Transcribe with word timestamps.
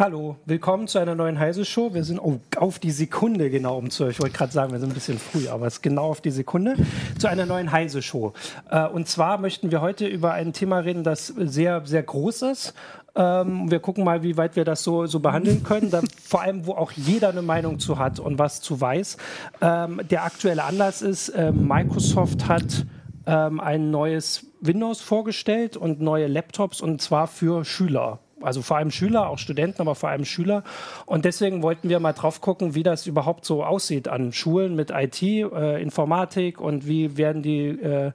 Hallo, 0.00 0.36
willkommen 0.46 0.88
zu 0.88 0.98
einer 0.98 1.14
neuen 1.14 1.38
Heise-Show. 1.38 1.92
Wir 1.92 2.04
sind 2.04 2.20
oh, 2.20 2.40
auf 2.56 2.78
die 2.78 2.90
Sekunde 2.90 3.50
genau 3.50 3.76
um 3.76 3.90
12. 3.90 4.14
Ich 4.14 4.22
wollte 4.22 4.34
gerade 4.34 4.50
sagen, 4.50 4.72
wir 4.72 4.78
sind 4.78 4.92
ein 4.92 4.94
bisschen 4.94 5.18
früh, 5.18 5.46
aber 5.48 5.66
es 5.66 5.74
ist 5.74 5.82
genau 5.82 6.06
auf 6.06 6.22
die 6.22 6.30
Sekunde 6.30 6.74
zu 7.18 7.28
einer 7.28 7.44
neuen 7.44 7.70
Heise-Show. 7.70 8.32
Äh, 8.70 8.86
und 8.86 9.08
zwar 9.08 9.36
möchten 9.36 9.70
wir 9.70 9.82
heute 9.82 10.06
über 10.06 10.32
ein 10.32 10.54
Thema 10.54 10.78
reden, 10.78 11.04
das 11.04 11.26
sehr, 11.26 11.82
sehr 11.84 12.02
groß 12.02 12.40
ist. 12.44 12.72
Ähm, 13.14 13.70
wir 13.70 13.80
gucken 13.80 14.04
mal, 14.04 14.22
wie 14.22 14.38
weit 14.38 14.56
wir 14.56 14.64
das 14.64 14.82
so, 14.82 15.04
so 15.04 15.20
behandeln 15.20 15.64
können. 15.64 15.90
Da, 15.90 16.00
vor 16.24 16.40
allem, 16.40 16.64
wo 16.64 16.72
auch 16.72 16.92
jeder 16.92 17.28
eine 17.28 17.42
Meinung 17.42 17.78
zu 17.78 17.98
hat 17.98 18.20
und 18.20 18.38
was 18.38 18.62
zu 18.62 18.80
weiß. 18.80 19.18
Ähm, 19.60 20.00
der 20.10 20.24
aktuelle 20.24 20.64
Anlass 20.64 21.02
ist, 21.02 21.28
äh, 21.28 21.52
Microsoft 21.52 22.48
hat 22.48 22.86
ähm, 23.26 23.60
ein 23.60 23.90
neues 23.90 24.46
Windows 24.62 25.02
vorgestellt 25.02 25.76
und 25.76 26.00
neue 26.00 26.26
Laptops 26.26 26.80
und 26.80 27.02
zwar 27.02 27.26
für 27.26 27.66
Schüler 27.66 28.20
also 28.40 28.62
vor 28.62 28.76
allem 28.76 28.90
Schüler, 28.90 29.28
auch 29.28 29.38
Studenten, 29.38 29.80
aber 29.80 29.94
vor 29.94 30.08
allem 30.08 30.24
Schüler. 30.24 30.62
Und 31.06 31.24
deswegen 31.24 31.62
wollten 31.62 31.88
wir 31.88 32.00
mal 32.00 32.12
drauf 32.12 32.40
gucken, 32.40 32.74
wie 32.74 32.82
das 32.82 33.06
überhaupt 33.06 33.44
so 33.44 33.64
aussieht 33.64 34.08
an 34.08 34.32
Schulen 34.32 34.76
mit 34.76 34.90
IT, 34.90 35.22
äh, 35.22 35.82
Informatik 35.82 36.60
und 36.60 36.86
wie 36.86 37.16
werden 37.16 37.42
die 37.42 37.68
äh, 37.68 38.12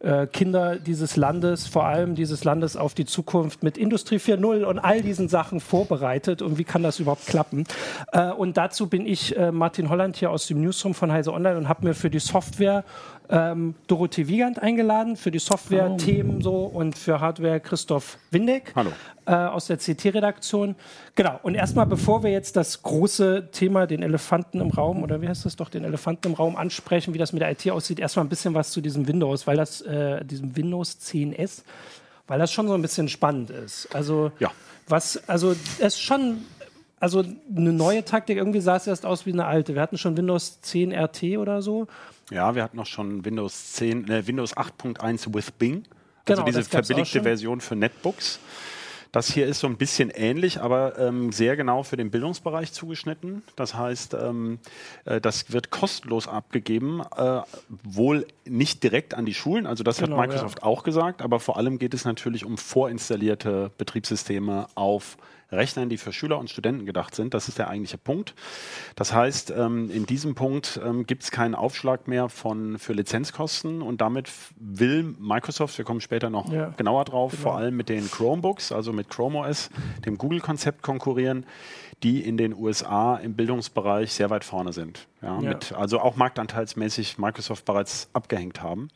äh, 0.00 0.26
Kinder 0.28 0.76
dieses 0.76 1.16
Landes, 1.16 1.66
vor 1.66 1.84
allem 1.86 2.14
dieses 2.14 2.44
Landes 2.44 2.76
auf 2.76 2.94
die 2.94 3.04
Zukunft 3.04 3.64
mit 3.64 3.76
Industrie 3.76 4.16
4.0 4.16 4.62
und 4.62 4.78
all 4.78 5.02
diesen 5.02 5.28
Sachen 5.28 5.58
vorbereitet 5.60 6.40
und 6.40 6.56
wie 6.56 6.64
kann 6.64 6.84
das 6.84 7.00
überhaupt 7.00 7.26
klappen. 7.26 7.64
Äh, 8.12 8.30
und 8.30 8.56
dazu 8.56 8.88
bin 8.88 9.06
ich 9.06 9.36
äh, 9.36 9.50
Martin 9.50 9.88
Holland 9.88 10.16
hier 10.16 10.30
aus 10.30 10.46
dem 10.46 10.60
Newsroom 10.60 10.94
von 10.94 11.10
Heise 11.10 11.32
Online 11.32 11.58
und 11.58 11.68
habe 11.68 11.84
mir 11.84 11.94
für 11.94 12.10
die 12.10 12.20
Software 12.20 12.84
ähm, 13.30 13.74
Dorothee 13.86 14.28
Wiegand 14.28 14.60
eingeladen, 14.60 15.16
für 15.16 15.30
die 15.30 15.38
Software-Themen 15.38 16.40
so 16.40 16.64
und 16.64 16.96
für 16.96 17.20
Hardware 17.20 17.60
Christoph 17.60 18.18
Windeck 18.30 18.72
Hallo. 18.74 18.92
Äh, 19.26 19.34
aus 19.34 19.66
der 19.66 19.76
CT-Redaktion. 19.76 20.74
Genau, 21.14 21.38
und 21.42 21.54
erstmal, 21.54 21.86
bevor 21.86 22.22
wir 22.22 22.30
jetzt 22.30 22.56
das 22.56 22.82
große 22.82 23.48
Thema, 23.52 23.86
den 23.86 24.02
Elefanten 24.02 24.60
im 24.60 24.70
Raum, 24.70 25.02
oder 25.02 25.20
wie 25.20 25.28
heißt 25.28 25.44
das 25.44 25.56
doch, 25.56 25.68
den 25.68 25.84
Elefanten 25.84 26.28
im 26.28 26.34
Raum 26.34 26.56
ansprechen, 26.56 27.12
wie 27.12 27.18
das 27.18 27.32
mit 27.32 27.42
der 27.42 27.50
IT 27.50 27.70
aussieht, 27.70 27.98
erstmal 27.98 28.24
ein 28.24 28.30
bisschen 28.30 28.54
was 28.54 28.70
zu 28.70 28.80
diesem 28.80 29.06
Windows, 29.06 29.46
weil 29.46 29.56
das, 29.56 29.82
äh, 29.82 30.24
diesem 30.24 30.56
Windows 30.56 30.98
10S, 31.00 31.62
weil 32.26 32.38
das 32.38 32.52
schon 32.52 32.68
so 32.68 32.74
ein 32.74 32.82
bisschen 32.82 33.08
spannend 33.08 33.50
ist. 33.50 33.94
Also, 33.94 34.32
ja. 34.38 34.50
was, 34.86 35.28
also, 35.28 35.52
es 35.52 35.78
ist 35.78 36.00
schon 36.00 36.38
also 37.00 37.24
eine 37.54 37.72
neue 37.72 38.04
Taktik, 38.04 38.38
irgendwie 38.38 38.60
sah 38.60 38.76
es 38.76 38.86
erst 38.86 39.06
aus 39.06 39.26
wie 39.26 39.32
eine 39.32 39.46
alte. 39.46 39.74
Wir 39.74 39.82
hatten 39.82 39.98
schon 39.98 40.16
Windows 40.16 40.60
10 40.62 40.92
RT 40.92 41.22
oder 41.38 41.62
so. 41.62 41.86
Ja, 42.30 42.54
wir 42.54 42.62
hatten 42.62 42.78
auch 42.78 42.86
schon 42.86 43.24
Windows 43.24 43.74
10, 43.74 44.08
äh, 44.08 44.26
Windows 44.26 44.56
8.1 44.56 45.34
with 45.34 45.50
Bing. 45.52 45.84
Also 46.26 46.42
genau, 46.42 46.46
diese 46.46 46.64
verbilligte 46.64 47.22
Version 47.22 47.60
für 47.60 47.76
Netbooks. 47.76 48.40
Das 49.12 49.32
hier 49.32 49.46
ist 49.46 49.60
so 49.60 49.66
ein 49.66 49.78
bisschen 49.78 50.10
ähnlich, 50.10 50.60
aber 50.60 50.98
ähm, 50.98 51.32
sehr 51.32 51.56
genau 51.56 51.82
für 51.82 51.96
den 51.96 52.10
Bildungsbereich 52.10 52.72
zugeschnitten. 52.72 53.42
Das 53.56 53.74
heißt, 53.74 54.14
ähm, 54.14 54.58
äh, 55.06 55.20
das 55.20 55.50
wird 55.50 55.70
kostenlos 55.70 56.28
abgegeben, 56.28 57.02
äh, 57.16 57.40
wohl 57.84 58.26
nicht 58.44 58.82
direkt 58.82 59.14
an 59.14 59.24
die 59.24 59.32
Schulen, 59.32 59.66
also 59.66 59.82
das 59.82 59.98
genau, 59.98 60.18
hat 60.18 60.28
Microsoft 60.28 60.58
ja. 60.58 60.64
auch 60.64 60.82
gesagt, 60.82 61.22
aber 61.22 61.40
vor 61.40 61.56
allem 61.56 61.78
geht 61.78 61.94
es 61.94 62.04
natürlich 62.04 62.44
um 62.44 62.58
vorinstallierte 62.58 63.70
Betriebssysteme 63.78 64.66
auf 64.74 65.16
Rechnern, 65.50 65.88
die 65.88 65.96
für 65.96 66.12
Schüler 66.12 66.38
und 66.38 66.50
Studenten 66.50 66.86
gedacht 66.86 67.14
sind. 67.14 67.34
Das 67.34 67.48
ist 67.48 67.58
der 67.58 67.68
eigentliche 67.68 67.98
Punkt. 67.98 68.34
Das 68.96 69.12
heißt, 69.12 69.50
ähm, 69.50 69.90
in 69.90 70.06
diesem 70.06 70.34
Punkt 70.34 70.80
ähm, 70.84 71.06
gibt 71.06 71.22
es 71.22 71.30
keinen 71.30 71.54
Aufschlag 71.54 72.08
mehr 72.08 72.28
von, 72.28 72.78
für 72.78 72.92
Lizenzkosten 72.92 73.82
und 73.82 74.00
damit 74.00 74.30
will 74.58 75.14
Microsoft, 75.18 75.78
wir 75.78 75.84
kommen 75.84 76.00
später 76.00 76.30
noch 76.30 76.52
ja, 76.52 76.74
genauer 76.76 77.04
drauf, 77.04 77.32
genau. 77.32 77.42
vor 77.42 77.56
allem 77.56 77.76
mit 77.76 77.88
den 77.88 78.10
Chromebooks, 78.10 78.72
also 78.72 78.92
mit 78.92 79.08
Chrome 79.08 79.38
OS, 79.38 79.70
dem 80.04 80.18
Google-Konzept 80.18 80.82
konkurrieren 80.82 81.46
die 82.02 82.20
in 82.20 82.36
den 82.36 82.54
USA 82.54 83.16
im 83.16 83.34
Bildungsbereich 83.34 84.12
sehr 84.12 84.30
weit 84.30 84.44
vorne 84.44 84.72
sind. 84.72 85.08
Ja, 85.20 85.40
ja. 85.40 85.48
Mit, 85.50 85.72
also 85.72 86.00
auch 86.00 86.16
marktanteilsmäßig 86.16 87.18
Microsoft 87.18 87.64
bereits 87.64 88.08
abgehängt 88.12 88.62
haben. 88.62 88.88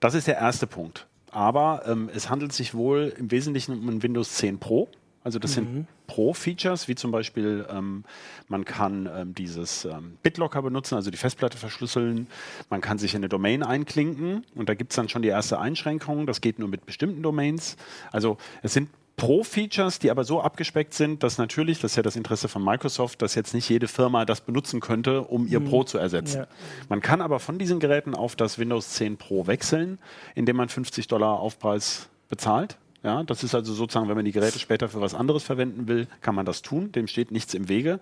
Das 0.00 0.14
ist 0.14 0.26
der 0.26 0.36
erste 0.36 0.66
Punkt. 0.66 1.06
Aber 1.30 1.82
ähm, 1.86 2.10
es 2.12 2.30
handelt 2.30 2.52
sich 2.52 2.74
wohl 2.74 3.14
im 3.16 3.30
Wesentlichen 3.30 3.78
um 3.78 3.88
ein 3.88 4.02
Windows 4.02 4.34
10 4.36 4.58
Pro. 4.58 4.88
Also 5.22 5.38
das 5.38 5.52
mhm. 5.52 5.54
sind 5.54 5.86
Pro-Features, 6.06 6.88
wie 6.88 6.94
zum 6.94 7.10
Beispiel 7.10 7.66
ähm, 7.70 8.04
man 8.48 8.64
kann 8.64 9.08
ähm, 9.14 9.34
dieses 9.34 9.84
ähm, 9.84 10.16
BitLocker 10.22 10.62
benutzen, 10.62 10.94
also 10.94 11.10
die 11.10 11.18
Festplatte 11.18 11.58
verschlüsseln. 11.58 12.26
Man 12.70 12.80
kann 12.80 12.98
sich 12.98 13.14
in 13.14 13.18
eine 13.18 13.28
Domain 13.28 13.62
einklinken 13.62 14.44
und 14.54 14.68
da 14.68 14.74
gibt 14.74 14.92
es 14.92 14.96
dann 14.96 15.08
schon 15.08 15.22
die 15.22 15.28
erste 15.28 15.58
Einschränkung. 15.58 16.26
Das 16.26 16.40
geht 16.40 16.58
nur 16.58 16.68
mit 16.68 16.86
bestimmten 16.86 17.22
Domains. 17.22 17.76
Also 18.12 18.38
es 18.62 18.72
sind 18.72 18.88
Pro-Features, 19.20 19.98
die 19.98 20.10
aber 20.10 20.24
so 20.24 20.40
abgespeckt 20.40 20.94
sind, 20.94 21.22
dass 21.22 21.36
natürlich, 21.36 21.78
das 21.78 21.92
ist 21.92 21.96
ja 21.96 22.02
das 22.02 22.16
Interesse 22.16 22.48
von 22.48 22.64
Microsoft, 22.64 23.20
dass 23.20 23.34
jetzt 23.34 23.52
nicht 23.52 23.68
jede 23.68 23.86
Firma 23.86 24.24
das 24.24 24.40
benutzen 24.40 24.80
könnte, 24.80 25.20
um 25.24 25.46
ihr 25.46 25.60
mhm. 25.60 25.66
Pro 25.66 25.84
zu 25.84 25.98
ersetzen. 25.98 26.38
Ja. 26.38 26.46
Man 26.88 27.02
kann 27.02 27.20
aber 27.20 27.38
von 27.38 27.58
diesen 27.58 27.80
Geräten 27.80 28.14
auf 28.14 28.34
das 28.34 28.58
Windows 28.58 28.88
10 28.94 29.18
Pro 29.18 29.46
wechseln, 29.46 29.98
indem 30.34 30.56
man 30.56 30.70
50 30.70 31.06
Dollar 31.06 31.38
Aufpreis 31.38 32.08
bezahlt. 32.30 32.78
Ja, 33.02 33.22
das 33.22 33.42
ist 33.42 33.54
also 33.54 33.72
sozusagen, 33.72 34.08
wenn 34.08 34.16
man 34.16 34.26
die 34.26 34.32
Geräte 34.32 34.58
später 34.58 34.88
für 34.88 35.00
was 35.00 35.14
anderes 35.14 35.42
verwenden 35.42 35.88
will, 35.88 36.06
kann 36.20 36.34
man 36.34 36.44
das 36.44 36.60
tun. 36.60 36.92
Dem 36.92 37.06
steht 37.06 37.30
nichts 37.30 37.54
im 37.54 37.68
Wege. 37.68 37.98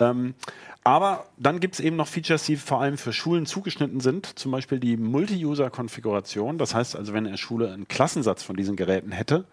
Ähm, 0.00 0.34
aber 0.82 1.26
dann 1.38 1.60
gibt 1.60 1.74
es 1.74 1.80
eben 1.80 1.96
noch 1.96 2.08
Features, 2.08 2.44
die 2.44 2.56
vor 2.56 2.80
allem 2.80 2.98
für 2.98 3.12
Schulen 3.12 3.46
zugeschnitten 3.46 4.00
sind, 4.00 4.38
zum 4.38 4.52
Beispiel 4.52 4.80
die 4.80 4.96
Multi-User-Konfiguration. 4.96 6.58
Das 6.58 6.74
heißt 6.74 6.96
also, 6.96 7.14
wenn 7.14 7.26
eine 7.26 7.38
Schule 7.38 7.72
einen 7.72 7.88
Klassensatz 7.88 8.42
von 8.42 8.56
diesen 8.56 8.76
Geräten 8.76 9.12
hätte, 9.12 9.46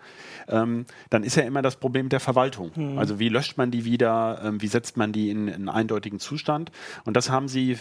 ähm, 0.49 0.85
dann 1.09 1.23
ist 1.23 1.35
ja 1.35 1.43
immer 1.43 1.61
das 1.61 1.77
Problem 1.77 2.09
der 2.09 2.19
Verwaltung. 2.19 2.71
Mhm. 2.75 2.97
Also 2.97 3.19
wie 3.19 3.29
löscht 3.29 3.57
man 3.57 3.71
die 3.71 3.85
wieder, 3.85 4.41
ähm, 4.43 4.61
wie 4.61 4.67
setzt 4.67 4.97
man 4.97 5.13
die 5.13 5.29
in, 5.29 5.47
in 5.47 5.53
einen 5.53 5.69
eindeutigen 5.69 6.19
Zustand? 6.19 6.71
Und 7.05 7.15
das 7.15 7.29
haben 7.29 7.47
sie 7.47 7.77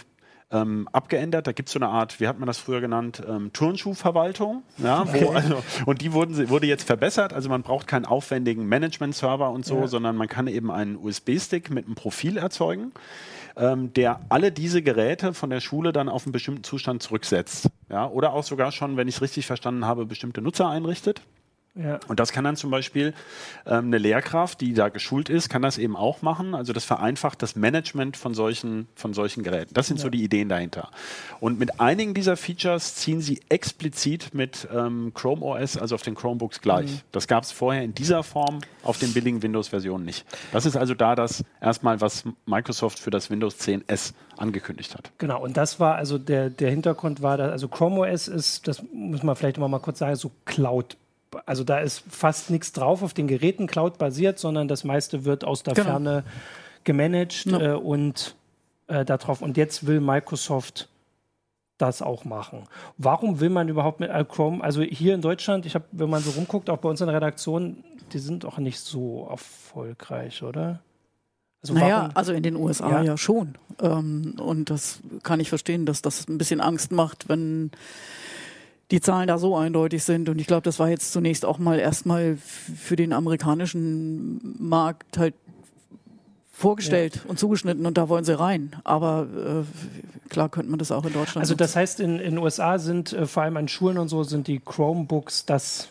ähm, 0.51 0.87
abgeändert. 0.91 1.47
Da 1.47 1.51
gibt 1.51 1.69
es 1.69 1.73
so 1.73 1.79
eine 1.79 1.87
Art, 1.87 2.19
wie 2.19 2.27
hat 2.27 2.39
man 2.39 2.47
das 2.47 2.57
früher 2.57 2.81
genannt, 2.81 3.21
ähm, 3.27 3.51
Turnschuhverwaltung. 3.53 4.63
Ja, 4.77 5.01
okay. 5.01 5.27
also, 5.33 5.63
und 5.85 6.01
die 6.01 6.13
wurden, 6.13 6.49
wurde 6.49 6.67
jetzt 6.67 6.83
verbessert. 6.83 7.33
Also 7.33 7.49
man 7.49 7.61
braucht 7.61 7.87
keinen 7.87 8.05
aufwendigen 8.05 8.65
Management-Server 8.67 9.49
und 9.51 9.65
so, 9.65 9.81
ja. 9.81 9.87
sondern 9.87 10.15
man 10.15 10.27
kann 10.27 10.47
eben 10.47 10.71
einen 10.71 10.97
USB-Stick 10.97 11.69
mit 11.69 11.85
einem 11.85 11.95
Profil 11.95 12.37
erzeugen. 12.37 12.91
Ähm, 13.57 13.91
der 13.93 14.21
alle 14.29 14.51
diese 14.53 14.81
Geräte 14.81 15.33
von 15.33 15.49
der 15.49 15.59
Schule 15.59 15.91
dann 15.91 16.07
auf 16.07 16.25
einen 16.25 16.31
bestimmten 16.31 16.63
Zustand 16.63 17.03
zurücksetzt. 17.03 17.69
Ja, 17.89 18.07
oder 18.07 18.31
auch 18.31 18.45
sogar 18.45 18.71
schon, 18.71 18.95
wenn 18.95 19.09
ich 19.09 19.15
es 19.15 19.21
richtig 19.21 19.45
verstanden 19.45 19.85
habe, 19.85 20.05
bestimmte 20.05 20.41
Nutzer 20.41 20.69
einrichtet. 20.69 21.21
Ja. 21.73 21.99
Und 22.09 22.19
das 22.19 22.33
kann 22.33 22.43
dann 22.43 22.57
zum 22.57 22.69
Beispiel 22.69 23.13
ähm, 23.65 23.85
eine 23.85 23.97
Lehrkraft, 23.97 24.59
die 24.59 24.73
da 24.73 24.89
geschult 24.89 25.29
ist, 25.29 25.47
kann 25.49 25.61
das 25.61 25.77
eben 25.77 25.95
auch 25.95 26.21
machen. 26.21 26.53
Also 26.53 26.73
das 26.73 26.83
vereinfacht 26.83 27.41
das 27.41 27.55
Management 27.55 28.17
von 28.17 28.33
solchen, 28.33 28.89
von 28.95 29.13
solchen 29.13 29.41
Geräten. 29.41 29.73
Das 29.73 29.87
sind 29.87 29.97
ja. 29.97 30.03
so 30.03 30.09
die 30.09 30.21
Ideen 30.21 30.49
dahinter. 30.49 30.89
Und 31.39 31.59
mit 31.59 31.79
einigen 31.79 32.13
dieser 32.13 32.35
Features 32.35 32.95
ziehen 32.95 33.21
sie 33.21 33.39
explizit 33.47 34.33
mit 34.33 34.67
ähm, 34.73 35.13
Chrome 35.13 35.41
OS, 35.41 35.77
also 35.77 35.95
auf 35.95 36.01
den 36.01 36.15
Chromebooks 36.15 36.59
gleich. 36.59 36.91
Mhm. 36.91 37.01
Das 37.13 37.27
gab 37.27 37.43
es 37.45 37.53
vorher 37.53 37.83
in 37.83 37.95
dieser 37.95 38.23
Form 38.23 38.59
auf 38.83 38.97
den 38.99 39.13
billigen 39.13 39.41
Windows-Versionen 39.41 40.03
nicht. 40.03 40.25
Das 40.51 40.65
ist 40.65 40.75
also 40.75 40.93
da 40.93 41.15
das 41.15 41.45
erstmal, 41.61 42.01
was 42.01 42.25
Microsoft 42.45 42.99
für 42.99 43.11
das 43.11 43.29
Windows 43.29 43.55
10S 43.59 44.13
angekündigt 44.37 44.93
hat. 44.95 45.11
Genau, 45.19 45.41
und 45.41 45.55
das 45.55 45.79
war 45.79 45.95
also 45.95 46.17
der, 46.17 46.49
der 46.49 46.69
Hintergrund 46.69 47.21
war, 47.21 47.37
dass, 47.37 47.51
also 47.51 47.67
Chrome 47.69 48.01
OS 48.01 48.27
ist, 48.27 48.67
das 48.67 48.83
muss 48.91 49.23
man 49.23 49.35
vielleicht 49.35 49.57
immer 49.57 49.67
mal 49.67 49.79
kurz 49.79 49.99
sagen, 49.99 50.15
so 50.15 50.31
Cloud 50.45 50.97
also 51.45 51.63
da 51.63 51.79
ist 51.79 52.03
fast 52.09 52.49
nichts 52.49 52.71
drauf 52.73 53.03
auf 53.03 53.13
den 53.13 53.27
Geräten 53.27 53.67
Cloud-basiert, 53.67 54.39
sondern 54.39 54.67
das 54.67 54.83
meiste 54.83 55.25
wird 55.25 55.43
aus 55.43 55.63
der 55.63 55.73
genau. 55.73 55.87
Ferne 55.87 56.23
gemanagt 56.83 57.45
ja. 57.45 57.73
äh, 57.73 57.75
und 57.75 58.35
äh, 58.87 59.05
darauf. 59.05 59.41
Und 59.41 59.57
jetzt 59.57 59.87
will 59.87 59.99
Microsoft 59.99 60.89
das 61.77 62.01
auch 62.01 62.25
machen. 62.25 62.65
Warum 62.97 63.39
will 63.39 63.49
man 63.49 63.67
überhaupt 63.67 63.99
mit 63.99 64.11
Chrome? 64.29 64.63
Also 64.63 64.81
hier 64.83 65.15
in 65.15 65.21
Deutschland, 65.21 65.65
ich 65.65 65.73
habe, 65.73 65.85
wenn 65.91 66.09
man 66.09 66.21
so 66.21 66.31
rumguckt, 66.31 66.69
auch 66.69 66.77
bei 66.77 66.89
uns 66.89 67.01
in 67.01 67.07
der 67.07 67.15
Redaktion, 67.15 67.83
die 68.13 68.19
sind 68.19 68.45
auch 68.45 68.59
nicht 68.59 68.79
so 68.79 69.27
erfolgreich, 69.29 70.43
oder? 70.43 70.79
Also 71.63 71.73
naja, 71.73 72.09
also 72.15 72.33
in 72.33 72.43
den 72.43 72.55
USA 72.55 72.89
ja, 72.89 73.03
ja 73.03 73.17
schon. 73.17 73.55
Ähm, 73.79 74.35
und 74.39 74.69
das 74.69 74.99
kann 75.23 75.39
ich 75.39 75.49
verstehen, 75.49 75.85
dass 75.85 76.01
das 76.01 76.27
ein 76.27 76.37
bisschen 76.37 76.59
Angst 76.59 76.91
macht, 76.91 77.29
wenn 77.29 77.71
die 78.91 79.01
Zahlen 79.01 79.27
da 79.27 79.37
so 79.37 79.55
eindeutig 79.55 80.03
sind. 80.03 80.29
Und 80.29 80.39
ich 80.39 80.47
glaube, 80.47 80.63
das 80.63 80.77
war 80.79 80.89
jetzt 80.89 81.11
zunächst 81.13 81.45
auch 81.45 81.57
mal 81.57 81.79
erstmal 81.79 82.37
für 82.37 82.95
den 82.95 83.13
amerikanischen 83.13 84.55
Markt 84.59 85.17
halt 85.17 85.33
vorgestellt 86.51 87.15
ja. 87.15 87.29
und 87.29 87.39
zugeschnitten 87.39 87.85
und 87.85 87.97
da 87.97 88.07
wollen 88.07 88.23
sie 88.23 88.37
rein. 88.37 88.75
Aber 88.83 89.65
äh, 89.65 90.29
klar 90.29 90.49
könnte 90.49 90.69
man 90.69 90.77
das 90.77 90.91
auch 90.91 91.05
in 91.05 91.13
Deutschland. 91.13 91.37
Also 91.37 91.55
das 91.55 91.75
heißt, 91.75 91.99
in 91.99 92.19
den 92.19 92.37
USA 92.37 92.77
sind 92.77 93.13
äh, 93.13 93.25
vor 93.25 93.43
allem 93.43 93.57
an 93.57 93.67
Schulen 93.67 93.97
und 93.97 94.09
so 94.09 94.23
sind 94.23 94.47
die 94.47 94.59
Chromebooks 94.59 95.45
das 95.45 95.89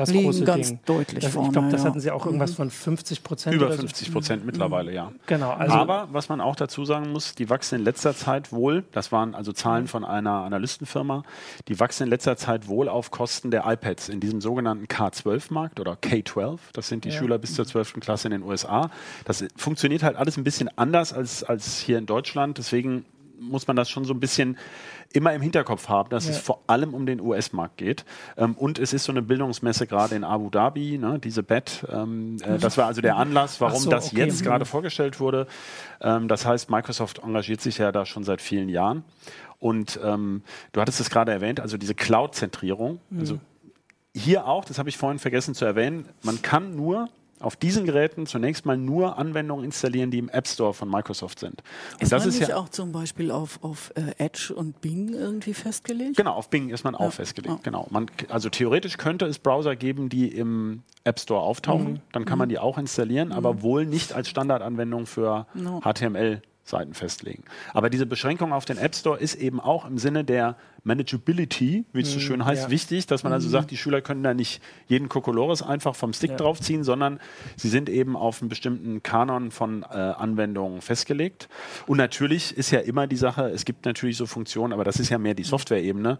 das 0.00 0.10
liegen 0.10 0.24
große 0.24 0.44
ganz 0.44 0.68
Ding. 0.68 0.80
deutlich 0.84 1.24
das, 1.24 1.32
vorne. 1.32 1.48
Ich 1.48 1.52
glaube, 1.52 1.68
das 1.70 1.82
ja. 1.82 1.88
hatten 1.88 2.00
sie 2.00 2.10
auch 2.10 2.26
irgendwas 2.26 2.54
von 2.54 2.70
50 2.70 3.22
Prozent. 3.22 3.56
Über 3.56 3.72
50 3.72 4.12
Prozent 4.12 4.42
so. 4.42 4.46
mittlerweile, 4.46 4.92
ja. 4.92 5.12
Genau. 5.26 5.50
Also 5.50 5.74
Aber 5.74 6.08
was 6.12 6.28
man 6.28 6.40
auch 6.40 6.56
dazu 6.56 6.84
sagen 6.84 7.12
muss, 7.12 7.34
die 7.34 7.50
wachsen 7.50 7.78
in 7.78 7.84
letzter 7.84 8.14
Zeit 8.14 8.52
wohl, 8.52 8.84
das 8.92 9.12
waren 9.12 9.34
also 9.34 9.52
Zahlen 9.52 9.86
von 9.86 10.04
einer 10.04 10.42
Analystenfirma, 10.44 11.22
die 11.68 11.78
wachsen 11.80 12.04
in 12.04 12.10
letzter 12.10 12.36
Zeit 12.36 12.68
wohl 12.68 12.88
auf 12.88 13.10
Kosten 13.10 13.50
der 13.50 13.64
iPads 13.66 14.08
in 14.08 14.20
diesem 14.20 14.40
sogenannten 14.40 14.86
K12-Markt 14.86 15.80
oder 15.80 15.94
K12. 15.94 16.58
Das 16.72 16.88
sind 16.88 17.04
die 17.04 17.10
ja. 17.10 17.18
Schüler 17.18 17.38
bis 17.38 17.54
zur 17.54 17.66
12. 17.66 18.00
Klasse 18.00 18.28
in 18.28 18.32
den 18.32 18.42
USA. 18.42 18.90
Das 19.24 19.44
funktioniert 19.56 20.02
halt 20.02 20.16
alles 20.16 20.36
ein 20.36 20.44
bisschen 20.44 20.70
anders 20.76 21.12
als, 21.12 21.44
als 21.44 21.78
hier 21.78 21.98
in 21.98 22.06
Deutschland. 22.06 22.58
Deswegen 22.58 23.04
muss 23.40 23.66
man 23.66 23.76
das 23.76 23.90
schon 23.90 24.04
so 24.04 24.14
ein 24.14 24.20
bisschen 24.20 24.56
immer 25.12 25.32
im 25.34 25.42
Hinterkopf 25.42 25.88
haben, 25.88 26.10
dass 26.10 26.26
ja. 26.26 26.32
es 26.32 26.38
vor 26.38 26.62
allem 26.66 26.94
um 26.94 27.06
den 27.06 27.20
US-Markt 27.20 27.78
geht. 27.78 28.04
Ähm, 28.36 28.54
und 28.54 28.78
es 28.78 28.92
ist 28.92 29.04
so 29.04 29.12
eine 29.12 29.22
Bildungsmesse 29.22 29.86
gerade 29.86 30.14
in 30.14 30.24
Abu 30.24 30.50
Dhabi, 30.50 30.98
ne, 30.98 31.18
diese 31.18 31.42
BET. 31.42 31.84
Ähm, 31.90 32.36
äh, 32.42 32.58
das 32.58 32.76
war 32.76 32.86
also 32.86 33.00
der 33.00 33.16
Anlass, 33.16 33.60
warum 33.60 33.80
so, 33.80 33.90
das 33.90 34.12
okay. 34.12 34.24
jetzt 34.24 34.42
gerade 34.42 34.64
vorgestellt 34.64 35.18
wurde. 35.18 35.46
Ähm, 36.00 36.28
das 36.28 36.46
heißt, 36.46 36.70
Microsoft 36.70 37.18
engagiert 37.18 37.60
sich 37.60 37.78
ja 37.78 37.90
da 37.92 38.06
schon 38.06 38.24
seit 38.24 38.40
vielen 38.40 38.68
Jahren. 38.68 39.04
Und 39.58 39.98
ähm, 40.02 40.42
du 40.72 40.80
hattest 40.80 41.00
es 41.00 41.10
gerade 41.10 41.32
erwähnt, 41.32 41.60
also 41.60 41.76
diese 41.76 41.94
Cloud-Zentrierung. 41.94 43.00
Mhm. 43.10 43.20
Also 43.20 43.40
hier 44.14 44.46
auch, 44.46 44.64
das 44.64 44.78
habe 44.78 44.88
ich 44.88 44.96
vorhin 44.96 45.18
vergessen 45.18 45.54
zu 45.54 45.64
erwähnen, 45.64 46.08
man 46.22 46.42
kann 46.42 46.74
nur 46.74 47.08
auf 47.40 47.56
diesen 47.56 47.84
Geräten 47.84 48.26
zunächst 48.26 48.66
mal 48.66 48.76
nur 48.76 49.18
Anwendungen 49.18 49.64
installieren, 49.64 50.10
die 50.10 50.18
im 50.18 50.28
App 50.28 50.46
Store 50.46 50.74
von 50.74 50.88
Microsoft 50.88 51.40
sind. 51.40 51.62
Und 51.94 52.02
ist 52.02 52.12
das 52.12 52.22
man 52.22 52.28
ist 52.28 52.40
nicht 52.40 52.48
ja 52.50 52.56
auch 52.56 52.68
zum 52.68 52.92
Beispiel 52.92 53.30
auf, 53.30 53.58
auf 53.62 53.92
äh, 53.94 54.24
Edge 54.24 54.54
und 54.54 54.80
Bing 54.80 55.14
irgendwie 55.14 55.54
festgelegt? 55.54 56.16
Genau, 56.16 56.34
auf 56.34 56.50
Bing 56.50 56.70
ist 56.70 56.84
man 56.84 56.94
ja. 56.94 57.00
auch 57.00 57.12
festgelegt. 57.12 57.54
Ja. 57.54 57.60
Genau. 57.62 57.86
Man, 57.90 58.06
also 58.28 58.48
theoretisch 58.50 58.96
könnte 58.98 59.26
es 59.26 59.38
Browser 59.38 59.76
geben, 59.76 60.08
die 60.08 60.28
im 60.28 60.82
App 61.04 61.18
Store 61.18 61.40
auftauchen. 61.40 61.94
Mhm. 61.94 62.00
Dann 62.12 62.24
kann 62.24 62.36
mhm. 62.36 62.40
man 62.40 62.48
die 62.50 62.58
auch 62.58 62.78
installieren, 62.78 63.28
mhm. 63.28 63.34
aber 63.34 63.62
wohl 63.62 63.86
nicht 63.86 64.12
als 64.12 64.28
Standardanwendung 64.28 65.06
für 65.06 65.46
no. 65.54 65.80
HTML 65.80 66.42
Seiten 66.62 66.94
festlegen. 66.94 67.44
Aber 67.72 67.90
diese 67.90 68.06
Beschränkung 68.06 68.52
auf 68.52 68.64
den 68.64 68.78
App 68.78 68.94
Store 68.94 69.18
ist 69.18 69.34
eben 69.34 69.60
auch 69.60 69.84
im 69.84 69.98
Sinne 69.98 70.24
der 70.24 70.56
Manageability, 70.84 71.84
wie 71.92 72.00
es 72.00 72.12
so 72.12 72.18
mhm, 72.18 72.22
schön 72.22 72.44
heißt, 72.44 72.64
ja. 72.64 72.70
wichtig, 72.70 73.06
dass 73.06 73.22
man 73.22 73.32
also 73.32 73.48
mhm. 73.48 73.52
sagt, 73.52 73.70
die 73.70 73.76
Schüler 73.76 74.00
können 74.00 74.22
da 74.22 74.34
nicht 74.34 74.62
jeden 74.86 75.08
Kokolores 75.08 75.62
einfach 75.62 75.94
vom 75.94 76.12
Stick 76.12 76.30
ja. 76.30 76.36
draufziehen, 76.36 76.84
sondern 76.84 77.20
sie 77.56 77.68
sind 77.68 77.88
eben 77.88 78.16
auf 78.16 78.40
einen 78.40 78.48
bestimmten 78.48 79.02
Kanon 79.02 79.50
von 79.50 79.82
äh, 79.82 79.96
Anwendungen 79.96 80.80
festgelegt. 80.80 81.48
Und 81.86 81.98
natürlich 81.98 82.56
ist 82.56 82.70
ja 82.70 82.80
immer 82.80 83.06
die 83.06 83.16
Sache, 83.16 83.50
es 83.50 83.64
gibt 83.64 83.84
natürlich 83.84 84.16
so 84.16 84.26
Funktionen, 84.26 84.72
aber 84.72 84.84
das 84.84 85.00
ist 85.00 85.10
ja 85.10 85.18
mehr 85.18 85.34
die 85.34 85.44
Software-Ebene, 85.44 86.18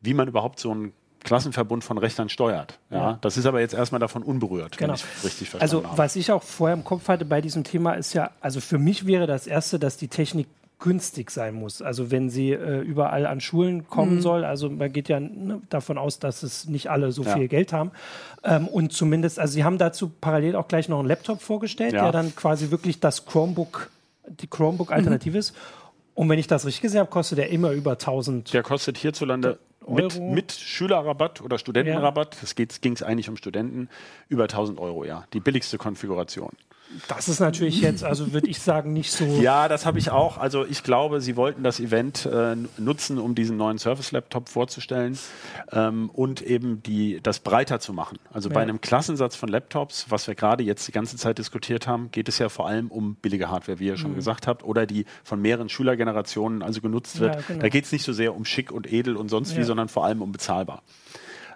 wie 0.00 0.14
man 0.14 0.26
überhaupt 0.28 0.58
so 0.58 0.74
ein 0.74 0.92
Klassenverbund 1.24 1.84
von 1.84 1.98
Rechnern 1.98 2.28
steuert. 2.28 2.78
Ja, 2.90 2.96
ja. 2.96 3.18
Das 3.20 3.36
ist 3.36 3.46
aber 3.46 3.60
jetzt 3.60 3.74
erstmal 3.74 4.00
davon 4.00 4.22
unberührt, 4.22 4.76
genau. 4.76 4.90
wenn 4.90 4.96
ich 4.96 5.24
richtig 5.24 5.50
verstanden 5.50 5.76
also, 5.76 5.88
habe. 5.88 5.98
was 5.98 6.16
ich 6.16 6.32
auch 6.32 6.42
vorher 6.42 6.76
im 6.76 6.84
Kopf 6.84 7.08
hatte 7.08 7.24
bei 7.24 7.40
diesem 7.40 7.64
Thema 7.64 7.94
ist 7.94 8.12
ja, 8.12 8.30
also 8.40 8.60
für 8.60 8.78
mich 8.78 9.06
wäre 9.06 9.26
das 9.26 9.46
Erste, 9.46 9.78
dass 9.78 9.96
die 9.96 10.08
Technik 10.08 10.48
günstig 10.82 11.30
sein 11.30 11.54
muss. 11.54 11.80
Also 11.80 12.10
wenn 12.10 12.28
sie 12.28 12.50
äh, 12.50 12.80
überall 12.80 13.24
an 13.26 13.40
Schulen 13.40 13.86
kommen 13.88 14.16
mhm. 14.16 14.20
soll, 14.20 14.44
also 14.44 14.68
man 14.68 14.92
geht 14.92 15.08
ja 15.08 15.20
ne, 15.20 15.62
davon 15.70 15.96
aus, 15.96 16.18
dass 16.18 16.42
es 16.42 16.66
nicht 16.66 16.90
alle 16.90 17.12
so 17.12 17.22
ja. 17.22 17.36
viel 17.36 17.46
Geld 17.46 17.72
haben. 17.72 17.92
Ähm, 18.42 18.66
und 18.66 18.92
zumindest, 18.92 19.38
also 19.38 19.52
sie 19.52 19.62
haben 19.64 19.78
dazu 19.78 20.10
parallel 20.20 20.56
auch 20.56 20.66
gleich 20.66 20.88
noch 20.88 20.98
einen 20.98 21.08
Laptop 21.08 21.40
vorgestellt, 21.40 21.94
ja. 21.94 22.02
der 22.02 22.12
dann 22.12 22.34
quasi 22.34 22.72
wirklich 22.72 22.98
das 22.98 23.26
Chromebook, 23.26 23.90
die 24.26 24.48
Chromebook-Alternative 24.48 25.34
mhm. 25.34 25.38
ist. 25.38 25.54
Und 26.14 26.28
wenn 26.28 26.38
ich 26.38 26.48
das 26.48 26.66
richtig 26.66 26.82
gesehen 26.82 27.00
habe, 27.00 27.10
kostet 27.10 27.38
der 27.38 27.50
immer 27.50 27.70
über 27.70 27.92
1000. 27.92 28.52
Der 28.52 28.62
kostet 28.62 28.98
hierzulande 28.98 29.58
mit, 29.88 30.20
mit, 30.20 30.52
Schülerrabatt 30.52 31.40
oder 31.40 31.58
Studentenrabatt, 31.58 32.42
es 32.42 32.54
ja. 32.56 32.64
ging 32.80 32.92
es 32.92 33.02
eigentlich 33.02 33.28
um 33.28 33.36
Studenten, 33.36 33.88
über 34.28 34.44
1000 34.44 34.78
Euro, 34.78 35.04
ja. 35.04 35.24
Die 35.32 35.40
billigste 35.40 35.78
Konfiguration. 35.78 36.52
Das 37.08 37.28
ist 37.28 37.40
natürlich 37.40 37.80
jetzt, 37.80 38.04
also 38.04 38.32
würde 38.32 38.48
ich 38.48 38.60
sagen, 38.60 38.92
nicht 38.92 39.10
so. 39.10 39.24
Ja, 39.42 39.68
das 39.68 39.86
habe 39.86 39.98
ich 39.98 40.10
auch. 40.10 40.38
Also 40.38 40.64
ich 40.64 40.82
glaube, 40.82 41.20
sie 41.20 41.36
wollten 41.36 41.62
das 41.62 41.80
Event 41.80 42.26
äh, 42.26 42.56
nutzen, 42.78 43.18
um 43.18 43.34
diesen 43.34 43.56
neuen 43.56 43.78
Surface-Laptop 43.78 44.48
vorzustellen 44.48 45.18
ähm, 45.72 46.10
und 46.10 46.42
eben 46.42 46.82
die, 46.82 47.20
das 47.22 47.40
breiter 47.40 47.80
zu 47.80 47.92
machen. 47.92 48.18
Also 48.32 48.48
ja. 48.48 48.54
bei 48.54 48.62
einem 48.62 48.80
Klassensatz 48.80 49.36
von 49.36 49.48
Laptops, 49.48 50.06
was 50.10 50.26
wir 50.26 50.34
gerade 50.34 50.62
jetzt 50.62 50.86
die 50.86 50.92
ganze 50.92 51.16
Zeit 51.16 51.38
diskutiert 51.38 51.86
haben, 51.86 52.10
geht 52.10 52.28
es 52.28 52.38
ja 52.38 52.48
vor 52.48 52.68
allem 52.68 52.88
um 52.88 53.16
billige 53.16 53.50
Hardware, 53.50 53.78
wie 53.78 53.86
ihr 53.86 53.96
schon 53.96 54.12
mhm. 54.12 54.16
gesagt 54.16 54.46
habt, 54.46 54.64
oder 54.64 54.86
die 54.86 55.06
von 55.24 55.40
mehreren 55.40 55.68
Schülergenerationen 55.68 56.62
also 56.62 56.80
genutzt 56.80 57.20
wird. 57.20 57.34
Ja, 57.34 57.40
genau. 57.46 57.60
Da 57.60 57.68
geht 57.68 57.84
es 57.84 57.92
nicht 57.92 58.04
so 58.04 58.12
sehr 58.12 58.34
um 58.34 58.44
schick 58.44 58.70
und 58.70 58.92
edel 58.92 59.16
und 59.16 59.28
sonst 59.28 59.52
ja. 59.52 59.58
wie, 59.58 59.64
sondern 59.64 59.88
vor 59.88 60.04
allem 60.04 60.22
um 60.22 60.32
bezahlbar. 60.32 60.82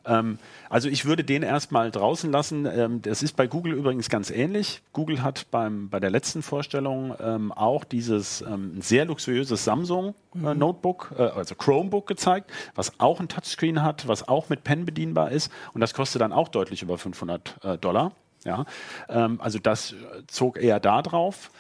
Ähm, 0.07 0.39
also 0.71 0.89
ich 0.89 1.05
würde 1.05 1.25
den 1.25 1.43
erstmal 1.43 1.91
draußen 1.91 2.31
lassen. 2.31 2.67
Ähm, 2.67 3.03
das 3.03 3.23
ist 3.23 3.37
bei 3.37 3.47
Google 3.47 3.75
übrigens 3.75 4.09
ganz 4.09 4.31
ähnlich. 4.31 4.83
Google 4.93 5.23
hat 5.23 5.51
beim, 5.51 5.89
bei 5.89 6.01
der 6.01 6.11
letzten 6.11 6.43
Vorstellung 6.43 7.15
ähm, 7.21 7.53
auch 7.53 7.85
dieses 7.85 8.43
ähm, 8.43 8.81
sehr 8.81 9.05
luxuriöses 9.05 9.65
Samsung 9.65 10.15
äh, 10.35 10.39
mhm. 10.39 10.59
Notebook, 10.59 11.15
äh, 11.19 11.23
also 11.23 11.55
Chromebook 11.55 12.07
gezeigt, 12.07 12.51
was 12.75 12.99
auch 12.99 13.21
ein 13.21 13.29
Touchscreen 13.29 13.83
hat, 13.83 14.09
was 14.09 14.29
auch 14.29 14.49
mit 14.49 14.65
Pen 14.65 14.85
bedienbar 14.87 15.31
ist 15.31 15.51
und 15.75 15.81
das 15.81 15.95
kostet 15.95 16.23
dann 16.23 16.33
auch 16.33 16.49
deutlich 16.49 16.83
über 16.83 16.99
500 16.99 17.65
äh, 17.65 17.79
Dollar. 17.79 18.13
Ja, 18.45 18.65
ähm, 19.09 19.41
also 19.41 19.59
das 19.59 19.95
zog 20.29 20.57
eher 20.57 20.79
da 20.79 21.03
drauf. 21.03 21.51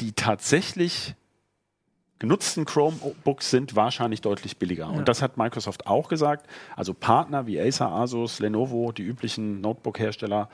Die 0.00 0.12
tatsächlich 0.12 1.14
genutzten 2.18 2.64
Chromebooks 2.64 3.50
sind 3.50 3.76
wahrscheinlich 3.76 4.20
deutlich 4.20 4.58
billiger. 4.58 4.84
Ja. 4.84 4.90
Und 4.90 5.08
das 5.08 5.22
hat 5.22 5.36
Microsoft 5.36 5.86
auch 5.86 6.08
gesagt. 6.08 6.46
Also 6.76 6.94
Partner 6.94 7.46
wie 7.46 7.60
Acer, 7.60 7.90
Asus, 7.90 8.38
Lenovo, 8.40 8.92
die 8.92 9.02
üblichen 9.02 9.60
Notebook-Hersteller, 9.60 10.48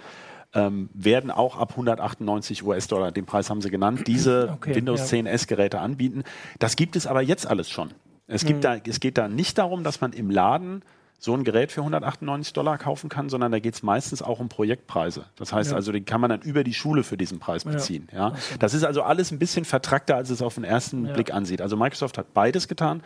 ähm, 0.52 0.90
werden 0.94 1.30
auch 1.30 1.56
ab 1.56 1.70
198 1.72 2.64
US-Dollar, 2.64 3.12
den 3.12 3.24
Preis 3.24 3.50
haben 3.50 3.60
sie 3.60 3.70
genannt, 3.70 4.06
diese 4.06 4.50
okay, 4.56 4.74
Windows 4.74 5.00
ja. 5.00 5.06
10 5.06 5.26
S-Geräte 5.26 5.80
anbieten. 5.80 6.24
Das 6.58 6.76
gibt 6.76 6.96
es 6.96 7.06
aber 7.06 7.22
jetzt 7.22 7.46
alles 7.46 7.70
schon. 7.70 7.90
Es, 8.26 8.44
gibt 8.44 8.58
mhm. 8.58 8.62
da, 8.62 8.76
es 8.76 9.00
geht 9.00 9.18
da 9.18 9.28
nicht 9.28 9.58
darum, 9.58 9.84
dass 9.84 10.00
man 10.00 10.12
im 10.12 10.30
Laden 10.30 10.82
so 11.20 11.34
ein 11.34 11.44
Gerät 11.44 11.70
für 11.70 11.82
198 11.82 12.54
Dollar 12.54 12.78
kaufen 12.78 13.10
kann, 13.10 13.28
sondern 13.28 13.52
da 13.52 13.58
geht 13.58 13.74
es 13.74 13.82
meistens 13.82 14.22
auch 14.22 14.40
um 14.40 14.48
Projektpreise. 14.48 15.26
Das 15.36 15.52
heißt 15.52 15.70
ja. 15.70 15.76
also, 15.76 15.92
den 15.92 16.06
kann 16.06 16.20
man 16.20 16.30
dann 16.30 16.40
über 16.40 16.64
die 16.64 16.72
Schule 16.72 17.02
für 17.02 17.18
diesen 17.18 17.38
Preis 17.38 17.64
beziehen. 17.64 18.08
Ja. 18.12 18.32
Das 18.58 18.72
ist 18.72 18.84
also 18.84 19.02
alles 19.02 19.30
ein 19.30 19.38
bisschen 19.38 19.66
vertrackter, 19.66 20.16
als 20.16 20.30
es 20.30 20.40
auf 20.40 20.54
den 20.54 20.64
ersten. 20.64 21.10
Blick 21.12 21.32
ansieht. 21.32 21.60
Also 21.60 21.76
Microsoft 21.76 22.16
hat 22.18 22.32
beides 22.32 22.68
getan. 22.68 23.02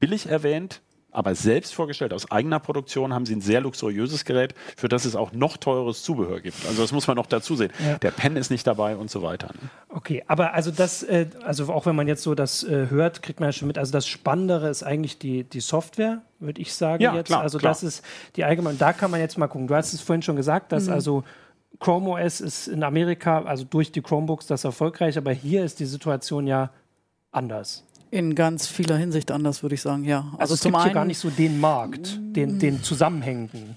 Billig 0.00 0.28
erwähnt, 0.28 0.80
aber 1.10 1.34
selbst 1.34 1.74
vorgestellt 1.74 2.12
aus 2.12 2.30
eigener 2.30 2.60
Produktion 2.60 3.14
haben 3.14 3.24
sie 3.24 3.34
ein 3.34 3.40
sehr 3.40 3.60
luxuriöses 3.60 4.24
Gerät, 4.24 4.54
für 4.76 4.88
das 4.88 5.04
es 5.04 5.16
auch 5.16 5.32
noch 5.32 5.56
teures 5.56 6.02
Zubehör 6.02 6.40
gibt. 6.40 6.66
Also 6.66 6.82
das 6.82 6.92
muss 6.92 7.06
man 7.06 7.16
noch 7.16 7.26
dazu 7.26 7.56
sehen. 7.56 7.72
Ja. 7.84 7.98
Der 7.98 8.10
Pen 8.10 8.36
ist 8.36 8.50
nicht 8.50 8.66
dabei 8.66 8.96
und 8.96 9.10
so 9.10 9.22
weiter. 9.22 9.48
Ne? 9.48 9.70
Okay, 9.88 10.22
aber 10.26 10.52
also 10.52 10.70
das, 10.70 11.02
äh, 11.02 11.26
also 11.42 11.72
auch 11.72 11.86
wenn 11.86 11.96
man 11.96 12.08
jetzt 12.08 12.22
so 12.22 12.34
das 12.34 12.62
äh, 12.62 12.88
hört, 12.90 13.22
kriegt 13.22 13.40
man 13.40 13.48
ja 13.48 13.52
schon 13.52 13.68
mit. 13.68 13.78
Also 13.78 13.90
das 13.90 14.06
Spannendere 14.06 14.68
ist 14.68 14.82
eigentlich 14.82 15.18
die, 15.18 15.44
die 15.44 15.60
Software, 15.60 16.22
würde 16.40 16.60
ich 16.60 16.74
sagen 16.74 17.02
ja, 17.02 17.14
jetzt. 17.14 17.28
Klar, 17.28 17.40
also 17.40 17.58
klar. 17.58 17.70
das 17.70 17.82
ist 17.82 18.04
die 18.36 18.44
allgemeine. 18.44 18.76
Da 18.76 18.92
kann 18.92 19.10
man 19.10 19.20
jetzt 19.20 19.38
mal 19.38 19.48
gucken. 19.48 19.66
Du 19.66 19.74
hast 19.74 19.94
es 19.94 20.02
vorhin 20.02 20.22
schon 20.22 20.36
gesagt, 20.36 20.72
dass 20.72 20.86
mhm. 20.86 20.92
also 20.92 21.24
Chrome 21.80 22.10
OS 22.10 22.40
ist 22.40 22.68
in 22.68 22.82
Amerika, 22.82 23.42
also 23.42 23.64
durch 23.64 23.92
die 23.92 24.02
Chromebooks, 24.02 24.46
das 24.46 24.64
erfolgreich, 24.64 25.16
aber 25.16 25.32
hier 25.32 25.64
ist 25.64 25.80
die 25.80 25.86
Situation 25.86 26.46
ja 26.46 26.70
anders. 27.30 27.84
In 28.10 28.34
ganz 28.34 28.66
vieler 28.66 28.96
Hinsicht 28.96 29.30
anders, 29.30 29.62
würde 29.62 29.74
ich 29.74 29.82
sagen, 29.82 30.04
ja. 30.04 30.20
Also, 30.32 30.38
also 30.38 30.54
es 30.54 30.60
zum 30.60 30.72
gibt 30.72 30.76
einen, 30.76 30.84
hier 30.90 30.94
gar 30.94 31.04
nicht 31.04 31.18
so 31.18 31.30
den 31.30 31.60
Markt, 31.60 32.18
den, 32.20 32.58
den 32.58 32.82
zusammenhängenden. 32.82 33.76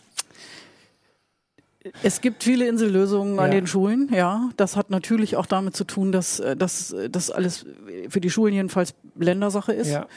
Es 2.03 2.21
gibt 2.21 2.43
viele 2.43 2.67
Insellösungen 2.67 3.35
ja. 3.35 3.41
an 3.41 3.51
den 3.51 3.67
Schulen, 3.67 4.09
ja. 4.13 4.49
Das 4.55 4.75
hat 4.75 4.89
natürlich 4.89 5.35
auch 5.35 5.47
damit 5.47 5.75
zu 5.75 5.83
tun, 5.83 6.11
dass 6.11 6.39
äh, 6.39 6.55
das 6.55 7.31
alles 7.31 7.65
für 8.09 8.21
die 8.21 8.29
Schulen 8.29 8.53
jedenfalls 8.53 8.93
Ländersache 9.15 9.73
ist. 9.73 9.89
Ja. 9.89 10.07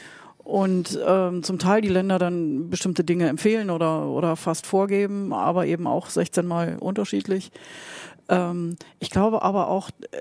Und 0.45 0.99
ähm, 1.03 1.41
zum 1.41 1.57
Teil 1.57 1.81
die 1.81 1.89
Länder 1.89 2.19
dann 2.19 2.69
bestimmte 2.69 3.03
Dinge 3.03 3.27
empfehlen 3.27 3.71
oder, 3.71 4.05
oder 4.05 4.35
fast 4.35 4.67
vorgeben, 4.67 5.33
aber 5.33 5.65
eben 5.65 5.87
auch 5.87 6.07
16 6.07 6.45
Mal 6.45 6.77
unterschiedlich. 6.79 7.51
Ähm, 8.29 8.75
ich 8.99 9.09
glaube 9.09 9.41
aber 9.41 9.69
auch, 9.69 9.89
äh, 10.11 10.17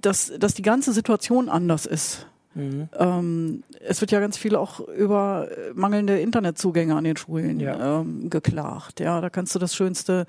dass, 0.00 0.32
dass 0.38 0.54
die 0.54 0.62
ganze 0.62 0.94
Situation 0.94 1.50
anders 1.50 1.84
ist. 1.84 2.26
Mhm. 2.54 2.88
Ähm, 2.98 3.62
es 3.80 4.00
wird 4.00 4.10
ja 4.10 4.20
ganz 4.20 4.36
viel 4.36 4.56
auch 4.56 4.80
über 4.80 5.48
mangelnde 5.74 6.18
Internetzugänge 6.18 6.96
an 6.96 7.04
den 7.04 7.16
Schulen 7.16 7.60
ja. 7.60 8.00
ähm, 8.00 8.28
geklagt. 8.28 9.00
Ja, 9.00 9.20
da 9.20 9.30
kannst 9.30 9.54
du 9.54 9.58
das 9.58 9.74
schönste 9.74 10.26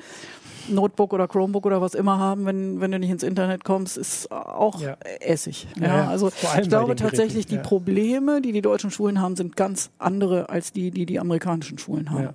Notebook 0.70 1.14
oder 1.14 1.28
Chromebook 1.28 1.66
oder 1.66 1.82
was 1.82 1.96
immer 1.96 2.20
haben, 2.20 2.46
wenn, 2.46 2.80
wenn 2.80 2.92
du 2.92 3.00
nicht 3.00 3.10
ins 3.10 3.24
Internet 3.24 3.64
kommst, 3.64 3.98
ist 3.98 4.32
auch 4.32 4.80
ja. 4.82 4.98
Essig. 5.20 5.68
Ja, 5.80 5.88
ja 5.88 6.10
also 6.10 6.32
ich 6.62 6.70
glaube 6.70 6.96
tatsächlich, 6.96 7.48
die 7.48 7.58
Probleme, 7.58 8.42
die 8.42 8.52
die 8.52 8.62
deutschen 8.62 8.92
Schulen 8.92 9.20
haben, 9.20 9.36
sind 9.36 9.56
ganz 9.56 9.90
andere 9.98 10.50
als 10.50 10.72
die, 10.72 10.92
die 10.92 11.06
die 11.06 11.20
amerikanischen 11.20 11.78
Schulen 11.78 12.12
haben. 12.12 12.30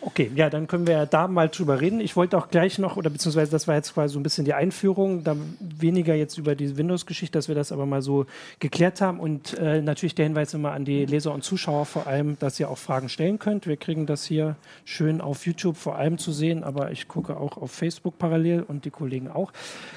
Okay, 0.00 0.30
ja, 0.36 0.48
dann 0.48 0.68
können 0.68 0.86
wir 0.86 0.94
ja 0.94 1.06
da 1.06 1.26
mal 1.26 1.48
drüber 1.48 1.80
reden. 1.80 2.00
Ich 2.00 2.14
wollte 2.14 2.38
auch 2.38 2.50
gleich 2.50 2.78
noch, 2.78 2.96
oder 2.96 3.10
beziehungsweise 3.10 3.50
das 3.50 3.66
war 3.66 3.74
jetzt 3.74 3.94
quasi 3.94 4.14
so 4.14 4.20
ein 4.20 4.22
bisschen 4.22 4.44
die 4.44 4.54
Einführung, 4.54 5.24
da 5.24 5.36
weniger 5.58 6.14
jetzt 6.14 6.38
über 6.38 6.54
die 6.54 6.76
Windows-Geschichte, 6.76 7.36
dass 7.36 7.48
wir 7.48 7.56
das 7.56 7.72
aber 7.72 7.84
mal 7.84 8.00
so 8.00 8.26
geklärt 8.60 9.00
haben. 9.00 9.18
Und 9.18 9.58
äh, 9.58 9.82
natürlich 9.82 10.14
der 10.14 10.26
Hinweis 10.26 10.54
immer 10.54 10.70
an 10.70 10.84
die 10.84 11.04
Leser 11.04 11.32
und 11.34 11.42
Zuschauer 11.42 11.84
vor 11.84 12.06
allem, 12.06 12.38
dass 12.38 12.60
ihr 12.60 12.70
auch 12.70 12.78
Fragen 12.78 13.08
stellen 13.08 13.40
könnt. 13.40 13.66
Wir 13.66 13.76
kriegen 13.76 14.06
das 14.06 14.24
hier 14.24 14.56
schön 14.84 15.20
auf 15.20 15.46
YouTube 15.46 15.76
vor 15.76 15.96
allem 15.96 16.16
zu 16.18 16.30
sehen, 16.30 16.62
aber 16.62 16.92
ich 16.92 17.08
gucke 17.08 17.36
auch 17.36 17.56
auf 17.56 17.72
Facebook 17.72 18.18
parallel 18.18 18.62
und 18.62 18.84
die 18.84 18.90
Kollegen 18.90 19.28
auch. 19.28 19.52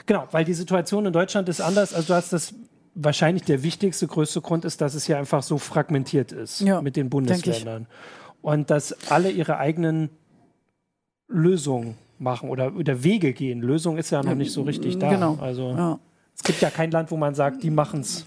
Genau, 0.08 0.28
weil 0.32 0.46
die 0.46 0.56
Situation 0.56 1.06
in 1.06 1.14
Deutschland 1.14 1.48
ist 1.48 1.62
anders. 1.62 1.94
Also 1.94 2.08
du 2.08 2.14
hast 2.16 2.34
das 2.34 2.56
wahrscheinlich 2.96 3.44
der 3.44 3.64
wichtigste, 3.64 4.08
größte 4.08 4.42
Grund 4.42 4.66
ist, 4.66 4.82
dass 4.82 4.96
es 4.96 5.06
hier 5.06 5.18
einfach 5.18 5.44
so 5.44 5.58
fragmentiert 5.58 6.32
ist 6.32 6.62
ja, 6.62 6.82
mit 6.82 6.96
den 6.96 7.10
Bundesländern. 7.10 7.88
Und 8.42 8.70
dass 8.70 9.10
alle 9.12 9.30
ihre 9.30 9.58
eigenen 9.58 10.10
Lösungen 11.28 11.96
machen 12.22 12.50
oder, 12.50 12.76
oder 12.76 13.04
Wege 13.04 13.34
gehen. 13.34 13.62
Lösung 13.62 13.98
ist 13.98 14.12
ja 14.12 14.24
noch 14.24 14.36
nicht 14.36 14.52
so 14.52 14.62
richtig 14.62 14.98
da. 15.00 15.10
Genau. 15.10 15.38
Also 15.42 15.72
ja. 15.72 16.00
es 16.36 16.44
gibt 16.44 16.62
ja 16.62 16.70
kein 16.70 16.92
Land, 16.92 17.12
wo 17.12 17.18
man 17.18 17.36
sagt, 17.36 17.64
die 17.64 17.72
machen 17.72 18.02
es. 18.02 18.26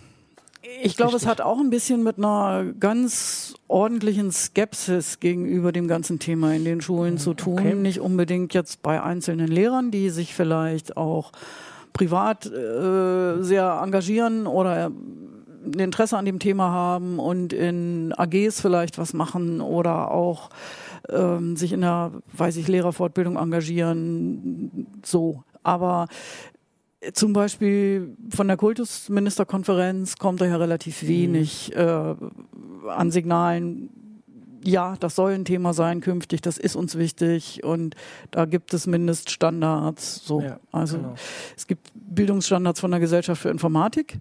Ich 0.83 0.97
glaube, 0.97 1.17
es 1.17 1.27
hat 1.27 1.41
auch 1.41 1.59
ein 1.59 1.71
bisschen 1.71 2.03
mit 2.03 2.19
einer 2.19 2.65
ganz 2.81 3.55
ordentlichen 3.69 4.33
Skepsis 4.33 5.21
gegenüber 5.21 5.73
dem 5.73 5.89
ganzen 5.89 6.19
Thema 6.19 6.55
in 6.55 6.65
den 6.65 6.81
Schulen 6.81 7.19
zu 7.19 7.35
tun. 7.35 7.59
Okay. 7.59 7.75
Nicht 7.75 8.01
unbedingt 8.01 8.55
jetzt 8.55 8.83
bei 8.83 9.03
einzelnen 9.03 9.49
Lehrern, 9.49 9.91
die 9.91 10.09
sich 10.11 10.35
vielleicht 10.35 10.97
auch 10.97 11.33
privat 11.93 12.47
äh, 12.47 13.43
sehr 13.43 13.81
engagieren 13.83 14.47
oder 14.47 14.91
ein 15.65 15.79
Interesse 15.79 16.17
an 16.17 16.25
dem 16.25 16.39
Thema 16.39 16.71
haben 16.71 17.19
und 17.19 17.53
in 17.53 18.13
AGs 18.17 18.61
vielleicht 18.61 18.99
was 18.99 19.13
machen 19.13 19.61
oder 19.61 20.11
auch 20.11 20.51
ähm, 21.09 21.57
sich 21.57 21.73
in 21.73 21.83
der, 21.83 22.13
weiß 22.33 22.57
ich, 22.57 22.69
Lehrerfortbildung 22.69 23.37
engagieren, 23.37 24.87
so. 25.03 25.43
Aber 25.63 26.07
zum 27.13 27.33
Beispiel 27.33 28.17
von 28.31 28.49
der 28.49 28.57
Kultusministerkonferenz 28.57 30.17
kommt 30.17 30.41
daher 30.41 30.61
relativ 30.61 31.03
mhm. 31.03 31.09
wenig 31.09 31.75
äh, 31.77 32.15
an 32.89 33.11
Signalen. 33.11 33.91
Ja, 34.65 34.97
das 34.99 35.15
soll 35.15 35.33
ein 35.33 35.45
Thema 35.45 35.75
sein 35.75 36.01
künftig, 36.01 36.41
das 36.41 36.57
ist 36.57 36.75
uns 36.75 36.97
wichtig 36.97 37.63
und 37.65 37.95
da 38.31 38.47
gibt 38.47 38.73
es 38.73 38.87
Mindeststandards. 38.87 40.25
So. 40.25 40.41
Ja, 40.41 40.59
also 40.73 40.97
genau. 40.97 41.15
es 41.55 41.67
gibt 41.67 41.93
Bildungsstandards 41.95 42.81
von 42.81 42.91
der 42.91 43.01
Gesellschaft 43.01 43.43
für 43.43 43.51
Informatik, 43.51 44.17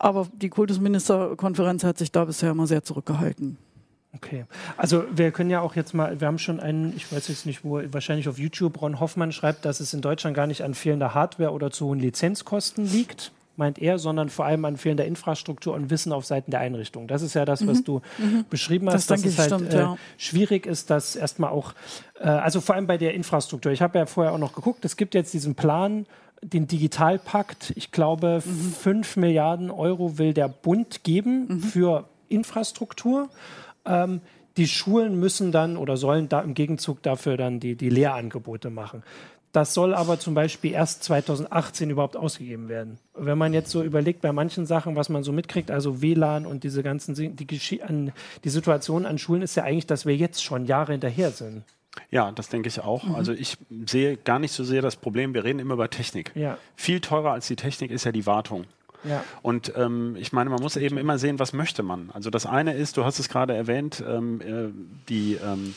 aber 0.00 0.26
die 0.32 0.48
Kultusministerkonferenz 0.48 1.84
hat 1.84 1.98
sich 1.98 2.10
da 2.10 2.24
bisher 2.24 2.50
immer 2.50 2.66
sehr 2.66 2.82
zurückgehalten. 2.82 3.58
Okay. 4.14 4.46
Also 4.76 5.04
wir 5.14 5.30
können 5.30 5.50
ja 5.50 5.60
auch 5.60 5.76
jetzt 5.76 5.94
mal, 5.94 6.20
wir 6.20 6.26
haben 6.26 6.38
schon 6.38 6.58
einen, 6.58 6.96
ich 6.96 7.12
weiß 7.12 7.28
jetzt 7.28 7.46
nicht 7.46 7.64
wo, 7.64 7.80
wahrscheinlich 7.92 8.28
auf 8.28 8.38
YouTube, 8.38 8.80
Ron 8.80 8.98
Hoffmann 8.98 9.30
schreibt, 9.30 9.64
dass 9.64 9.78
es 9.78 9.94
in 9.94 10.00
Deutschland 10.00 10.34
gar 10.34 10.48
nicht 10.48 10.64
an 10.64 10.74
fehlender 10.74 11.14
Hardware 11.14 11.52
oder 11.52 11.70
zu 11.70 11.86
hohen 11.86 12.00
Lizenzkosten 12.00 12.86
liegt, 12.86 13.30
meint 13.56 13.78
er, 13.78 13.98
sondern 13.98 14.30
vor 14.30 14.46
allem 14.46 14.64
an 14.64 14.78
fehlender 14.78 15.04
Infrastruktur 15.04 15.74
und 15.74 15.90
Wissen 15.90 16.12
auf 16.12 16.24
Seiten 16.24 16.50
der 16.50 16.60
Einrichtung. 16.60 17.06
Das 17.06 17.22
ist 17.22 17.34
ja 17.34 17.44
das, 17.44 17.64
was 17.66 17.80
mhm. 17.80 17.84
du 17.84 18.02
mhm. 18.18 18.44
beschrieben 18.48 18.88
hast, 18.88 19.10
das 19.10 19.22
dass 19.22 19.32
es 19.32 19.38
halt 19.38 19.52
stimmt, 19.52 19.74
äh, 19.74 19.78
ja. 19.78 19.96
schwierig 20.16 20.66
ist, 20.66 20.90
dass 20.90 21.14
erstmal 21.14 21.50
auch, 21.50 21.74
äh, 22.18 22.24
also 22.24 22.60
vor 22.60 22.74
allem 22.74 22.86
bei 22.86 22.96
der 22.96 23.14
Infrastruktur. 23.14 23.70
Ich 23.70 23.82
habe 23.82 23.98
ja 23.98 24.06
vorher 24.06 24.32
auch 24.32 24.38
noch 24.38 24.54
geguckt, 24.54 24.84
es 24.84 24.96
gibt 24.96 25.14
jetzt 25.14 25.34
diesen 25.34 25.54
Plan, 25.54 26.06
den 26.42 26.66
Digitalpakt, 26.66 27.72
ich 27.76 27.92
glaube, 27.92 28.42
mhm. 28.44 28.72
5 28.72 29.16
Milliarden 29.16 29.70
Euro 29.70 30.18
will 30.18 30.32
der 30.32 30.48
Bund 30.48 31.04
geben 31.04 31.46
mhm. 31.48 31.60
für 31.60 32.08
Infrastruktur. 32.28 33.28
Ähm, 33.84 34.20
die 34.56 34.68
Schulen 34.68 35.18
müssen 35.18 35.52
dann 35.52 35.76
oder 35.76 35.96
sollen 35.96 36.28
da 36.28 36.40
im 36.40 36.54
Gegenzug 36.54 37.02
dafür 37.02 37.36
dann 37.36 37.60
die, 37.60 37.76
die 37.76 37.90
Lehrangebote 37.90 38.70
machen. 38.70 39.02
Das 39.52 39.74
soll 39.74 39.94
aber 39.94 40.20
zum 40.20 40.34
Beispiel 40.34 40.72
erst 40.72 41.02
2018 41.04 41.90
überhaupt 41.90 42.16
ausgegeben 42.16 42.68
werden. 42.68 42.98
Wenn 43.14 43.36
man 43.36 43.52
jetzt 43.52 43.70
so 43.70 43.82
überlegt, 43.82 44.20
bei 44.20 44.32
manchen 44.32 44.64
Sachen, 44.64 44.94
was 44.94 45.08
man 45.08 45.24
so 45.24 45.32
mitkriegt, 45.32 45.72
also 45.72 46.00
WLAN 46.02 46.46
und 46.46 46.62
diese 46.62 46.84
ganzen, 46.84 47.14
die, 47.14 47.82
an, 47.82 48.12
die 48.44 48.48
Situation 48.48 49.06
an 49.06 49.18
Schulen 49.18 49.42
ist 49.42 49.56
ja 49.56 49.64
eigentlich, 49.64 49.86
dass 49.86 50.06
wir 50.06 50.16
jetzt 50.16 50.44
schon 50.44 50.66
Jahre 50.66 50.92
hinterher 50.92 51.32
sind. 51.32 51.64
Ja, 52.10 52.32
das 52.32 52.48
denke 52.48 52.68
ich 52.68 52.80
auch. 52.80 53.04
Mhm. 53.04 53.14
Also 53.14 53.32
ich 53.32 53.58
sehe 53.86 54.16
gar 54.16 54.38
nicht 54.38 54.52
so 54.52 54.64
sehr 54.64 54.82
das 54.82 54.96
Problem, 54.96 55.34
wir 55.34 55.44
reden 55.44 55.58
immer 55.58 55.74
über 55.74 55.90
Technik. 55.90 56.32
Ja. 56.34 56.58
Viel 56.76 57.00
teurer 57.00 57.32
als 57.32 57.46
die 57.46 57.56
Technik 57.56 57.90
ist 57.90 58.04
ja 58.04 58.12
die 58.12 58.26
Wartung. 58.26 58.64
Ja. 59.04 59.24
Und 59.42 59.72
ähm, 59.76 60.16
ich 60.16 60.32
meine, 60.32 60.50
man 60.50 60.60
muss 60.60 60.76
eben 60.76 60.98
immer 60.98 61.18
sehen, 61.18 61.38
was 61.38 61.52
möchte 61.52 61.82
man. 61.82 62.10
Also 62.12 62.30
das 62.30 62.46
eine 62.46 62.74
ist, 62.74 62.96
du 62.96 63.04
hast 63.04 63.18
es 63.18 63.28
gerade 63.28 63.54
erwähnt, 63.54 64.02
ähm, 64.06 64.40
äh, 64.40 64.68
die 65.08 65.38
ähm, 65.42 65.74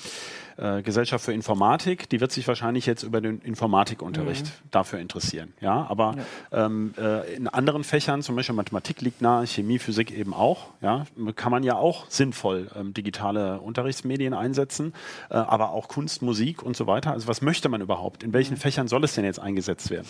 äh, 0.57 0.81
Gesellschaft 0.81 1.25
für 1.25 1.33
Informatik, 1.33 2.09
die 2.09 2.21
wird 2.21 2.31
sich 2.31 2.47
wahrscheinlich 2.47 2.85
jetzt 2.85 3.03
über 3.03 3.21
den 3.21 3.39
Informatikunterricht 3.39 4.45
mhm. 4.45 4.69
dafür 4.71 4.99
interessieren. 4.99 5.53
Ja, 5.61 5.85
aber 5.89 6.15
ja. 6.51 6.65
Ähm, 6.65 6.93
äh, 6.97 7.33
in 7.35 7.47
anderen 7.47 7.83
Fächern, 7.83 8.21
zum 8.21 8.35
Beispiel 8.35 8.55
Mathematik 8.55 9.01
liegt 9.01 9.21
nahe, 9.21 9.47
Chemie, 9.47 9.79
Physik 9.79 10.11
eben 10.11 10.33
auch. 10.33 10.67
Ja, 10.81 11.05
kann 11.35 11.51
man 11.51 11.63
ja 11.63 11.75
auch 11.75 12.09
sinnvoll 12.09 12.69
ähm, 12.75 12.93
digitale 12.93 13.59
Unterrichtsmedien 13.59 14.33
einsetzen, 14.33 14.93
äh, 15.29 15.35
aber 15.35 15.71
auch 15.71 15.87
Kunst, 15.87 16.21
Musik 16.21 16.63
und 16.63 16.75
so 16.75 16.87
weiter. 16.87 17.11
Also 17.11 17.27
was 17.27 17.41
möchte 17.41 17.69
man 17.69 17.81
überhaupt? 17.81 18.23
In 18.23 18.33
welchen 18.33 18.55
mhm. 18.55 18.59
Fächern 18.59 18.87
soll 18.87 19.03
es 19.03 19.15
denn 19.15 19.25
jetzt 19.25 19.39
eingesetzt 19.39 19.89
werden? 19.89 20.07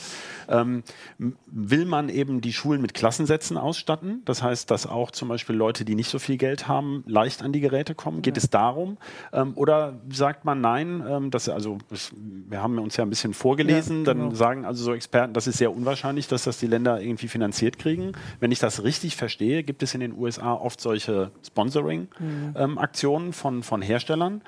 Ähm, 0.50 0.84
will 1.46 1.86
man 1.86 2.10
eben 2.10 2.42
die 2.42 2.54
Schulen 2.54 2.82
mit 2.82 2.94
Klassensätzen 2.94 3.58
ausstatten? 3.58 4.22
Das 4.26 4.42
heißt, 4.44 4.70
dass 4.72 4.88
auch 4.88 5.12
zum 5.12 5.30
Beispiel 5.30 5.56
Leute, 5.56 5.86
die 5.86 5.96
nicht 5.96 6.10
so 6.10 6.20
viel 6.20 6.38
Geld 6.38 6.68
haben, 6.68 7.04
leicht 7.08 7.44
an 7.44 7.54
die 7.54 7.60
Geräte 7.60 7.96
kommen? 7.96 8.22
Geht 8.22 8.38
ja. 8.38 8.44
es 8.44 8.50
darum? 8.50 8.98
Ähm, 9.32 9.54
oder 9.56 10.00
sagt 10.10 10.33
sagt 10.34 10.46
man 10.46 10.62
nein. 10.62 11.04
Ähm, 11.08 11.30
das, 11.30 11.48
also, 11.48 11.78
wir 12.50 12.62
haben 12.62 12.80
uns 12.80 12.98
ja 12.98 13.06
ein 13.06 13.10
bisschen 13.10 13.36
vorgelesen. 13.36 14.04
Ja, 14.04 14.13
genau. 14.13 14.30
Dann 14.30 14.36
sagen 14.36 14.66
also 14.66 14.84
so 14.84 14.94
Experten, 14.96 15.34
das 15.34 15.46
ist 15.46 15.60
sehr 15.60 15.72
unwahrscheinlich, 15.72 16.28
dass 16.28 16.44
das 16.44 16.58
die 16.58 16.66
Länder 16.66 17.00
irgendwie 17.00 17.28
finanziert 17.28 17.78
kriegen. 17.78 18.13
Wenn 18.40 18.52
ich 18.52 18.58
das 18.58 18.84
richtig 18.84 19.16
verstehe, 19.16 19.63
gibt 19.63 19.84
es 19.84 19.94
in 19.94 20.00
den 20.00 20.18
USA 20.18 20.54
oft 20.54 20.82
solche 20.82 21.30
Sponsoring-Aktionen 21.46 23.25
mhm. 23.25 23.28
ähm, 23.28 23.34
von, 23.34 23.62
von 23.62 23.82
Herstellern. 23.84 24.42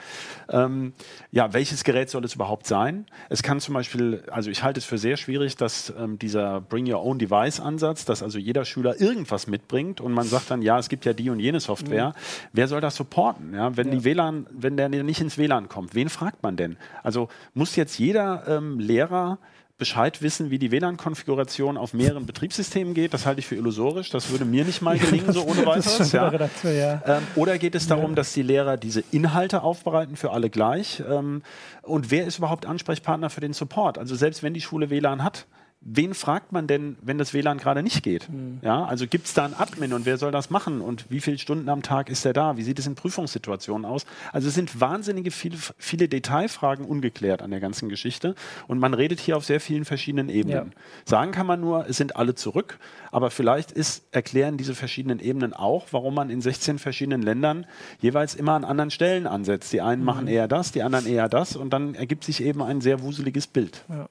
Ähm, 0.50 0.94
ja, 1.32 1.54
welches 1.54 1.84
Gerät 1.84 2.10
soll 2.10 2.26
es 2.26 2.34
überhaupt 2.34 2.66
sein? 2.66 3.06
Es 3.30 3.44
kann 3.44 3.60
zum 3.60 3.76
Beispiel, 3.76 4.24
also 4.32 4.50
ich 4.50 4.64
halte 4.64 4.80
es 4.80 4.86
für 4.86 4.98
sehr 4.98 5.18
schwierig, 5.18 5.56
dass 5.56 5.94
ähm, 6.00 6.18
dieser 6.18 6.62
Bring 6.62 6.92
Your 6.92 7.04
Own 7.04 7.20
Device-Ansatz, 7.20 8.06
dass 8.06 8.24
also 8.24 8.40
jeder 8.40 8.66
Schüler 8.66 9.00
irgendwas 9.00 9.46
mitbringt 9.46 10.02
und 10.02 10.14
man 10.14 10.26
sagt 10.26 10.50
dann, 10.50 10.64
ja, 10.64 10.80
es 10.80 10.90
gibt 10.90 11.06
ja 11.06 11.14
die 11.14 11.30
und 11.30 11.40
jene 11.40 11.60
Software. 11.60 12.10
Mhm. 12.10 12.14
Wer 12.54 12.68
soll 12.68 12.82
das 12.82 12.96
supporten? 12.96 13.54
Ja, 13.54 13.78
wenn 13.78 13.90
ja. 13.90 13.94
die 13.94 14.04
WLAN, 14.04 14.48
wenn 14.50 14.78
der 14.78 14.90
nicht 14.90 15.22
ins 15.22 15.38
WLAN 15.38 15.70
kommt, 15.70 15.75
kommt. 15.76 15.94
Wen 15.94 16.10
fragt 16.10 16.42
man 16.42 16.56
denn? 16.56 16.78
Also 17.04 17.28
muss 17.54 17.76
jetzt 17.76 18.00
jeder 18.00 18.48
ähm, 18.48 18.80
Lehrer 18.80 19.40
Bescheid 19.78 20.22
wissen, 20.22 20.52
wie 20.52 20.58
die 20.58 20.72
WLAN-Konfiguration 20.72 21.78
auf 21.78 21.94
mehreren 21.94 22.26
Betriebssystemen 22.32 22.94
geht. 22.94 23.14
Das 23.14 23.26
halte 23.26 23.40
ich 23.40 23.48
für 23.48 23.56
illusorisch. 23.56 24.10
Das 24.10 24.30
würde 24.30 24.46
mir 24.46 24.64
nicht 24.64 24.82
mal 24.82 24.98
gelingen, 24.98 25.34
so 25.34 25.44
ohne 25.44 25.66
weiteres. 25.66 26.14
Ja. 26.14 26.32
Ja. 26.64 27.02
Ähm, 27.06 27.24
oder 27.36 27.58
geht 27.58 27.76
es 27.76 27.88
darum, 27.88 28.12
ja. 28.12 28.16
dass 28.16 28.32
die 28.32 28.42
Lehrer 28.42 28.78
diese 28.78 29.04
Inhalte 29.12 29.64
aufbereiten 29.64 30.16
für 30.16 30.32
alle 30.32 30.50
gleich? 30.50 31.04
Ähm, 31.10 31.44
und 31.82 32.10
wer 32.10 32.26
ist 32.26 32.38
überhaupt 32.38 32.66
Ansprechpartner 32.66 33.30
für 33.30 33.42
den 33.42 33.52
Support? 33.52 33.98
Also 33.98 34.16
selbst 34.16 34.44
wenn 34.44 34.54
die 34.54 34.62
Schule 34.62 34.90
WLAN 34.90 35.24
hat, 35.24 35.46
wen 35.86 36.16
fragt 36.16 36.52
man 36.52 36.66
denn, 36.66 36.98
wenn 37.02 37.20
das 37.20 37.34
WLAN 37.34 37.60
gerade 37.60 37.84
nicht 37.84 38.02
geht? 38.02 38.28
Mhm. 38.28 38.60
Ja, 38.64 38.86
also 38.86 39.06
gibt 39.06 39.28
es 39.28 39.34
da 39.36 39.46
einen 39.46 39.54
Admin 39.54 39.94
und 39.94 40.06
wer 40.06 40.18
soll 40.18 40.32
das 40.32 40.50
machen 40.50 40.82
und 40.82 41.06
wie 41.10 41.22
viele 41.22 41.38
Stunden 41.38 41.70
am 41.70 41.84
Tag 41.84 42.10
ist 42.10 42.26
er 42.26 42.34
da? 42.34 42.58
Wie 42.58 42.64
sieht 42.64 42.80
es 42.80 42.88
in 42.88 42.96
Prüfungssituationen 42.96 43.86
aus? 43.86 44.06
Also 44.34 44.48
es 44.48 44.56
sind 44.56 44.82
wahnsinnige 44.82 45.30
viele, 45.30 45.58
viele 45.78 46.10
Detailfragen 46.10 46.86
ungeklärt 46.86 47.44
an 47.44 47.52
der 47.52 47.60
ganzen 47.60 47.88
Geschichte 47.88 48.34
und 48.68 48.80
man 48.80 48.96
redet 48.96 49.20
hier 49.20 49.38
auf 49.38 49.46
sehr 49.46 49.62
vielen 49.62 49.86
verschiedenen 49.86 50.30
Ebenen. 50.30 50.74
Ja. 50.76 50.82
Sagen 51.06 51.32
kann 51.32 51.46
man 51.46 51.62
nur, 51.62 51.88
es 51.88 51.98
sind 51.98 52.16
alle 52.16 52.34
zurück, 52.34 52.80
aber 53.12 53.30
vielleicht 53.30 53.72
ist, 53.72 54.06
erklären 54.12 54.58
diese 54.58 54.74
verschiedenen 54.74 55.20
Ebenen 55.20 55.54
auch, 55.54 55.86
warum 55.92 56.16
man 56.16 56.32
in 56.32 56.42
16 56.42 56.80
verschiedenen 56.80 57.22
Ländern 57.22 57.68
jeweils 58.00 58.34
immer 58.34 58.54
an 58.54 58.66
anderen 58.66 58.90
Stellen 58.90 59.28
ansetzt. 59.28 59.72
Die 59.72 59.82
einen 59.82 60.02
mhm. 60.02 60.06
machen 60.06 60.28
eher 60.28 60.48
das, 60.48 60.72
die 60.72 60.82
anderen 60.82 61.06
eher 61.06 61.30
das 61.30 61.56
und 61.56 61.70
dann 61.70 61.94
ergibt 61.94 62.24
sich 62.24 62.42
eben 62.44 62.64
ein 62.64 62.82
sehr 62.82 63.04
wuseliges 63.04 63.46
Bild. 63.46 63.86
Ja. 63.88 64.10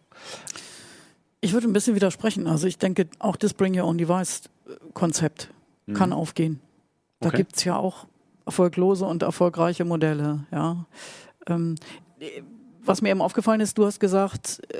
Ich 1.44 1.52
würde 1.52 1.68
ein 1.68 1.74
bisschen 1.74 1.94
widersprechen. 1.94 2.46
Also 2.46 2.66
ich 2.66 2.78
denke, 2.78 3.06
auch 3.18 3.36
das 3.36 3.52
Bring 3.52 3.78
Your 3.78 3.86
Own 3.86 3.98
Device-Konzept 3.98 5.50
mhm. 5.84 5.92
kann 5.92 6.12
aufgehen. 6.14 6.60
Da 7.20 7.28
okay. 7.28 7.36
gibt 7.36 7.56
es 7.56 7.64
ja 7.64 7.76
auch 7.76 8.06
erfolglose 8.46 9.04
und 9.04 9.22
erfolgreiche 9.22 9.84
Modelle. 9.84 10.46
Ja. 10.50 10.86
Ähm, 11.46 11.74
was 12.82 13.02
mir 13.02 13.10
eben 13.10 13.20
aufgefallen 13.20 13.60
ist, 13.60 13.76
du 13.76 13.84
hast 13.84 14.00
gesagt, 14.00 14.62
äh, 14.68 14.76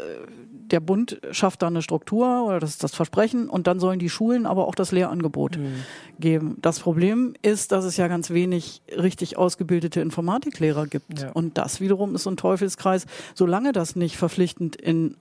der 0.70 0.80
Bund 0.80 1.20
schafft 1.32 1.60
da 1.60 1.66
eine 1.66 1.82
Struktur 1.82 2.44
oder 2.46 2.60
das 2.60 2.70
ist 2.70 2.82
das 2.82 2.94
Versprechen 2.94 3.50
und 3.50 3.66
dann 3.66 3.78
sollen 3.78 3.98
die 3.98 4.08
Schulen 4.08 4.46
aber 4.46 4.66
auch 4.66 4.74
das 4.74 4.90
Lehrangebot 4.90 5.58
mhm. 5.58 5.84
geben. 6.18 6.56
Das 6.62 6.80
Problem 6.80 7.34
ist, 7.42 7.72
dass 7.72 7.84
es 7.84 7.98
ja 7.98 8.08
ganz 8.08 8.30
wenig 8.30 8.80
richtig 8.96 9.36
ausgebildete 9.36 10.00
Informatiklehrer 10.00 10.86
gibt. 10.86 11.20
Ja. 11.20 11.32
Und 11.32 11.58
das 11.58 11.80
wiederum 11.80 12.14
ist 12.14 12.22
so 12.22 12.30
ein 12.30 12.38
Teufelskreis. 12.38 13.04
Solange 13.34 13.72
das 13.72 13.96
nicht 13.96 14.16
verpflichtend 14.16 14.76
in 14.76 15.16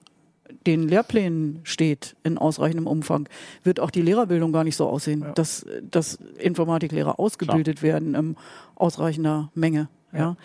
den 0.66 0.88
Lehrplänen 0.88 1.60
steht 1.64 2.16
in 2.24 2.38
ausreichendem 2.38 2.88
Umfang, 2.88 3.28
wird 3.64 3.80
auch 3.80 3.92
die 3.92 4.02
Lehrerbildung 4.02 4.52
gar 4.52 4.64
nicht 4.64 4.76
so 4.76 4.88
aussehen, 4.88 5.22
ja. 5.22 5.32
dass, 5.32 5.66
dass 5.90 6.20
Informatiklehrer 6.40 7.20
ausgebildet 7.20 7.80
Klar. 7.80 7.94
werden 7.94 8.16
in 8.16 8.36
ausreichender 8.76 9.52
Menge. 9.54 9.90
Ja. 10.12 10.20
ja. 10.20 10.38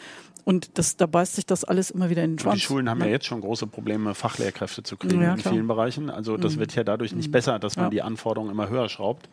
Und 0.48 0.78
das, 0.78 0.96
da 0.96 1.04
beißt 1.04 1.34
sich 1.34 1.44
das 1.44 1.64
alles 1.64 1.90
immer 1.90 2.08
wieder 2.08 2.24
in 2.24 2.32
den 2.32 2.38
Schwanz. 2.38 2.54
Und 2.54 2.62
die 2.62 2.64
Schulen 2.64 2.88
haben 2.88 3.00
ja. 3.00 3.06
ja 3.08 3.12
jetzt 3.12 3.26
schon 3.26 3.42
große 3.42 3.66
Probleme, 3.66 4.14
Fachlehrkräfte 4.14 4.82
zu 4.82 4.96
kriegen 4.96 5.20
ja, 5.20 5.34
in 5.34 5.40
vielen 5.40 5.66
Bereichen. 5.66 6.08
Also 6.08 6.38
das 6.38 6.56
mhm. 6.56 6.60
wird 6.60 6.74
ja 6.74 6.84
dadurch 6.84 7.12
nicht 7.12 7.26
mhm. 7.26 7.32
besser, 7.32 7.58
dass 7.58 7.76
man 7.76 7.84
ja. 7.84 7.90
die 7.90 8.00
Anforderungen 8.00 8.50
immer 8.50 8.70
höher 8.70 8.88
schraubt. 8.88 9.28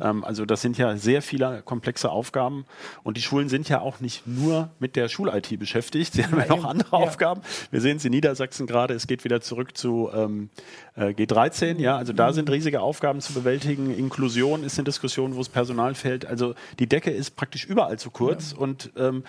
Ähm, 0.00 0.24
also 0.24 0.46
das 0.46 0.62
sind 0.62 0.78
ja 0.78 0.96
sehr 0.96 1.20
viele 1.20 1.60
komplexe 1.66 2.08
Aufgaben. 2.08 2.64
Und 3.02 3.18
die 3.18 3.20
Schulen 3.20 3.50
sind 3.50 3.68
ja 3.68 3.82
auch 3.82 4.00
nicht 4.00 4.26
nur 4.26 4.70
mit 4.78 4.96
der 4.96 5.10
Schul-IT 5.10 5.58
beschäftigt. 5.58 6.14
Sie 6.14 6.24
haben 6.24 6.38
ja 6.38 6.46
noch 6.46 6.64
andere 6.64 6.96
Aufgaben. 6.96 7.42
Wir 7.70 7.82
sehen 7.82 7.98
es 7.98 8.04
in 8.06 8.12
Niedersachsen 8.12 8.66
gerade. 8.66 8.94
Es 8.94 9.06
geht 9.06 9.24
wieder 9.24 9.42
zurück 9.42 9.76
zu 9.76 10.08
ähm, 10.14 10.48
äh, 10.48 10.83
G13. 10.96 11.80
Ja, 11.80 11.96
also 11.96 12.12
da 12.12 12.28
mhm. 12.28 12.34
sind 12.34 12.50
riesige 12.50 12.80
Aufgaben 12.80 13.20
zu 13.20 13.32
bewältigen. 13.32 13.92
Inklusion 13.92 14.62
ist 14.62 14.78
eine 14.78 14.84
Diskussion, 14.84 15.34
wo 15.34 15.40
es 15.40 15.48
Personal 15.48 15.94
fehlt. 15.94 16.24
Also 16.24 16.54
die 16.78 16.88
Decke 16.88 17.10
ist 17.10 17.36
praktisch 17.36 17.64
überall 17.64 17.98
zu 17.98 18.10
kurz. 18.10 18.52
Und 18.52 18.92
ähm, 18.96 19.24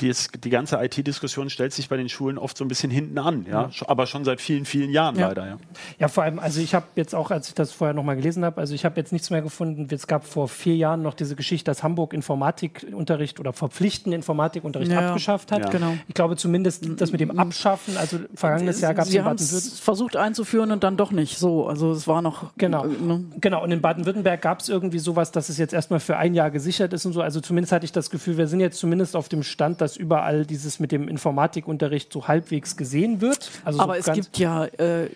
die, 0.00 0.12
die 0.42 0.50
ganze 0.50 0.82
IT-Diskussion 0.82 1.50
stellt 1.50 1.72
sich 1.72 1.88
bei 1.88 1.96
den 1.96 2.08
Schulen 2.08 2.38
oft 2.38 2.56
so 2.56 2.64
ein 2.64 2.68
bisschen 2.68 2.90
hinten 2.90 3.18
an, 3.18 3.46
ja, 3.46 3.70
ja. 3.70 3.88
aber 3.88 4.06
schon 4.06 4.24
seit 4.24 4.40
vielen, 4.40 4.64
vielen 4.64 4.90
Jahren 4.90 5.16
ja. 5.16 5.28
leider. 5.28 5.46
Ja. 5.46 5.58
ja, 5.98 6.08
vor 6.08 6.24
allem, 6.24 6.38
also 6.38 6.60
ich 6.60 6.74
habe 6.74 6.86
jetzt 6.96 7.14
auch, 7.14 7.30
als 7.30 7.48
ich 7.48 7.54
das 7.54 7.72
vorher 7.72 7.94
nochmal 7.94 8.16
gelesen 8.16 8.44
habe, 8.44 8.60
also 8.60 8.74
ich 8.74 8.84
habe 8.84 8.98
jetzt 8.98 9.12
nichts 9.12 9.30
mehr 9.30 9.42
gefunden. 9.42 9.88
Es 9.90 10.06
gab 10.06 10.24
vor 10.24 10.48
vier 10.48 10.76
Jahren 10.76 11.02
noch 11.02 11.14
diese 11.14 11.36
Geschichte, 11.36 11.70
dass 11.70 11.82
Hamburg 11.82 12.14
Informatikunterricht 12.14 13.40
oder 13.40 13.52
verpflichtenden 13.52 14.20
Informatikunterricht 14.20 14.92
ja. 14.92 15.08
abgeschafft 15.08 15.52
hat. 15.52 15.70
Genau. 15.70 15.94
Ich 16.08 16.14
glaube 16.14 16.36
zumindest 16.36 16.88
das 17.00 17.12
mit 17.12 17.20
dem 17.20 17.38
Abschaffen, 17.38 17.96
also 17.96 18.18
vergangenes 18.34 18.80
Jahr 18.80 18.94
gab 18.94 19.06
es 19.06 19.14
in 19.14 19.22
Baden-Württemberg. 19.22 19.78
versucht 19.80 20.16
einzuführen 20.16 20.72
und 20.72 20.82
dann 20.82 20.96
doch 20.96 21.09
nicht 21.12 21.38
so. 21.38 21.66
Also 21.66 21.92
es 21.92 22.06
war 22.06 22.22
noch. 22.22 22.52
Genau. 22.56 22.84
Äh, 22.84 22.88
ne? 22.88 23.24
Genau. 23.40 23.62
Und 23.62 23.70
in 23.70 23.80
Baden-Württemberg 23.80 24.40
gab 24.40 24.60
es 24.60 24.68
irgendwie 24.68 24.98
sowas, 24.98 25.32
dass 25.32 25.48
es 25.48 25.58
jetzt 25.58 25.72
erstmal 25.72 26.00
für 26.00 26.16
ein 26.16 26.34
Jahr 26.34 26.50
gesichert 26.50 26.92
ist 26.92 27.06
und 27.06 27.12
so. 27.12 27.22
Also 27.22 27.40
zumindest 27.40 27.72
hatte 27.72 27.84
ich 27.84 27.92
das 27.92 28.10
Gefühl, 28.10 28.36
wir 28.36 28.46
sind 28.46 28.60
jetzt 28.60 28.78
zumindest 28.78 29.16
auf 29.16 29.28
dem 29.28 29.42
Stand, 29.42 29.80
dass 29.80 29.96
überall 29.96 30.46
dieses 30.46 30.80
mit 30.80 30.92
dem 30.92 31.08
Informatikunterricht 31.08 32.12
so 32.12 32.28
halbwegs 32.28 32.76
gesehen 32.76 33.20
wird. 33.20 33.50
Also 33.64 33.80
Aber 33.80 34.00
so 34.00 34.10
es 34.10 34.16
gibt 34.16 34.38
ja 34.38 34.64
äh, 34.64 35.08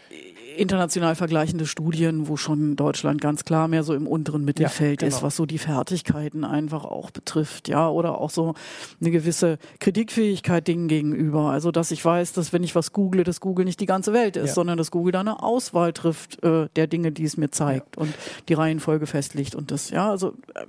international 0.57 1.15
vergleichende 1.15 1.67
Studien, 1.67 2.29
wo 2.29 2.37
schon 2.37 2.77
Deutschland 2.77 3.21
ganz 3.21 3.45
klar 3.45 3.69
mehr 3.69 3.83
so 3.83 3.95
im 3.95 4.07
unteren 4.07 4.45
Mittelfeld 4.45 5.03
ja, 5.03 5.09
genau. 5.09 5.17
ist, 5.17 5.23
was 5.23 5.37
so 5.37 5.47
die 5.47 5.59
Fertigkeiten 5.59 6.45
einfach 6.45 6.85
auch 6.85 7.11
betrifft, 7.11 7.69
ja, 7.69 7.89
oder 7.89 8.21
auch 8.21 8.31
so 8.31 8.55
eine 9.01 9.11
gewisse 9.11 9.59
Kritikfähigkeit 9.81 10.67
Dingen 10.67 10.89
gegenüber. 10.89 11.51
Also, 11.51 11.71
dass 11.71 11.91
ich 11.91 12.05
weiß, 12.05 12.33
dass 12.33 12.53
wenn 12.53 12.63
ich 12.63 12.75
was 12.75 12.93
google, 12.93 13.25
dass 13.25 13.41
Google 13.41 13.65
nicht 13.65 13.81
die 13.81 13.87
ganze 13.87 14.13
Welt 14.13 14.37
ist, 14.37 14.49
ja. 14.49 14.55
sondern 14.55 14.79
dass 14.79 14.91
Google 14.91 15.13
da 15.13 15.21
eine 15.21 15.43
Auswahl 15.43 15.93
trifft 15.93 16.43
äh, 16.43 16.69
der 16.77 16.87
Dinge, 16.87 17.13
die 17.13 17.25
es 17.25 17.37
mir 17.37 17.51
zeigt 17.51 17.97
ja. 17.97 18.03
und 18.03 18.15
die 18.49 18.55
Reihenfolge 18.55 19.07
festlegt 19.07 19.55
und 19.55 19.71
das, 19.71 19.91
ja, 19.91 20.11
also 20.11 20.35
äh, 20.55 20.67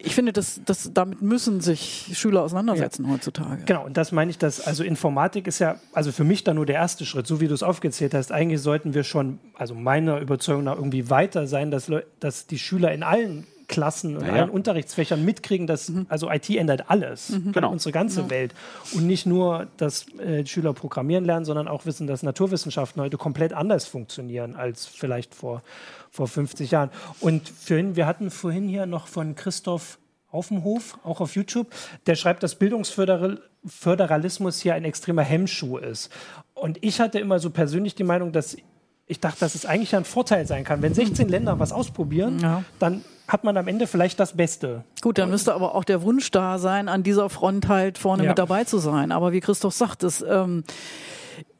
ich 0.00 0.14
finde, 0.14 0.32
dass, 0.32 0.60
dass 0.64 0.92
damit 0.92 1.22
müssen 1.22 1.60
sich 1.60 2.10
Schüler 2.12 2.42
auseinandersetzen 2.42 3.04
ja. 3.04 3.12
heutzutage. 3.12 3.64
Genau, 3.64 3.84
und 3.84 3.96
das 3.96 4.12
meine 4.12 4.30
ich, 4.30 4.38
dass 4.38 4.60
also 4.60 4.84
Informatik 4.84 5.46
ist 5.46 5.58
ja, 5.58 5.76
also 5.92 6.12
für 6.12 6.24
mich 6.24 6.44
da 6.44 6.54
nur 6.54 6.66
der 6.66 6.76
erste 6.76 7.04
Schritt, 7.04 7.26
so 7.26 7.40
wie 7.40 7.48
du 7.48 7.54
es 7.54 7.62
aufgezählt 7.62 8.14
hast. 8.14 8.30
Eigentlich 8.30 8.60
sollten 8.60 8.94
wir 8.94 9.02
schon, 9.02 9.40
also 9.54 9.74
meiner 9.74 10.20
Überzeugung 10.20 10.64
nach, 10.64 10.76
irgendwie 10.76 11.10
weiter 11.10 11.46
sein, 11.46 11.70
dass, 11.70 11.90
dass 12.20 12.46
die 12.46 12.58
Schüler 12.58 12.92
in 12.92 13.02
allen 13.02 13.46
Klassen 13.68 14.16
und 14.16 14.26
ja. 14.26 14.32
allen 14.32 14.50
Unterrichtsfächern 14.50 15.24
mitkriegen, 15.24 15.66
dass 15.66 15.90
mhm. 15.90 16.06
also 16.08 16.30
IT 16.30 16.50
ändert 16.50 16.90
alles, 16.90 17.30
mhm. 17.30 17.52
genau. 17.52 17.70
unsere 17.70 17.92
ganze 17.92 18.22
ja. 18.22 18.30
Welt 18.30 18.54
und 18.94 19.06
nicht 19.06 19.26
nur, 19.26 19.68
dass 19.76 20.06
äh, 20.18 20.44
Schüler 20.46 20.72
programmieren 20.72 21.24
lernen, 21.24 21.44
sondern 21.44 21.68
auch 21.68 21.86
wissen, 21.86 22.06
dass 22.06 22.22
Naturwissenschaften 22.22 23.02
heute 23.02 23.18
komplett 23.18 23.52
anders 23.52 23.86
funktionieren 23.86 24.56
als 24.56 24.86
vielleicht 24.86 25.34
vor 25.34 25.62
vor 26.10 26.28
50 26.28 26.70
Jahren. 26.70 26.90
Und 27.20 27.48
vorhin, 27.48 27.96
wir 27.96 28.06
hatten 28.06 28.30
vorhin 28.30 28.68
hier 28.68 28.86
noch 28.86 29.06
von 29.06 29.34
Christoph 29.34 29.98
auf 30.30 30.48
dem 30.48 30.64
Hof, 30.64 30.98
auch 31.04 31.20
auf 31.20 31.36
YouTube, 31.36 31.68
der 32.06 32.14
schreibt, 32.14 32.42
dass 32.42 32.56
Bildungsföderalismus 32.56 34.60
hier 34.60 34.74
ein 34.74 34.84
extremer 34.84 35.22
Hemmschuh 35.22 35.78
ist. 35.78 36.12
Und 36.54 36.78
ich 36.82 37.00
hatte 37.00 37.18
immer 37.18 37.38
so 37.38 37.50
persönlich 37.50 37.94
die 37.94 38.04
Meinung, 38.04 38.32
dass 38.32 38.56
ich 39.08 39.20
dachte, 39.20 39.40
dass 39.40 39.54
es 39.54 39.66
eigentlich 39.66 39.96
ein 39.96 40.04
Vorteil 40.04 40.46
sein 40.46 40.64
kann. 40.64 40.82
Wenn 40.82 40.94
16 40.94 41.28
Länder 41.28 41.58
was 41.58 41.72
ausprobieren, 41.72 42.38
ja. 42.40 42.62
dann 42.78 43.02
hat 43.26 43.44
man 43.44 43.56
am 43.56 43.66
Ende 43.66 43.86
vielleicht 43.86 44.20
das 44.20 44.36
Beste. 44.36 44.84
Gut, 45.00 45.18
dann 45.18 45.30
müsste 45.30 45.54
aber 45.54 45.74
auch 45.74 45.84
der 45.84 46.02
Wunsch 46.02 46.30
da 46.30 46.58
sein, 46.58 46.88
an 46.88 47.02
dieser 47.02 47.28
Front 47.28 47.68
halt 47.68 47.98
vorne 47.98 48.24
ja. 48.24 48.30
mit 48.30 48.38
dabei 48.38 48.64
zu 48.64 48.78
sein. 48.78 49.12
Aber 49.12 49.32
wie 49.32 49.40
Christoph 49.40 49.74
sagt, 49.74 50.02
das, 50.02 50.24
ähm, 50.26 50.64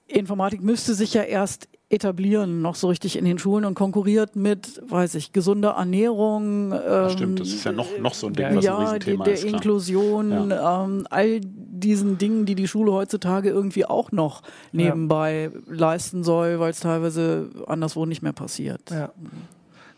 Informatik 0.08 0.62
müsste 0.62 0.94
sich 0.94 1.14
ja 1.14 1.22
erst 1.22 1.68
etablieren, 1.90 2.60
noch 2.60 2.74
so 2.74 2.88
richtig 2.88 3.16
in 3.16 3.24
den 3.24 3.38
Schulen 3.38 3.64
und 3.64 3.74
konkurriert 3.74 4.36
mit, 4.36 4.82
weiß 4.88 5.14
ich, 5.14 5.32
gesunder 5.32 5.70
Ernährung. 5.70 6.72
Ähm, 6.72 7.10
stimmt, 7.10 7.40
das 7.40 7.48
ist 7.48 7.64
ja 7.64 7.72
noch, 7.72 7.86
noch 7.98 8.12
so 8.12 8.26
ein 8.26 8.34
Ding, 8.34 8.56
was 8.56 8.64
ja, 8.64 8.76
ein 8.76 8.84
Riesenthema 8.84 9.24
der 9.24 9.34
ist. 9.34 9.44
Der 9.44 9.50
Inklusion, 9.50 10.50
ja. 10.50 10.84
ähm, 10.84 11.06
all 11.08 11.40
diesen 11.42 12.18
Dingen, 12.18 12.44
die 12.44 12.54
die 12.54 12.68
Schule 12.68 12.92
heutzutage 12.92 13.48
irgendwie 13.48 13.86
auch 13.86 14.12
noch 14.12 14.42
nebenbei 14.72 15.50
ja. 15.52 15.74
leisten 15.74 16.24
soll, 16.24 16.60
weil 16.60 16.72
es 16.72 16.80
teilweise 16.80 17.48
anderswo 17.66 18.04
nicht 18.04 18.20
mehr 18.20 18.34
passiert. 18.34 18.90
Ja. 18.90 19.10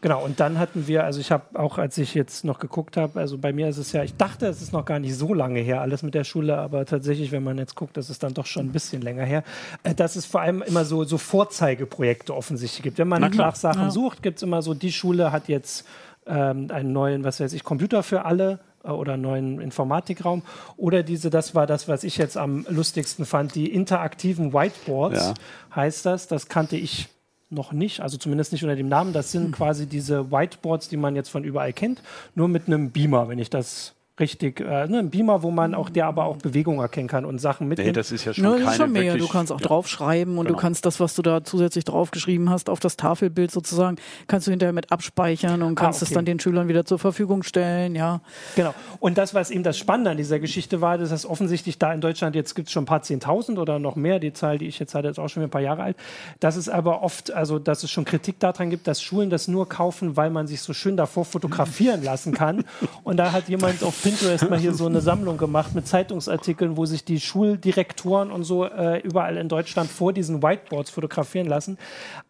Genau, 0.03 0.25
und 0.25 0.41
dann 0.41 0.59
hatten 0.59 0.87
wir, 0.87 1.05
also 1.05 1.21
ich 1.21 1.31
habe 1.31 1.59
auch, 1.59 1.77
als 1.77 1.99
ich 1.99 2.15
jetzt 2.15 2.45
noch 2.45 2.59
geguckt 2.59 2.97
habe, 2.97 3.21
also 3.21 3.37
bei 3.37 3.53
mir 3.53 3.69
ist 3.69 3.77
es 3.77 3.93
ja, 3.93 4.03
ich 4.03 4.17
dachte, 4.17 4.47
es 4.47 4.63
ist 4.63 4.73
noch 4.73 4.87
gar 4.87 4.99
nicht 4.99 5.15
so 5.15 5.35
lange 5.35 5.61
her, 5.61 5.83
alles 5.83 6.03
mit 6.03 6.15
der 6.15 6.25
Schule, 6.25 6.57
aber 6.57 6.87
tatsächlich, 6.87 7.33
wenn 7.33 7.45
man 7.45 7.59
jetzt 7.59 7.75
guckt, 7.75 7.97
das 7.97 8.09
ist 8.09 8.23
dann 8.23 8.33
doch 8.33 8.47
schon 8.47 8.67
ein 8.67 8.73
bisschen 8.73 9.03
länger 9.03 9.25
her, 9.25 9.45
äh, 9.83 9.95
dass 9.95 10.17
es 10.17 10.25
vor 10.25 10.41
allem 10.41 10.63
immer 10.63 10.87
so, 10.87 11.05
so 11.05 11.19
Vorzeigeprojekte 11.19 12.35
offensichtlich 12.35 12.83
gibt. 12.83 12.99
Wenn 12.99 13.09
man 13.09 13.21
nach 13.23 13.57
Sachen 13.57 13.83
ja. 13.83 13.91
sucht, 13.91 14.23
gibt 14.23 14.39
es 14.39 14.43
immer 14.43 14.63
so, 14.63 14.73
die 14.73 14.93
Schule 14.93 15.33
hat 15.33 15.49
jetzt 15.49 15.87
ähm, 16.27 16.69
einen 16.71 16.93
neuen, 16.93 17.25
was 17.25 17.41
weiß 17.41 17.53
ich, 17.53 17.63
Computer 17.63 18.03
für 18.03 18.25
alle 18.25 18.61
äh, 18.85 18.89
oder 18.89 19.15
einen 19.15 19.23
neuen 19.23 19.61
Informatikraum. 19.61 20.43
Oder 20.77 21.03
diese, 21.03 21.29
das 21.29 21.55
war 21.55 21.67
das, 21.67 21.89
was 21.89 22.05
ich 22.05 22.17
jetzt 22.17 22.37
am 22.37 22.65
lustigsten 22.69 23.27
fand, 23.27 23.55
die 23.55 23.73
interaktiven 23.73 24.53
Whiteboards 24.55 25.27
ja. 25.29 25.35
heißt 25.77 26.07
das. 26.07 26.27
Das 26.27 26.49
kannte 26.49 26.77
ich 26.77 27.09
noch 27.51 27.73
nicht, 27.73 28.01
also 28.01 28.17
zumindest 28.17 28.53
nicht 28.53 28.63
unter 28.63 28.77
dem 28.77 28.89
Namen. 28.89 29.13
Das 29.13 29.33
sind 29.33 29.47
hm. 29.47 29.53
quasi 29.53 29.87
diese 29.87 30.31
Whiteboards, 30.31 30.89
die 30.89 30.97
man 30.97 31.17
jetzt 31.17 31.29
von 31.29 31.45
überall 31.45 31.73
kennt, 31.73 32.03
nur 32.35 32.49
mit 32.49 32.67
einem 32.67 32.91
Beamer, 32.91 33.29
wenn 33.29 33.39
ich 33.39 33.51
das 33.51 33.95
richtig, 34.21 34.61
äh, 34.61 34.87
ne, 34.87 34.99
ein 34.99 35.11
Beamer, 35.11 35.43
wo 35.43 35.51
man 35.51 35.75
auch, 35.75 35.91
der 35.91 36.07
aber 36.07 36.25
auch 36.27 36.37
Bewegung 36.37 36.81
erkennen 36.81 37.09
kann 37.09 37.25
und 37.25 37.41
Sachen 37.41 37.69
mitnimmt. 37.69 37.89
Nee, 37.89 37.93
das 37.93 38.13
ist 38.13 38.25
ja 38.25 38.35
schon, 38.35 38.45
no, 38.45 38.59
das 38.59 38.73
ist 38.73 38.77
schon 38.77 38.93
mehr. 38.93 39.17
Du 39.17 39.29
kannst 39.29 39.51
auch 39.53 39.61
ja. 39.61 39.67
draufschreiben 39.67 40.39
und 40.39 40.47
genau. 40.47 40.57
du 40.57 40.61
kannst 40.61 40.87
das, 40.87 41.01
was 41.01 41.15
du 41.15 41.23
da 41.23 41.43
zusätzlich 41.43 41.85
draufgeschrieben 41.85 42.51
hast, 42.51 42.71
auf 42.71 42.81
das 42.81 42.97
Tafelbild 42.97 43.51
sozusagen, 43.51 43.97
kannst 44.29 44.47
du 44.47 44.51
hinterher 44.51 44.73
mit 44.73 44.93
abspeichern 44.93 45.63
und 45.63 45.75
kannst 45.75 46.01
ah, 46.01 46.05
okay. 46.05 46.11
es 46.11 46.15
dann 46.15 46.25
den 46.25 46.39
Schülern 46.39 46.69
wieder 46.69 46.85
zur 46.85 46.99
Verfügung 46.99 47.43
stellen, 47.43 47.95
ja. 47.95 48.21
Genau. 48.57 48.75
Und 49.01 49.19
das, 49.19 49.35
was 49.35 49.51
eben 49.51 49.63
das 49.63 49.79
Spannende 49.79 50.11
an 50.11 50.17
dieser 50.17 50.39
Geschichte 50.39 50.81
war, 50.81 50.99
dass 50.99 51.11
das 51.11 51.27
offensichtlich 51.27 51.79
da 51.79 51.93
in 51.93 52.01
Deutschland, 52.01 52.37
jetzt 52.37 52.55
gibt 52.55 52.69
es 52.69 52.73
schon 52.73 52.85
ein 52.85 52.87
paar 52.87 53.03
Zehntausend 53.03 53.59
oder 53.59 53.79
noch 53.79 53.97
mehr, 53.97 54.19
die 54.19 54.33
Zahl, 54.33 54.59
die 54.59 54.67
ich 54.67 54.79
jetzt 54.79 54.95
hatte, 54.95 55.09
ist 55.09 55.19
auch 55.19 55.29
schon 55.29 55.43
ein 55.43 55.51
paar 55.51 55.61
Jahre 55.61 55.83
alt, 55.83 55.97
dass 56.41 56.57
es 56.57 56.69
aber 56.69 57.03
oft, 57.03 57.33
also 57.33 57.59
dass 57.59 57.83
es 57.83 57.91
schon 57.91 58.05
Kritik 58.05 58.39
daran 58.39 58.71
gibt, 58.71 58.87
dass 58.87 59.03
Schulen 59.03 59.31
das 59.31 59.49
nur 59.49 59.69
kaufen, 59.69 60.17
weil 60.17 60.31
man 60.31 60.47
sich 60.47 60.61
so 60.61 60.73
schön 60.73 60.97
davor 60.97 61.25
fotografieren 61.25 62.03
lassen 62.03 62.33
kann. 62.33 62.65
Und 63.05 63.17
da 63.17 63.33
hat 63.33 63.49
jemand 63.49 63.83
auf 63.83 63.95
Pinterest 64.11 64.51
mal 64.51 64.59
hier 64.59 64.75
so 64.75 64.87
eine 64.87 65.01
Sammlung 65.01 65.37
gemacht 65.37 65.75
mit 65.75 65.87
Zeitungsartikeln, 65.87 66.77
wo 66.77 66.87
sich 66.87 67.05
die 67.05 67.20
Schuldirektoren 67.20 68.31
und 68.31 68.44
so 68.44 68.64
äh, 68.64 68.99
überall 69.01 69.37
in 69.37 69.49
Deutschland 69.49 69.90
vor 69.90 70.12
diesen 70.12 70.42
Whiteboards 70.42 70.90
fotografieren 70.90 71.46
lassen. 71.46 71.79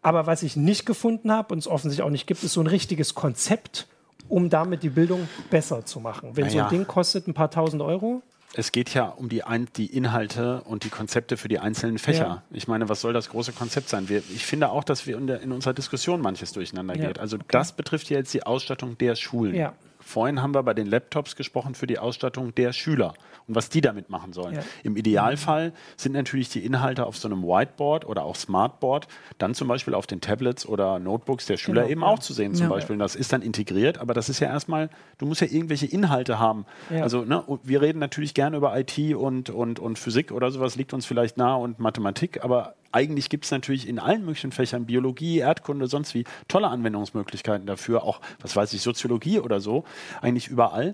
Aber 0.01 0.27
was 0.27 0.43
ich 0.43 0.55
nicht 0.55 0.85
gefunden 0.85 1.31
habe 1.31 1.53
und 1.53 1.59
es 1.59 1.67
offensichtlich 1.67 2.05
auch 2.05 2.11
nicht 2.11 2.27
gibt, 2.27 2.43
ist 2.43 2.53
so 2.53 2.61
ein 2.61 2.67
richtiges 2.67 3.15
Konzept, 3.15 3.87
um 4.29 4.49
damit 4.49 4.83
die 4.83 4.89
Bildung 4.89 5.27
besser 5.49 5.85
zu 5.85 5.99
machen. 5.99 6.31
Wenn 6.33 6.45
naja. 6.45 6.59
so 6.59 6.59
ein 6.63 6.69
Ding 6.69 6.87
kostet 6.87 7.27
ein 7.27 7.33
paar 7.33 7.51
tausend 7.51 7.81
Euro, 7.81 8.21
es 8.53 8.73
geht 8.73 8.93
ja 8.93 9.05
um 9.05 9.29
die, 9.29 9.43
ein, 9.43 9.67
die, 9.77 9.85
Inhalte 9.85 10.61
und 10.65 10.83
die 10.83 10.89
Konzepte 10.89 11.37
für 11.37 11.47
die 11.47 11.59
einzelnen 11.59 11.97
Fächer. 11.97 12.25
Ja. 12.25 12.43
Ich 12.51 12.67
meine, 12.67 12.89
was 12.89 12.99
soll 12.99 13.13
das 13.13 13.29
große 13.29 13.53
Konzept 13.53 13.87
sein? 13.87 14.09
Wir, 14.09 14.17
ich 14.17 14.45
finde 14.45 14.71
auch, 14.71 14.83
dass 14.83 15.07
wir 15.07 15.17
in, 15.17 15.27
der, 15.27 15.39
in 15.39 15.53
unserer 15.53 15.73
Diskussion 15.73 16.19
manches 16.19 16.51
durcheinander 16.51 16.97
ja. 16.97 17.07
geht. 17.07 17.19
Also 17.19 17.37
okay. 17.37 17.45
das 17.49 17.71
betrifft 17.71 18.09
ja 18.09 18.17
jetzt 18.17 18.33
die 18.33 18.43
Ausstattung 18.43 18.97
der 18.97 19.15
Schulen. 19.15 19.55
Ja. 19.55 19.73
Vorhin 20.01 20.41
haben 20.41 20.53
wir 20.53 20.63
bei 20.63 20.73
den 20.73 20.87
Laptops 20.87 21.35
gesprochen 21.35 21.75
für 21.75 21.87
die 21.87 21.99
Ausstattung 21.99 22.53
der 22.55 22.73
Schüler 22.73 23.13
und 23.47 23.55
was 23.55 23.69
die 23.69 23.81
damit 23.81 24.09
machen 24.09 24.33
sollen. 24.33 24.55
Ja. 24.55 24.61
Im 24.83 24.97
Idealfall 24.97 25.73
sind 25.97 26.13
natürlich 26.13 26.49
die 26.49 26.65
Inhalte 26.65 27.05
auf 27.05 27.17
so 27.17 27.27
einem 27.27 27.43
Whiteboard 27.43 28.05
oder 28.05 28.23
auch 28.23 28.35
Smartboard 28.35 29.07
dann 29.37 29.53
zum 29.53 29.67
Beispiel 29.67 29.93
auf 29.93 30.07
den 30.07 30.21
Tablets 30.21 30.65
oder 30.65 30.99
Notebooks 30.99 31.45
der 31.45 31.57
Schüler 31.57 31.81
genau, 31.81 31.91
eben 31.91 32.01
ja. 32.01 32.07
auch 32.07 32.19
zu 32.19 32.33
sehen 32.33 32.53
zum 32.55 32.67
ja. 32.67 32.69
Beispiel. 32.69 32.93
Und 32.93 32.99
das 32.99 33.15
ist 33.15 33.31
dann 33.33 33.41
integriert, 33.41 33.99
aber 33.99 34.13
das 34.13 34.29
ist 34.29 34.39
ja 34.39 34.47
erstmal, 34.47 34.89
du 35.17 35.25
musst 35.25 35.41
ja 35.41 35.47
irgendwelche 35.47 35.85
Inhalte 35.85 36.39
haben. 36.39 36.65
Also 36.89 37.23
ne, 37.23 37.43
wir 37.63 37.81
reden 37.81 37.99
natürlich 37.99 38.33
gerne 38.33 38.57
über 38.57 38.77
IT 38.77 38.97
und, 39.15 39.49
und, 39.49 39.79
und 39.79 39.99
Physik 39.99 40.31
oder 40.31 40.51
sowas, 40.51 40.75
liegt 40.75 40.93
uns 40.93 41.05
vielleicht 41.05 41.37
nah 41.37 41.55
und 41.55 41.79
Mathematik, 41.79 42.43
aber 42.43 42.75
eigentlich 42.91 43.29
gibt 43.29 43.45
es 43.45 43.51
natürlich 43.51 43.87
in 43.87 43.99
allen 43.99 44.25
möglichen 44.25 44.51
Fächern, 44.51 44.85
Biologie, 44.85 45.39
Erdkunde, 45.39 45.87
sonst 45.87 46.13
wie, 46.13 46.25
tolle 46.47 46.67
Anwendungsmöglichkeiten 46.67 47.65
dafür, 47.65 48.03
auch, 48.03 48.21
was 48.41 48.55
weiß 48.55 48.73
ich, 48.73 48.81
Soziologie 48.81 49.39
oder 49.39 49.59
so, 49.59 49.83
eigentlich 50.21 50.47
überall. 50.47 50.93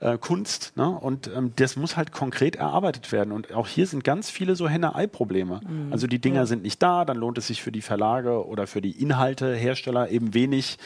Äh, 0.00 0.18
Kunst, 0.18 0.72
ne? 0.76 0.88
und 0.88 1.30
ähm, 1.34 1.52
das 1.56 1.76
muss 1.76 1.96
halt 1.96 2.12
konkret 2.12 2.56
erarbeitet 2.56 3.12
werden. 3.12 3.32
Und 3.32 3.52
auch 3.54 3.68
hier 3.68 3.86
sind 3.86 4.04
ganz 4.04 4.28
viele 4.28 4.56
so 4.56 4.68
Henne-Ei-Probleme. 4.68 5.60
Mhm. 5.66 5.92
Also 5.92 6.06
die 6.06 6.18
Dinger 6.18 6.40
ja. 6.40 6.46
sind 6.46 6.62
nicht 6.62 6.82
da, 6.82 7.04
dann 7.04 7.16
lohnt 7.16 7.38
es 7.38 7.46
sich 7.46 7.62
für 7.62 7.72
die 7.72 7.82
Verlage 7.82 8.46
oder 8.46 8.66
für 8.66 8.82
die 8.82 8.90
Inhaltehersteller 8.90 10.10
eben 10.10 10.34
wenig 10.34 10.78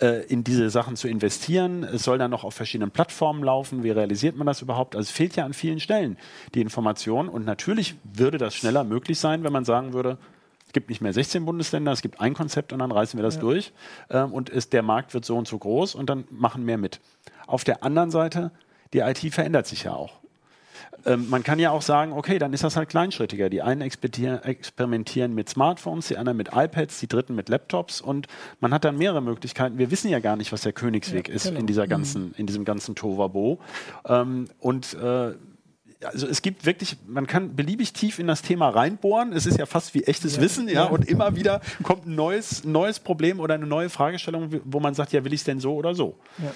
äh, 0.00 0.24
in 0.26 0.44
diese 0.44 0.70
Sachen 0.70 0.96
zu 0.96 1.08
investieren. 1.08 1.84
Es 1.84 2.04
soll 2.04 2.18
dann 2.18 2.30
noch 2.30 2.44
auf 2.44 2.54
verschiedenen 2.54 2.90
Plattformen 2.90 3.42
laufen. 3.42 3.82
Wie 3.82 3.90
realisiert 3.90 4.36
man 4.36 4.46
das 4.46 4.62
überhaupt? 4.62 4.96
Also 4.96 5.08
es 5.08 5.10
fehlt 5.10 5.36
ja 5.36 5.44
an 5.44 5.54
vielen 5.54 5.80
Stellen 5.80 6.16
die 6.54 6.60
Information. 6.60 7.28
Und 7.28 7.44
natürlich 7.44 7.96
würde 8.04 8.38
das 8.38 8.54
schneller 8.54 8.84
möglich 8.84 9.18
sein, 9.18 9.44
wenn 9.44 9.52
man 9.52 9.64
sagen 9.64 9.92
würde, 9.92 10.18
es 10.66 10.72
gibt 10.72 10.90
nicht 10.90 11.00
mehr 11.00 11.12
16 11.14 11.46
Bundesländer, 11.46 11.92
es 11.92 12.02
gibt 12.02 12.20
ein 12.20 12.34
Konzept 12.34 12.74
und 12.74 12.80
dann 12.80 12.92
reißen 12.92 13.18
wir 13.18 13.24
das 13.24 13.36
ja. 13.36 13.40
durch. 13.40 13.72
Ähm, 14.10 14.32
und 14.32 14.50
ist, 14.50 14.72
der 14.72 14.82
Markt 14.82 15.14
wird 15.14 15.24
so 15.24 15.36
und 15.36 15.48
so 15.48 15.58
groß 15.58 15.94
und 15.94 16.10
dann 16.10 16.24
machen 16.30 16.64
mehr 16.64 16.78
mit. 16.78 17.00
Auf 17.46 17.64
der 17.64 17.82
anderen 17.82 18.10
Seite, 18.10 18.52
die 18.92 18.98
IT 18.98 19.18
verändert 19.32 19.66
sich 19.66 19.84
ja 19.84 19.94
auch. 19.94 20.20
Ähm, 21.08 21.28
man 21.30 21.42
kann 21.42 21.58
ja 21.58 21.70
auch 21.70 21.82
sagen, 21.82 22.12
okay, 22.12 22.38
dann 22.38 22.52
ist 22.52 22.64
das 22.64 22.76
halt 22.76 22.88
kleinschrittiger. 22.88 23.48
Die 23.48 23.62
einen 23.62 23.80
experimentieren 23.80 25.34
mit 25.34 25.48
Smartphones, 25.48 26.08
die 26.08 26.18
anderen 26.18 26.36
mit 26.36 26.50
iPads, 26.54 27.00
die 27.00 27.08
dritten 27.08 27.34
mit 27.34 27.48
Laptops 27.48 28.00
und 28.00 28.26
man 28.60 28.74
hat 28.74 28.84
dann 28.84 28.98
mehrere 28.98 29.22
Möglichkeiten. 29.22 29.78
Wir 29.78 29.90
wissen 29.90 30.10
ja 30.10 30.18
gar 30.20 30.36
nicht, 30.36 30.52
was 30.52 30.62
der 30.62 30.72
Königsweg 30.72 31.28
ja, 31.28 31.34
ist 31.34 31.44
genau. 31.44 31.60
in 31.60 31.66
dieser 31.66 31.86
ganzen, 31.86 32.26
mhm. 32.26 32.34
in 32.36 32.46
diesem 32.46 32.64
ganzen 32.64 32.94
Tovabo. 32.94 33.58
Ähm, 34.06 34.48
und 34.58 34.94
äh, 34.94 35.34
also 36.04 36.26
es 36.28 36.42
gibt 36.42 36.64
wirklich, 36.64 36.96
man 37.06 37.26
kann 37.26 37.56
beliebig 37.56 37.92
tief 37.92 38.18
in 38.18 38.26
das 38.26 38.42
Thema 38.42 38.68
reinbohren. 38.68 39.32
Es 39.32 39.46
ist 39.46 39.58
ja 39.58 39.66
fast 39.66 39.94
wie 39.94 40.04
echtes 40.04 40.36
ja, 40.36 40.42
Wissen, 40.42 40.68
ja, 40.68 40.74
ja, 40.74 40.84
und 40.84 41.08
immer 41.08 41.34
wieder 41.34 41.60
kommt 41.82 42.06
ein 42.06 42.14
neues, 42.14 42.64
neues 42.64 43.00
Problem 43.00 43.40
oder 43.40 43.54
eine 43.54 43.66
neue 43.66 43.88
Fragestellung, 43.88 44.60
wo 44.64 44.78
man 44.78 44.94
sagt, 44.94 45.12
ja, 45.12 45.24
will 45.24 45.32
ich 45.32 45.40
es 45.40 45.44
denn 45.44 45.58
so 45.58 45.74
oder 45.74 45.94
so? 45.94 46.16
Ja. 46.38 46.52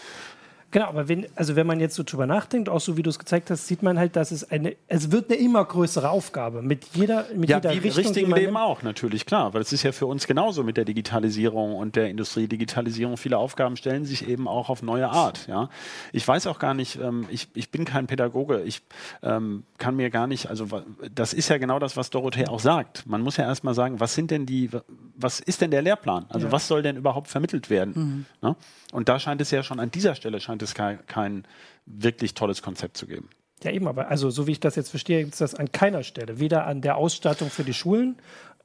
Genau, 0.73 0.87
aber 0.87 1.07
wenn, 1.07 1.27
also 1.37 1.55
wenn 1.55 1.67
man 1.67 1.81
jetzt 1.81 1.95
so 1.95 2.03
drüber 2.03 2.27
nachdenkt, 2.27 2.71
auch 2.71 2.81
so 2.81 2.97
wie 2.97 3.03
du 3.03 3.11
es 3.11 3.19
gezeigt 3.19 3.51
hast, 3.51 3.67
sieht 3.67 3.83
man 3.83 3.99
halt, 3.99 4.17
dass 4.17 4.31
es 4.31 4.51
eine, 4.51 4.75
es 4.89 5.13
wird 5.13 5.31
eine 5.31 5.39
immer 5.39 5.63
größere 5.63 6.09
Aufgabe 6.09 6.63
mit 6.63 6.87
jeder, 6.95 7.27
mit 7.37 7.51
ja, 7.51 7.59
jeder 7.59 7.75
wie 7.75 7.79
Richtung. 7.79 8.05
richtigen 8.05 8.33
Leben 8.33 8.57
auch, 8.57 8.83
natürlich, 8.83 9.27
klar, 9.27 9.53
weil 9.53 9.61
es 9.61 9.73
ist 9.75 9.83
ja 9.83 9.93
für 9.93 10.07
uns 10.07 10.27
genauso 10.27 10.65
mit 10.65 10.79
der 10.79 10.87
Digitalisierung 10.87 11.77
und 11.77 11.95
der 11.95 12.09
Industrie. 12.09 12.49
Digitalisierung, 12.49 13.19
viele 13.19 13.37
Aufgaben 13.37 13.77
stellen 13.77 14.07
sich 14.07 14.27
eben 14.27 14.49
auch 14.49 14.71
auf 14.71 14.83
neue 14.83 15.11
Art, 15.11 15.47
ja. 15.47 15.69
Ich 16.11 16.27
weiß 16.27 16.47
auch 16.47 16.59
gar 16.59 16.73
nicht, 16.73 16.99
ähm, 16.99 17.27
ich, 17.31 17.49
ich 17.53 17.71
bin 17.71 17.85
kein 17.85 18.07
Pädagoge, 18.07 18.63
ich 18.63 18.81
ähm, 19.23 19.65
kann 19.77 19.95
mir 19.95 20.09
gar 20.09 20.27
nicht, 20.27 20.49
also 20.49 20.67
das 21.15 21.35
ist 21.35 21.51
ja 21.51 21.59
genau 21.59 21.81
das, 21.81 21.99
was 21.99 22.09
Dorothee 22.09 22.47
auch 22.49 22.61
sagt. 22.61 23.07
Man 23.07 23.21
muss 23.21 23.37
ja 23.37 23.45
erstmal 23.45 23.75
sagen, 23.75 24.01
was 24.01 24.15
sind 24.15 24.31
denn 24.31 24.47
die, 24.47 24.71
was 25.17 25.39
ist 25.39 25.61
denn 25.61 25.71
der 25.71 25.83
Lehrplan? 25.83 26.25
Also 26.31 26.47
ja. 26.47 26.53
was 26.53 26.67
soll 26.67 26.81
denn 26.81 26.97
überhaupt 26.97 27.29
vermittelt 27.29 27.69
werden? 27.69 27.93
Mhm. 28.41 28.49
Ne? 28.49 28.57
Und 28.93 29.09
da 29.09 29.19
scheint 29.19 29.41
es 29.41 29.51
ja 29.51 29.63
schon 29.63 29.81
an 29.81 29.91
dieser 29.91 30.15
Stelle 30.15 30.41
scheint 30.63 31.01
es 31.01 31.07
kein, 31.07 31.07
kein 31.07 31.45
wirklich 31.87 32.35
tolles 32.35 32.63
Konzept 32.63 32.97
zu 32.97 33.07
geben. 33.07 33.29
Ja, 33.63 33.71
eben, 33.71 33.87
aber 33.87 34.09
also 34.09 34.31
so 34.31 34.47
wie 34.47 34.53
ich 34.53 34.61
das 34.61 34.75
jetzt 34.75 34.91
verstehe, 34.91 35.21
gibt 35.21 35.35
es 35.35 35.39
das 35.39 35.55
an 35.55 35.71
keiner 35.71 36.03
Stelle. 36.03 36.41
Weder 36.41 36.67
an 36.67 36.81
der 36.81 36.97
Ausstattung 36.97 37.49
für 37.49 37.63
die 37.63 37.75
Schulen, 37.75 38.17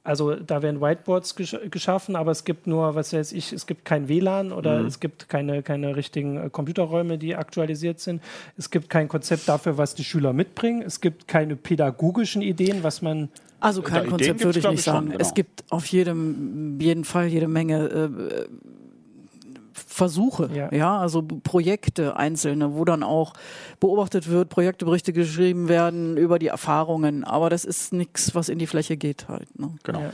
also 0.02 0.34
da 0.34 0.62
werden 0.62 0.80
Whiteboards 0.80 1.36
gesch 1.36 1.56
geschaffen, 1.70 2.16
aber 2.16 2.30
es 2.30 2.44
gibt 2.44 2.66
nur, 2.66 2.94
was 2.94 3.12
weiß 3.12 3.32
ich, 3.32 3.52
es 3.52 3.66
gibt 3.66 3.84
kein 3.84 4.08
WLAN 4.08 4.52
oder 4.52 4.80
mhm. 4.80 4.86
es 4.86 5.00
gibt 5.00 5.28
keine, 5.28 5.62
keine 5.62 5.96
richtigen 5.96 6.36
äh, 6.36 6.50
Computerräume, 6.50 7.18
die 7.18 7.36
aktualisiert 7.36 8.00
sind. 8.00 8.22
Es 8.56 8.70
gibt 8.70 8.88
kein 8.88 9.08
Konzept 9.08 9.48
dafür, 9.48 9.76
was 9.76 9.94
die 9.94 10.04
Schüler 10.04 10.32
mitbringen. 10.32 10.82
Es 10.82 11.00
gibt 11.00 11.28
keine 11.28 11.56
pädagogischen 11.56 12.42
Ideen, 12.42 12.82
was 12.82 13.02
man 13.02 13.28
also 13.60 13.82
kein 13.82 14.06
Konzept 14.06 14.42
würde 14.44 14.60
ich 14.60 14.68
nicht 14.68 14.82
sagen. 14.82 14.98
Schon, 14.98 15.06
genau. 15.10 15.20
Es 15.20 15.34
gibt 15.34 15.64
auf 15.68 15.86
jedem 15.86 16.78
jeden 16.80 17.04
Fall 17.04 17.26
jede 17.26 17.48
Menge 17.48 17.88
äh, 17.88 18.48
Versuche, 19.86 20.50
ja. 20.52 20.72
ja, 20.72 20.98
also 20.98 21.22
Projekte 21.22 22.16
einzelne, 22.16 22.74
wo 22.74 22.84
dann 22.84 23.02
auch 23.02 23.34
beobachtet 23.80 24.28
wird, 24.28 24.48
Projekteberichte 24.48 25.12
geschrieben 25.12 25.68
werden 25.68 26.16
über 26.16 26.38
die 26.38 26.48
Erfahrungen, 26.48 27.24
aber 27.24 27.50
das 27.50 27.64
ist 27.64 27.92
nichts, 27.92 28.34
was 28.34 28.48
in 28.48 28.58
die 28.58 28.66
Fläche 28.66 28.96
geht 28.96 29.28
halt. 29.28 29.58
Ne? 29.58 29.70
Genau. 29.84 30.00
Ja. 30.00 30.12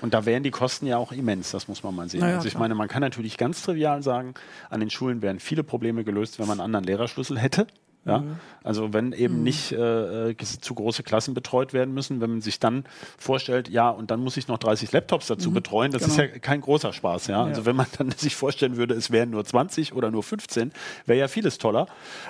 Und 0.00 0.14
da 0.14 0.26
wären 0.26 0.42
die 0.42 0.50
Kosten 0.50 0.86
ja 0.86 0.96
auch 0.96 1.12
immens, 1.12 1.50
das 1.50 1.68
muss 1.68 1.82
man 1.82 1.94
mal 1.94 2.08
sehen. 2.08 2.20
Ja, 2.20 2.36
also 2.36 2.46
ich 2.46 2.52
klar. 2.52 2.62
meine, 2.62 2.74
man 2.74 2.88
kann 2.88 3.00
natürlich 3.00 3.36
ganz 3.36 3.62
trivial 3.62 4.02
sagen, 4.02 4.34
an 4.70 4.80
den 4.80 4.90
Schulen 4.90 5.22
wären 5.22 5.40
viele 5.40 5.64
Probleme 5.64 6.04
gelöst, 6.04 6.38
wenn 6.38 6.46
man 6.46 6.60
einen 6.60 6.66
anderen 6.66 6.84
Lehrerschlüssel 6.84 7.38
hätte. 7.38 7.66
Ja? 8.08 8.18
Mhm. 8.18 8.36
Also 8.64 8.92
wenn 8.92 9.12
eben 9.12 9.38
mhm. 9.38 9.42
nicht 9.44 9.72
äh, 9.72 10.30
äh, 10.30 10.36
zu 10.36 10.74
große 10.74 11.02
Klassen 11.02 11.34
betreut 11.34 11.72
werden 11.72 11.94
müssen, 11.94 12.20
wenn 12.20 12.30
man 12.30 12.40
sich 12.40 12.58
dann 12.58 12.84
vorstellt, 13.16 13.68
ja, 13.68 13.88
und 13.88 14.10
dann 14.10 14.20
muss 14.20 14.36
ich 14.36 14.48
noch 14.48 14.58
30 14.58 14.92
Laptops 14.92 15.28
dazu 15.28 15.50
mhm. 15.50 15.54
betreuen, 15.54 15.92
das 15.92 16.02
genau. 16.02 16.12
ist 16.12 16.18
ja 16.18 16.26
kein 16.26 16.60
großer 16.60 16.92
Spaß. 16.92 17.28
Ja? 17.28 17.40
ja? 17.40 17.44
Also 17.44 17.66
wenn 17.66 17.76
man 17.76 17.86
dann 17.96 18.10
sich 18.16 18.36
vorstellen 18.36 18.76
würde, 18.76 18.94
es 18.94 19.10
wären 19.10 19.30
nur 19.30 19.44
20 19.44 19.94
oder 19.94 20.10
nur 20.10 20.22
15, 20.22 20.72
wäre 21.06 21.18
ja 21.18 21.28
vieles 21.28 21.58
toller. 21.58 21.86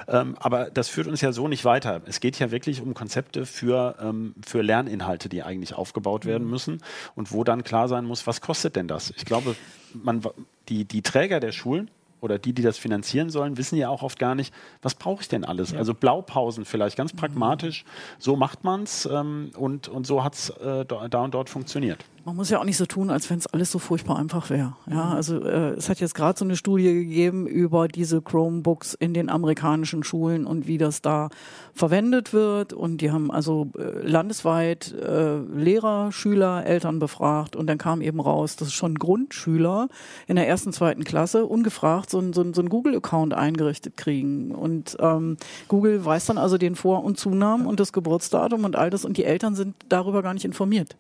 Ähm, 0.07 0.37
aber 0.39 0.71
das 0.71 0.89
führt 0.89 1.07
uns 1.07 1.21
ja 1.21 1.33
so 1.33 1.49
nicht 1.49 1.65
weiter. 1.65 2.03
Es 2.07 2.21
geht 2.21 2.39
ja 2.39 2.51
wirklich 2.51 2.83
um 2.83 2.95
Konzepte 2.95 3.47
für, 3.47 3.97
ähm, 4.01 4.35
für 4.47 4.63
Lerninhalte, 4.63 5.29
die 5.29 5.43
eigentlich 5.43 5.75
aufgebaut 5.75 6.27
werden 6.27 6.45
mhm. 6.45 6.51
müssen 6.51 6.83
und 7.15 7.33
wo 7.33 7.45
dann 7.45 7.65
klar 7.65 7.89
sein 7.89 8.05
muss, 8.05 8.27
was 8.27 8.41
kostet 8.41 8.77
denn 8.77 8.89
das? 8.89 9.13
Ich 9.17 9.25
glaube, 9.25 9.57
man, 9.95 10.23
die, 10.69 10.85
die 10.85 11.03
Träger 11.03 11.41
der 11.41 11.53
Schulen 11.53 11.91
oder 12.21 12.39
die, 12.39 12.53
die 12.53 12.63
das 12.63 12.79
finanzieren 12.79 13.31
sollen, 13.31 13.57
wissen 13.57 13.77
ja 13.77 13.89
auch 13.89 14.03
oft 14.03 14.19
gar 14.19 14.35
nicht, 14.35 14.53
was 14.83 14.95
brauche 14.95 15.23
ich 15.23 15.29
denn 15.29 15.45
alles? 15.45 15.73
Ja. 15.73 15.79
Also 15.79 15.95
Blaupausen 15.95 16.65
vielleicht 16.65 16.97
ganz 16.97 17.13
pragmatisch, 17.13 17.85
so 18.19 18.37
macht 18.37 18.65
man 18.65 18.83
es 18.83 19.07
ähm, 19.07 19.51
und, 19.57 19.89
und 19.89 20.07
so 20.07 20.25
hat 20.25 20.35
es 20.35 20.51
äh, 20.51 20.85
da 20.85 21.23
und 21.23 21.35
dort 21.35 21.51
funktioniert. 21.51 22.05
Man 22.25 22.37
muss 22.37 22.51
ja 22.51 22.59
auch 22.59 22.65
nicht 22.65 22.77
so 22.77 22.87
tun, 22.87 23.11
als 23.11 23.31
wenn 23.31 23.39
es 23.39 23.47
alles 23.47 23.71
so 23.71 23.79
furchtbar 23.79 24.19
einfach 24.19 24.51
wäre. 24.51 24.77
Ja, 24.91 25.07
mhm. 25.07 25.13
also 25.13 25.43
äh, 25.43 25.71
es 25.71 25.89
hat 25.89 26.01
jetzt 26.01 26.15
gerade 26.15 26.39
so 26.39 26.45
eine 26.45 26.57
Studie 26.57 26.93
gegeben 26.93 27.47
über 27.47 27.89
diese 27.89 28.21
Chromebooks 28.21 28.95
in 28.95 29.15
den 29.15 29.31
amerikanischen 29.31 30.03
Schulen 30.05 30.47
und 30.47 30.67
wie 30.67 30.79
das 30.79 31.01
da 31.01 31.31
verwendet 31.75 32.33
wird. 32.33 32.73
Und 32.73 33.01
die 33.01 33.11
haben 33.11 33.31
also 33.31 33.71
äh, 33.79 34.07
landesweit 34.07 34.93
äh, 34.93 35.39
Lehrer, 35.39 36.13
Schüler, 36.13 36.67
Eltern 36.67 36.99
befragt 36.99 37.57
und 37.57 37.67
dann 37.67 37.79
kam 37.79 38.01
eben 38.03 38.21
raus, 38.21 38.57
dass 38.57 38.73
schon 38.73 38.97
Grundschüler 38.97 39.89
in 40.27 40.37
der 40.37 40.49
ersten, 40.49 40.73
zweiten 40.73 41.05
Klasse 41.05 41.47
ungefragt 41.47 42.11
so, 42.11 42.19
ein, 42.19 42.33
so, 42.33 42.43
ein, 42.43 42.53
so 42.53 42.61
einen 42.61 42.69
Google-Account 42.69 43.33
eingerichtet 43.33 43.97
kriegen. 43.97 44.51
Und 44.51 44.97
ähm, 45.01 45.37
Google 45.69 46.05
weiß 46.05 46.27
dann 46.27 46.39
also 46.39 46.59
den 46.59 46.75
Vor- 46.75 47.05
und 47.05 47.19
Zunamen 47.19 47.67
und 47.67 47.81
das 47.81 47.93
Geburtsdatum 47.93 48.65
und 48.65 48.77
all 48.77 48.91
das 48.91 49.05
und 49.05 49.17
die 49.17 49.25
Eltern 49.25 49.55
sind 49.55 49.77
darüber 49.89 50.23
gar 50.23 50.35
nicht 50.35 50.45
informiert 50.45 50.97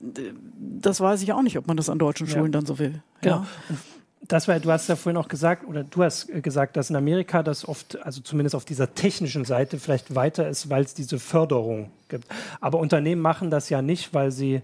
das 0.00 1.00
weiß 1.00 1.22
ich 1.22 1.32
auch 1.32 1.42
nicht, 1.42 1.58
ob 1.58 1.66
man 1.66 1.76
das 1.76 1.88
an 1.88 1.98
deutschen 1.98 2.26
Schulen 2.26 2.46
ja. 2.46 2.50
dann 2.52 2.66
so 2.66 2.78
will. 2.78 3.02
Genau. 3.20 3.36
Ja. 3.36 3.46
Das 4.28 4.48
war, 4.48 4.58
du 4.58 4.70
hast 4.72 4.88
ja 4.88 4.96
vorhin 4.96 5.18
auch 5.18 5.28
gesagt, 5.28 5.66
oder 5.68 5.84
du 5.84 6.02
hast 6.02 6.28
gesagt, 6.42 6.76
dass 6.76 6.90
in 6.90 6.96
Amerika 6.96 7.42
das 7.42 7.66
oft, 7.68 8.02
also 8.02 8.20
zumindest 8.20 8.56
auf 8.56 8.64
dieser 8.64 8.92
technischen 8.94 9.44
Seite 9.44 9.78
vielleicht 9.78 10.14
weiter 10.14 10.48
ist, 10.48 10.68
weil 10.68 10.82
es 10.82 10.94
diese 10.94 11.18
Förderung 11.18 11.90
gibt. 12.08 12.26
Aber 12.60 12.78
Unternehmen 12.78 13.22
machen 13.22 13.50
das 13.50 13.68
ja 13.70 13.82
nicht, 13.82 14.14
weil 14.14 14.32
sie 14.32 14.62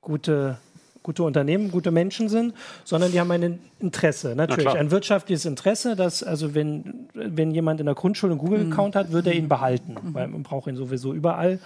gute, 0.00 0.58
gute 1.02 1.24
Unternehmen, 1.24 1.70
gute 1.70 1.90
Menschen 1.90 2.28
sind, 2.28 2.54
sondern 2.84 3.10
die 3.10 3.18
haben 3.18 3.30
ein 3.32 3.58
Interesse, 3.80 4.36
natürlich. 4.36 4.68
Ein 4.68 4.90
wirtschaftliches 4.90 5.46
Interesse, 5.46 5.96
dass, 5.96 6.22
also 6.22 6.54
wenn, 6.54 7.08
wenn 7.14 7.50
jemand 7.50 7.80
in 7.80 7.86
der 7.86 7.94
Grundschule 7.96 8.32
einen 8.32 8.40
Google-Account 8.40 8.94
mhm. 8.94 8.98
hat, 8.98 9.12
wird 9.12 9.26
er 9.26 9.34
ihn 9.34 9.48
behalten, 9.48 9.94
mhm. 9.94 10.14
weil 10.14 10.28
man 10.28 10.42
braucht 10.42 10.68
ihn 10.68 10.76
sowieso 10.76 11.12
überall. 11.12 11.58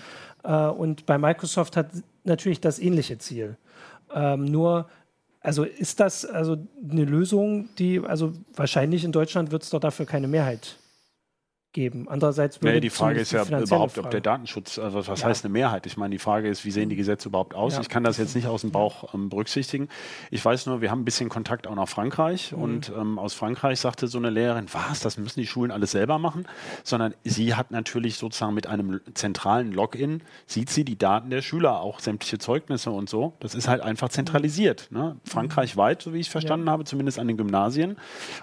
Äh, 0.47 0.69
und 0.69 1.07
bei 1.07 1.19
Microsoft 1.19 1.77
hat 1.77 1.89
natürlich 2.25 2.61
das 2.61 2.79
ähnliche 2.79 3.19
Ziel. 3.19 3.57
Ähm, 4.15 4.45
nur, 4.45 4.89
also 5.41 5.65
ist 5.65 6.01
das 6.01 6.25
also 6.25 6.57
eine 6.89 7.05
Lösung, 7.05 7.69
die, 7.79 8.01
also 8.01 8.33
wahrscheinlich 8.55 9.05
in 9.05 9.13
Deutschland 9.13 9.51
wird 9.51 9.63
es 9.63 9.71
doch 9.71 9.81
dafür 9.81 10.07
keine 10.07 10.29
Mehrheit 10.29 10.79
geben. 11.77 12.09
Andererseits 12.09 12.62
würde 12.62 12.77
nee, 12.77 12.81
die 12.81 12.91
Frage 12.91 13.21
ist 13.21 13.33
ja 13.33 13.43
überhaupt, 13.43 13.93
Frage. 13.93 14.07
ob 14.07 14.11
der 14.11 14.23
Datenschutz, 14.23 14.79
also 14.79 15.07
was 15.07 15.21
ja. 15.21 15.29
heißt 15.29 15.45
eine 15.45 15.53
Mehrheit? 15.53 15.85
Ich 15.85 15.99
meine, 15.99 16.11
die 16.11 16.19
Frage 16.19 16.49
ist, 16.49 16.65
wie 16.65 16.71
sehen 16.71 16.89
die 16.89 16.97
Gesetze 16.97 17.29
überhaupt 17.29 17.55
aus? 17.55 17.75
Ja. 17.75 17.83
Ich 17.83 17.91
kann 17.91 18.03
das 18.03 18.17
jetzt 18.17 18.35
nicht 18.35 18.47
aus 18.47 18.62
dem 18.62 18.71
Bauch 18.71 19.12
ähm, 19.12 19.29
berücksichtigen. 19.29 19.89
Ich 20.31 20.43
weiß 20.43 20.65
nur, 20.67 20.81
wir 20.81 20.91
haben 20.91 21.03
ein 21.03 21.05
bisschen 21.05 21.29
Kontakt 21.29 21.67
auch 21.67 21.75
nach 21.75 21.89
Frankreich 21.89 22.53
mhm. 22.53 22.62
und 22.62 22.93
ähm, 22.99 23.19
aus 23.19 23.35
Frankreich 23.35 23.79
sagte 23.79 24.07
so 24.07 24.17
eine 24.17 24.31
Lehrerin, 24.31 24.69
was, 24.73 25.01
das 25.01 25.19
müssen 25.19 25.39
die 25.39 25.47
Schulen 25.47 25.71
alles 25.71 25.91
selber 25.91 26.19
machen, 26.19 26.47
sondern 26.83 27.15
sie 27.25 27.55
hat 27.55 27.71
natürlich 27.71 28.17
sozusagen 28.17 28.55
mit 28.55 28.67
einem 28.67 29.03
zentralen 29.12 29.71
Login, 29.71 30.23
sieht 30.47 30.71
sie 30.71 30.85
die 30.85 30.97
Daten 30.97 31.29
der 31.29 31.43
Schüler, 31.43 31.83
auch 31.83 32.01
sämtliche 32.01 32.39
Zeugnisse 32.39 32.91
und 32.91 33.11
so. 33.11 33.35
Das 33.41 33.55
ist 33.55 33.69
halt 33.69 33.83
einfach 33.83 34.09
zentralisiert. 34.09 34.89
Ne? 34.91 35.17
Frankreich 35.25 35.77
weit, 35.77 36.01
so 36.01 36.15
wie 36.15 36.21
ich 36.21 36.29
es 36.29 36.33
verstanden 36.33 36.69
ja. 36.69 36.73
habe, 36.73 36.85
zumindest 36.85 37.19
an 37.19 37.29
den 37.29 37.37
Gymnasien. 37.37 37.97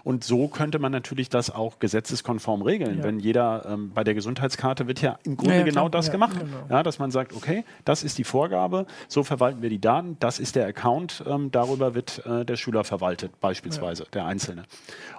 Und 0.03 0.23
so 0.23 0.47
könnte 0.49 0.77
man 0.77 0.91
natürlich 0.91 1.29
das 1.29 1.49
auch 1.49 1.79
gesetzeskonform 1.79 2.61
regeln, 2.61 3.01
wenn 3.01 3.22
jeder, 3.23 3.65
ähm, 3.67 3.91
bei 3.93 4.03
der 4.03 4.13
Gesundheitskarte 4.13 4.87
wird 4.87 5.01
ja 5.01 5.17
im 5.23 5.37
Grunde 5.37 5.57
ja, 5.57 5.63
genau 5.63 5.87
das 5.87 6.11
gemacht. 6.11 6.37
Genau. 6.37 6.65
Ja, 6.69 6.83
dass 6.83 6.99
man 6.99 7.09
sagt, 7.09 7.33
okay, 7.33 7.63
das 7.85 8.03
ist 8.03 8.17
die 8.17 8.23
Vorgabe, 8.23 8.85
so 9.07 9.23
verwalten 9.23 9.61
wir 9.61 9.69
die 9.69 9.79
Daten, 9.79 10.17
das 10.19 10.39
ist 10.39 10.55
der 10.55 10.67
Account, 10.67 11.23
ähm, 11.25 11.49
darüber 11.51 11.95
wird 11.95 12.25
äh, 12.25 12.43
der 12.45 12.57
Schüler 12.57 12.83
verwaltet, 12.83 13.39
beispielsweise, 13.39 14.05
der 14.13 14.25
Einzelne. 14.25 14.63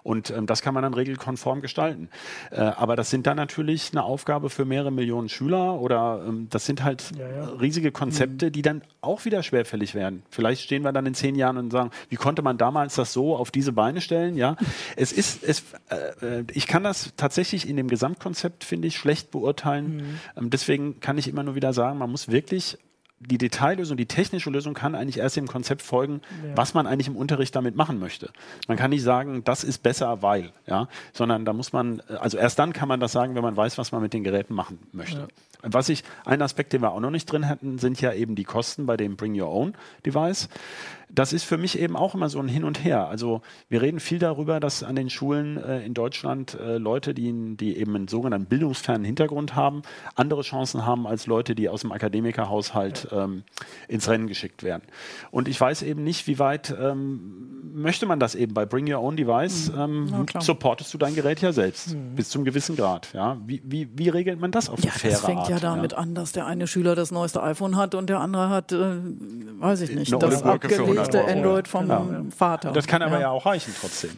Und 0.02 0.30
ähm, 0.30 0.46
das 0.46 0.60
kann 0.60 0.74
man 0.74 0.82
dann 0.82 0.92
regelkonform 0.92 1.62
gestalten. 1.62 2.10
Äh, 2.50 2.60
aber 2.60 2.94
das 2.94 3.08
sind 3.08 3.26
dann 3.26 3.38
natürlich 3.38 3.90
eine 3.92 4.04
Aufgabe 4.04 4.50
für 4.50 4.66
mehrere 4.66 4.92
Millionen 4.92 5.30
Schüler 5.30 5.80
oder 5.80 6.22
ähm, 6.28 6.48
das 6.50 6.66
sind 6.66 6.84
halt 6.84 7.12
riesige 7.60 7.90
Konzepte, 7.90 8.46
mhm. 8.46 8.52
die 8.52 8.62
dann 8.62 8.82
auch 9.00 9.24
wieder 9.24 9.42
schwerfällig 9.42 9.94
werden. 9.94 10.22
Vielleicht 10.28 10.62
stehen 10.62 10.82
wir 10.82 10.92
dann 10.92 11.06
in 11.06 11.14
zehn 11.14 11.36
Jahren 11.36 11.56
und 11.56 11.70
sagen, 11.70 11.90
wie 12.10 12.16
konnte 12.16 12.42
man 12.42 12.58
damals 12.58 12.96
das 12.96 13.12
so 13.12 13.34
auf 13.36 13.50
diese 13.50 13.72
Beine 13.72 14.00
stellen? 14.02 14.36
Ja, 14.36 14.56
es 14.96 15.12
ist, 15.12 15.42
es, 15.42 15.64
äh, 15.88 16.40
äh 16.40 16.44
ich 16.52 16.66
kann 16.66 16.84
das 16.84 17.14
tatsächlich 17.16 17.68
in 17.68 17.76
dem 17.76 17.88
Gesamtkonzept, 17.94 18.64
finde 18.64 18.88
ich, 18.88 18.96
schlecht 18.96 19.30
beurteilen. 19.30 19.96
Mhm. 19.96 20.18
Ähm, 20.36 20.50
deswegen 20.50 20.98
kann 20.98 21.16
ich 21.16 21.28
immer 21.28 21.44
nur 21.44 21.54
wieder 21.54 21.72
sagen, 21.72 21.98
man 21.98 22.10
muss 22.10 22.28
wirklich 22.28 22.76
die 23.20 23.38
Detaillösung, 23.38 23.96
die 23.96 24.06
technische 24.06 24.50
Lösung 24.50 24.74
kann 24.74 24.94
eigentlich 24.94 25.18
erst 25.18 25.36
dem 25.36 25.46
Konzept 25.46 25.82
folgen, 25.82 26.20
ja. 26.46 26.56
was 26.56 26.74
man 26.74 26.86
eigentlich 26.86 27.06
im 27.06 27.16
Unterricht 27.16 27.54
damit 27.56 27.76
machen 27.76 27.98
möchte. 27.98 28.30
Man 28.68 28.76
kann 28.76 28.90
nicht 28.90 29.02
sagen, 29.02 29.44
das 29.44 29.64
ist 29.64 29.82
besser, 29.82 30.22
weil, 30.22 30.52
ja, 30.66 30.88
sondern 31.12 31.44
da 31.44 31.52
muss 31.52 31.72
man, 31.72 32.00
also 32.20 32.36
erst 32.36 32.58
dann 32.58 32.72
kann 32.72 32.88
man 32.88 33.00
das 33.00 33.12
sagen, 33.12 33.34
wenn 33.34 33.42
man 33.42 33.56
weiß, 33.56 33.78
was 33.78 33.92
man 33.92 34.02
mit 34.02 34.12
den 34.12 34.24
Geräten 34.24 34.54
machen 34.54 34.78
möchte. 34.92 35.20
Ja. 35.20 35.28
Was 35.62 35.88
ich, 35.88 36.04
ein 36.26 36.42
Aspekt, 36.42 36.72
den 36.72 36.82
wir 36.82 36.92
auch 36.92 37.00
noch 37.00 37.10
nicht 37.10 37.30
drin 37.30 37.44
hätten, 37.44 37.78
sind 37.78 38.00
ja 38.00 38.12
eben 38.12 38.34
die 38.34 38.44
Kosten 38.44 38.84
bei 38.84 38.96
dem 38.96 39.16
Bring 39.16 39.40
Your 39.40 39.48
Own 39.48 39.74
Device 40.04 40.48
das 41.08 41.32
ist 41.32 41.44
für 41.44 41.58
mich 41.58 41.78
eben 41.78 41.96
auch 41.96 42.14
immer 42.14 42.28
so 42.28 42.38
ein 42.40 42.48
Hin 42.48 42.64
und 42.64 42.82
Her. 42.84 43.08
Also 43.08 43.42
wir 43.68 43.82
reden 43.82 44.00
viel 44.00 44.18
darüber, 44.18 44.60
dass 44.60 44.82
an 44.82 44.96
den 44.96 45.10
Schulen 45.10 45.56
äh, 45.56 45.84
in 45.84 45.94
Deutschland 45.94 46.54
äh, 46.54 46.78
Leute, 46.78 47.14
die, 47.14 47.56
die 47.56 47.76
eben 47.76 47.94
einen 47.94 48.08
sogenannten 48.08 48.46
bildungsfernen 48.46 49.04
Hintergrund 49.04 49.54
haben, 49.54 49.82
andere 50.14 50.42
Chancen 50.42 50.86
haben 50.86 51.06
als 51.06 51.26
Leute, 51.26 51.54
die 51.54 51.68
aus 51.68 51.82
dem 51.82 51.92
Akademikerhaushalt 51.92 53.08
ähm, 53.12 53.44
ins 53.88 54.08
Rennen 54.08 54.26
geschickt 54.26 54.62
werden. 54.62 54.82
Und 55.30 55.48
ich 55.48 55.60
weiß 55.60 55.82
eben 55.82 56.04
nicht, 56.04 56.26
wie 56.26 56.38
weit 56.38 56.74
ähm, 56.78 57.72
möchte 57.74 58.06
man 58.06 58.20
das 58.20 58.34
eben 58.34 58.54
bei 58.54 58.66
Bring 58.66 58.92
Your 58.92 59.00
Own 59.00 59.16
Device, 59.16 59.72
mhm. 59.72 59.80
ähm, 59.80 60.26
ja, 60.32 60.40
supportest 60.40 60.92
du 60.94 60.98
dein 60.98 61.14
Gerät 61.14 61.40
ja 61.40 61.52
selbst 61.52 61.94
mhm. 61.94 62.14
bis 62.14 62.28
zum 62.28 62.44
gewissen 62.44 62.76
Grad. 62.76 63.12
Ja? 63.12 63.36
Wie, 63.46 63.62
wie, 63.64 63.88
wie 63.94 64.08
regelt 64.08 64.40
man 64.40 64.50
das 64.50 64.68
auf 64.68 64.80
ja, 64.80 64.90
eine 64.90 64.98
faire 64.98 65.12
Das 65.12 65.20
fängt 65.24 65.38
Art, 65.40 65.50
ja 65.50 65.58
damit 65.58 65.92
ja? 65.92 65.98
an, 65.98 66.14
dass 66.14 66.32
der 66.32 66.46
eine 66.46 66.66
Schüler 66.66 66.94
das 66.94 67.10
neueste 67.10 67.42
iPhone 67.42 67.76
hat 67.76 67.94
und 67.94 68.08
der 68.08 68.20
andere 68.20 68.48
hat, 68.48 68.72
äh, 68.72 68.76
weiß 69.58 69.82
ich 69.82 69.94
nicht, 69.94 70.12
das 70.12 70.42
abgelegt 70.42 70.93
echte 70.96 71.24
Android 71.24 71.68
vom 71.68 71.88
ja. 71.88 72.06
Vater. 72.36 72.72
Das 72.72 72.86
kann 72.86 73.02
aber 73.02 73.16
ja. 73.16 73.22
ja 73.22 73.30
auch 73.30 73.46
reichen 73.46 73.74
trotzdem. 73.80 74.10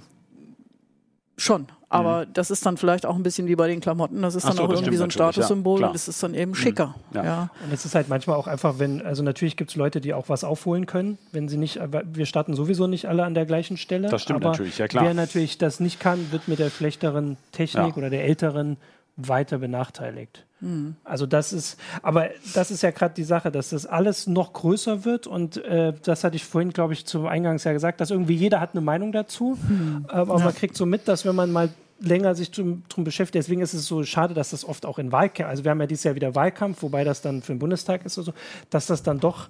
Schon, 1.38 1.66
aber 1.88 2.24
mhm. 2.24 2.32
das 2.32 2.50
ist 2.50 2.64
dann 2.64 2.78
vielleicht 2.78 3.04
auch 3.04 3.14
ein 3.14 3.22
bisschen 3.22 3.46
wie 3.46 3.56
bei 3.56 3.68
den 3.68 3.80
Klamotten. 3.80 4.22
Das 4.22 4.34
ist 4.34 4.44
Ach 4.44 4.48
dann 4.48 4.56
so, 4.56 4.62
auch 4.64 4.70
irgendwie 4.70 4.96
so 4.96 5.04
ein 5.04 5.10
Statussymbol 5.10 5.80
ja, 5.82 5.86
und 5.88 5.92
das 5.92 6.08
ist 6.08 6.22
dann 6.22 6.32
eben 6.32 6.54
schicker. 6.54 6.94
Mhm. 7.10 7.16
Ja. 7.16 7.24
ja. 7.24 7.50
Und 7.62 7.72
es 7.72 7.84
ist 7.84 7.94
halt 7.94 8.08
manchmal 8.08 8.36
auch 8.36 8.46
einfach, 8.46 8.78
wenn, 8.78 9.02
also 9.02 9.22
natürlich 9.22 9.56
gibt 9.58 9.70
es 9.70 9.76
Leute, 9.76 10.00
die 10.00 10.14
auch 10.14 10.30
was 10.30 10.44
aufholen 10.44 10.86
können, 10.86 11.18
wenn 11.32 11.48
sie 11.48 11.58
nicht, 11.58 11.78
wir 12.04 12.24
starten 12.24 12.54
sowieso 12.54 12.86
nicht 12.86 13.06
alle 13.06 13.24
an 13.24 13.34
der 13.34 13.44
gleichen 13.44 13.76
Stelle. 13.76 14.08
Das 14.08 14.22
stimmt 14.22 14.44
natürlich, 14.44 14.78
ja 14.78 14.88
klar. 14.88 15.04
Wer 15.04 15.12
natürlich 15.12 15.58
das 15.58 15.78
nicht 15.78 16.00
kann, 16.00 16.32
wird 16.32 16.48
mit 16.48 16.58
der 16.58 16.70
schlechteren 16.70 17.36
Technik 17.52 17.88
ja. 17.88 17.96
oder 17.96 18.08
der 18.08 18.24
älteren 18.24 18.78
weiter 19.16 19.58
benachteiligt. 19.58 20.45
Mhm. 20.60 20.96
Also 21.04 21.26
das 21.26 21.52
ist, 21.52 21.78
aber 22.02 22.28
das 22.54 22.70
ist 22.70 22.82
ja 22.82 22.90
gerade 22.90 23.14
die 23.14 23.24
Sache, 23.24 23.50
dass 23.50 23.70
das 23.70 23.86
alles 23.86 24.26
noch 24.26 24.52
größer 24.52 25.04
wird 25.04 25.26
und 25.26 25.58
äh, 25.64 25.92
das 26.02 26.24
hatte 26.24 26.36
ich 26.36 26.44
vorhin, 26.44 26.70
glaube 26.70 26.94
ich, 26.94 27.06
zum 27.06 27.26
Eingangs 27.26 27.64
ja 27.64 27.72
gesagt, 27.72 28.00
dass 28.00 28.10
irgendwie 28.10 28.34
jeder 28.34 28.60
hat 28.60 28.70
eine 28.72 28.80
Meinung 28.80 29.12
dazu, 29.12 29.58
mhm. 29.68 30.06
aber 30.08 30.38
ja. 30.38 30.44
man 30.44 30.54
kriegt 30.54 30.76
so 30.76 30.86
mit, 30.86 31.08
dass 31.08 31.24
wenn 31.24 31.34
man 31.34 31.52
mal 31.52 31.68
länger 32.00 32.34
sich 32.34 32.50
drum, 32.50 32.82
drum 32.88 33.04
beschäftigt. 33.04 33.36
Deswegen 33.36 33.62
ist 33.62 33.72
es 33.72 33.86
so 33.86 34.02
schade, 34.04 34.34
dass 34.34 34.50
das 34.50 34.64
oft 34.64 34.84
auch 34.84 34.98
in 34.98 35.12
Wahlkampf, 35.12 35.48
also 35.48 35.64
wir 35.64 35.70
haben 35.70 35.80
ja 35.80 35.86
dieses 35.86 36.04
Jahr 36.04 36.14
wieder 36.14 36.34
Wahlkampf, 36.34 36.82
wobei 36.82 37.04
das 37.04 37.22
dann 37.22 37.42
für 37.42 37.52
den 37.52 37.58
Bundestag 37.58 38.04
ist 38.04 38.18
oder 38.18 38.26
so, 38.26 38.32
dass 38.70 38.86
das 38.86 39.02
dann 39.02 39.20
doch 39.20 39.48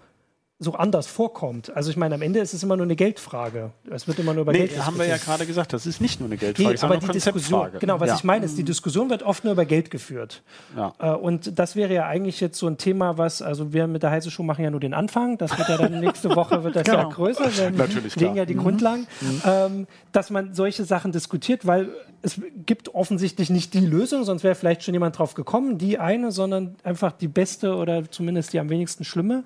so 0.59 0.73
anders 0.73 1.07
vorkommt. 1.07 1.77
Also 1.77 1.90
ich 1.90 1.99
meine, 1.99 2.14
am 2.14 2.23
Ende 2.23 2.40
ist 2.40 2.55
es 2.55 2.62
immer 2.62 2.77
nur 2.77 2.87
eine 2.87 2.97
Geldfrage. 2.97 3.73
Es 3.90 4.09
wird 4.09 4.19
immer 4.19 4.33
nur 4.33 4.42
über 4.42 4.53
nee, 4.53 4.66
Geld 4.66 4.87
haben 4.87 4.99
wir 4.99 5.07
ja 5.07 5.19
gerade 5.19 5.45
gesagt, 5.45 5.75
das 5.75 5.85
ist 5.85 6.01
nicht 6.01 6.19
nur 6.19 6.29
eine 6.29 6.38
Geldfrage, 6.38 6.71
nee, 6.71 6.81
aber 6.81 6.97
die 6.97 7.09
Diskussion, 7.09 7.69
genau, 7.79 8.01
was 8.01 8.09
ja. 8.09 8.14
ich 8.14 8.25
meine, 8.25 8.47
ist, 8.47 8.57
die 8.57 8.64
Diskussion 8.64 9.11
wird 9.11 9.23
oft 9.23 9.45
nur 9.45 9.53
über 9.53 9.66
Geld 9.66 9.90
geführt. 9.90 10.42
Ja. 10.75 10.95
Äh, 10.99 11.14
und 11.14 11.59
das 11.59 11.77
wäre 11.77 11.92
ja 11.92 12.07
eigentlich 12.07 12.40
jetzt 12.40 12.59
so 12.59 12.66
ein 12.69 12.79
Thema, 12.79 13.19
was, 13.19 13.42
also 13.42 13.75
wir 13.75 13.87
mit 13.87 14.03
der 14.03 14.11
Heiße 14.11 14.31
Show 14.31 14.45
machen 14.45 14.64
ja 14.64 14.71
nur 14.71 14.81
den 14.81 14.95
Anfang, 14.95 15.37
das 15.37 15.57
wird 15.59 15.69
ja 15.69 15.77
dann 15.77 16.01
nächste 16.01 16.35
Woche 16.35 16.64
wird 16.64 16.75
das 16.75 16.85
genau. 16.85 16.99
ja 16.99 17.09
größer, 17.11 17.55
wir 17.55 17.71
Natürlich, 17.73 18.16
legen 18.16 18.37
ja 18.37 18.47
die 18.47 18.55
mhm. 18.55 18.61
Grundlagen, 18.61 19.07
mhm. 19.21 19.42
Ähm, 19.45 19.87
dass 20.12 20.31
man 20.31 20.55
solche 20.55 20.85
Sachen 20.85 21.12
diskutiert, 21.12 21.66
weil 21.66 21.90
es 22.27 22.41
gibt 22.67 22.93
offensichtlich 22.93 23.51
nicht 23.51 23.73
die 23.73 23.87
Lösung, 23.87 24.25
sonst 24.25 24.43
wäre 24.43 24.57
vielleicht 24.57 24.83
schon 24.83 24.93
jemand 24.93 25.17
drauf 25.17 25.35
gekommen, 25.35 25.79
die 25.79 26.01
eine, 26.01 26.33
sondern 26.33 26.75
einfach 26.83 27.12
die 27.12 27.29
beste 27.29 27.77
oder 27.77 28.11
zumindest 28.11 28.53
die 28.53 28.59
am 28.59 28.69
wenigsten 28.69 29.05
schlimme. 29.05 29.45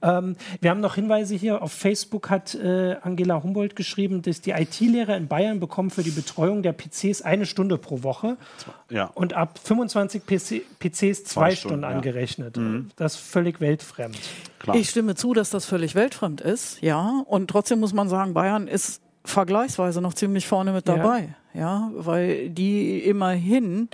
Ähm, 0.00 0.36
wir 0.62 0.70
haben 0.70 0.80
noch 0.80 0.94
Hinweise 0.94 1.34
hier. 1.34 1.60
Auf 1.60 1.72
Facebook 1.72 2.30
hat 2.30 2.54
äh, 2.54 2.96
Angela 3.02 3.42
Humboldt 3.42 3.76
geschrieben, 3.76 4.22
dass 4.22 4.40
die 4.40 4.52
IT-Lehrer 4.52 5.14
in 5.14 5.28
Bayern 5.28 5.60
bekommen 5.60 5.90
für 5.90 6.02
die 6.02 6.10
Betreuung 6.10 6.62
der 6.62 6.72
PCs 6.72 7.20
eine 7.20 7.44
Stunde 7.44 7.76
pro 7.76 8.02
Woche 8.02 8.38
ja. 8.88 9.10
und 9.12 9.34
ab 9.34 9.60
25 9.62 10.24
PC, 10.24 10.62
PCs 10.78 11.24
zwei, 11.24 11.50
zwei 11.50 11.50
Stunden, 11.50 11.80
Stunden, 11.80 11.84
angerechnet. 11.84 12.56
Ja. 12.56 12.62
Mhm. 12.62 12.90
Das 12.96 13.16
ist 13.16 13.20
völlig 13.20 13.60
weltfremd. 13.60 14.18
Klar. 14.58 14.74
Ich 14.76 14.88
stimme 14.88 15.16
zu, 15.16 15.34
dass 15.34 15.50
das 15.50 15.66
völlig 15.66 15.94
weltfremd 15.94 16.40
ist, 16.40 16.80
ja. 16.80 17.22
Und 17.26 17.50
trotzdem 17.50 17.80
muss 17.80 17.92
man 17.92 18.08
sagen, 18.08 18.32
Bayern 18.32 18.68
ist 18.68 19.02
vergleichsweise 19.24 20.00
noch 20.00 20.14
ziemlich 20.14 20.46
vorne 20.46 20.72
mit 20.72 20.88
dabei, 20.88 21.20
ja, 21.20 21.28
ja 21.54 21.90
weil 21.94 22.50
die 22.50 22.98
immerhin 23.00 23.88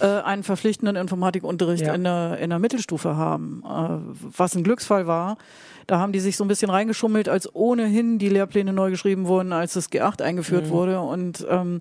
äh, 0.00 0.06
einen 0.06 0.42
verpflichtenden 0.42 0.96
Informatikunterricht 0.96 1.86
ja. 1.86 1.94
in, 1.94 2.04
der, 2.04 2.38
in 2.38 2.50
der 2.50 2.58
Mittelstufe 2.58 3.16
haben, 3.16 3.62
äh, 3.64 4.36
was 4.36 4.54
ein 4.54 4.64
Glücksfall 4.64 5.06
war. 5.06 5.38
Da 5.86 5.98
haben 5.98 6.12
die 6.12 6.20
sich 6.20 6.36
so 6.36 6.44
ein 6.44 6.48
bisschen 6.48 6.70
reingeschummelt, 6.70 7.28
als 7.28 7.54
ohnehin 7.54 8.18
die 8.18 8.28
Lehrpläne 8.28 8.72
neu 8.72 8.90
geschrieben 8.90 9.26
wurden, 9.26 9.52
als 9.52 9.74
das 9.74 9.90
G8 9.90 10.20
eingeführt 10.20 10.66
mhm. 10.66 10.70
wurde. 10.70 11.00
Und 11.00 11.46
ähm, 11.48 11.80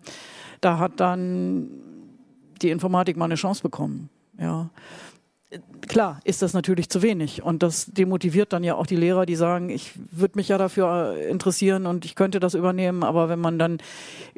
da 0.62 0.78
hat 0.78 1.00
dann 1.00 1.70
die 2.62 2.70
Informatik 2.70 3.18
mal 3.18 3.26
eine 3.26 3.36
Chance 3.36 3.64
bekommen. 3.64 4.10
Ja 4.40 4.70
klar 5.88 6.20
ist 6.24 6.42
das 6.42 6.54
natürlich 6.54 6.90
zu 6.90 7.02
wenig 7.02 7.44
und 7.44 7.64
das 7.64 7.86
demotiviert 7.86 8.54
dann 8.54 8.64
ja 8.64 8.76
auch 8.76 8.88
die 8.88 8.96
Lehrer, 8.96 9.26
die 9.26 9.36
sagen, 9.36 9.70
ich 9.70 9.92
würde 10.12 10.34
mich 10.36 10.50
ja 10.50 10.58
dafür 10.58 11.16
äh, 11.16 11.30
interessieren 11.30 11.86
und 11.86 12.06
ich 12.06 12.16
könnte 12.16 12.40
das 12.40 12.54
übernehmen, 12.54 13.04
aber 13.04 13.30
wenn 13.30 13.40
man 13.40 13.60
dann 13.60 13.78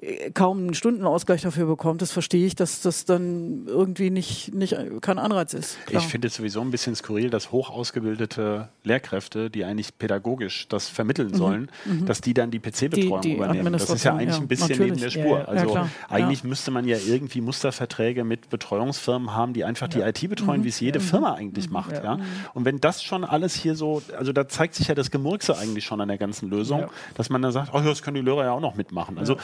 äh, 0.01 0.31
kaum 0.31 0.59
einen 0.59 0.73
Stundenausgleich 0.73 1.41
dafür 1.41 1.65
bekommt, 1.65 2.01
das 2.01 2.11
verstehe 2.11 2.45
ich, 2.45 2.55
dass 2.55 2.81
das 2.81 3.05
dann 3.05 3.65
irgendwie 3.67 4.09
nicht, 4.09 4.53
nicht 4.53 4.75
kein 5.01 5.19
Anreiz 5.19 5.53
ist. 5.53 5.77
Klar. 5.85 6.01
Ich 6.01 6.07
finde 6.07 6.27
es 6.27 6.35
sowieso 6.35 6.61
ein 6.61 6.71
bisschen 6.71 6.95
skurril, 6.95 7.29
dass 7.29 7.51
hoch 7.51 7.69
ausgebildete 7.69 8.69
Lehrkräfte, 8.83 9.49
die 9.49 9.63
eigentlich 9.63 9.97
pädagogisch 9.97 10.67
das 10.67 10.89
vermitteln 10.89 11.29
mhm. 11.29 11.35
sollen, 11.35 11.71
mhm. 11.85 12.05
dass 12.05 12.21
die 12.21 12.33
dann 12.33 12.51
die 12.51 12.59
PC-Betreuung 12.59 13.23
übernehmen. 13.23 13.73
Das 13.73 13.89
ist 13.89 14.03
ja 14.03 14.15
eigentlich 14.15 14.35
ja, 14.35 14.41
ein 14.41 14.47
bisschen 14.47 14.69
natürlich. 14.69 14.91
neben 14.91 15.01
der 15.01 15.09
Spur. 15.09 15.39
Ja, 15.39 15.45
also 15.45 15.73
ja, 15.73 15.89
eigentlich 16.09 16.43
müsste 16.43 16.71
man 16.71 16.87
ja 16.87 16.97
irgendwie 16.97 17.41
Musterverträge 17.41 18.23
mit 18.23 18.49
Betreuungsfirmen 18.49 19.33
haben, 19.33 19.53
die 19.53 19.63
einfach 19.63 19.87
die 19.87 19.99
IT 19.99 20.27
betreuen, 20.29 20.61
mhm. 20.61 20.65
wie 20.65 20.69
es 20.69 20.79
jede 20.79 20.99
Firma 21.07 21.33
eigentlich 21.33 21.67
mhm. 21.67 21.73
macht. 21.73 21.91
Ja. 21.91 22.03
ja. 22.03 22.19
Und 22.53 22.65
wenn 22.65 22.79
das 22.79 23.03
schon 23.03 23.23
alles 23.23 23.55
hier 23.55 23.75
so, 23.75 24.01
also 24.17 24.33
da 24.33 24.47
zeigt 24.47 24.75
sich 24.75 24.87
ja 24.87 24.95
das 24.95 25.11
Gemurkse 25.11 25.57
eigentlich 25.57 25.85
schon 25.85 26.01
an 26.01 26.07
der 26.07 26.17
ganzen 26.17 26.49
Lösung, 26.49 26.81
ja. 26.81 26.89
dass 27.15 27.29
man 27.29 27.41
dann 27.41 27.51
sagt, 27.51 27.69
ach 27.73 27.83
ja, 27.83 27.89
das 27.89 28.01
können 28.01 28.15
die 28.15 28.21
Lehrer 28.21 28.45
ja 28.45 28.51
auch 28.51 28.61
noch 28.61 28.75
mitmachen. 28.75 29.17
Also 29.17 29.37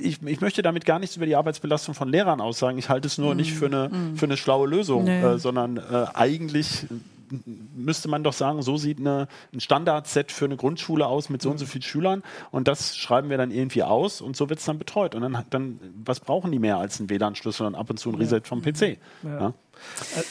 ich, 0.00 0.22
ich 0.22 0.40
möchte 0.40 0.62
damit 0.62 0.84
gar 0.84 0.98
nichts 0.98 1.16
über 1.16 1.26
die 1.26 1.36
Arbeitsbelastung 1.36 1.94
von 1.94 2.08
Lehrern 2.08 2.40
aussagen. 2.40 2.78
Ich 2.78 2.88
halte 2.88 3.06
es 3.06 3.18
nur 3.18 3.32
mhm. 3.32 3.36
nicht 3.36 3.52
für 3.52 3.66
eine, 3.66 3.88
mhm. 3.88 4.16
für 4.16 4.26
eine 4.26 4.36
schlaue 4.36 4.68
Lösung, 4.68 5.04
nee. 5.04 5.22
äh, 5.22 5.38
sondern 5.38 5.76
äh, 5.76 6.06
eigentlich 6.14 6.86
müsste 7.74 8.08
man 8.08 8.24
doch 8.24 8.32
sagen, 8.32 8.62
so 8.62 8.76
sieht 8.76 8.98
eine, 8.98 9.28
ein 9.52 9.60
Standardset 9.60 10.32
für 10.32 10.44
eine 10.44 10.56
Grundschule 10.56 11.06
aus 11.06 11.28
mit 11.28 11.42
so 11.42 11.50
und 11.50 11.58
so 11.58 11.66
vielen 11.66 11.82
Schülern 11.82 12.22
und 12.50 12.68
das 12.68 12.96
schreiben 12.96 13.30
wir 13.30 13.38
dann 13.38 13.50
irgendwie 13.50 13.82
aus 13.82 14.20
und 14.20 14.36
so 14.36 14.48
wird 14.48 14.58
es 14.58 14.64
dann 14.64 14.78
betreut. 14.78 15.14
Und 15.14 15.22
dann, 15.22 15.44
dann, 15.50 15.80
was 16.04 16.20
brauchen 16.20 16.50
die 16.52 16.58
mehr 16.58 16.78
als 16.78 16.98
einen 16.98 17.10
WLAN-Schlüssel 17.10 17.66
und 17.66 17.74
ab 17.74 17.90
und 17.90 17.98
zu 17.98 18.10
ein 18.10 18.16
Reset 18.16 18.42
vom 18.44 18.62
PC? 18.62 18.98
Ja. 19.22 19.40
Ja? 19.40 19.48
Äh, 20.16 20.22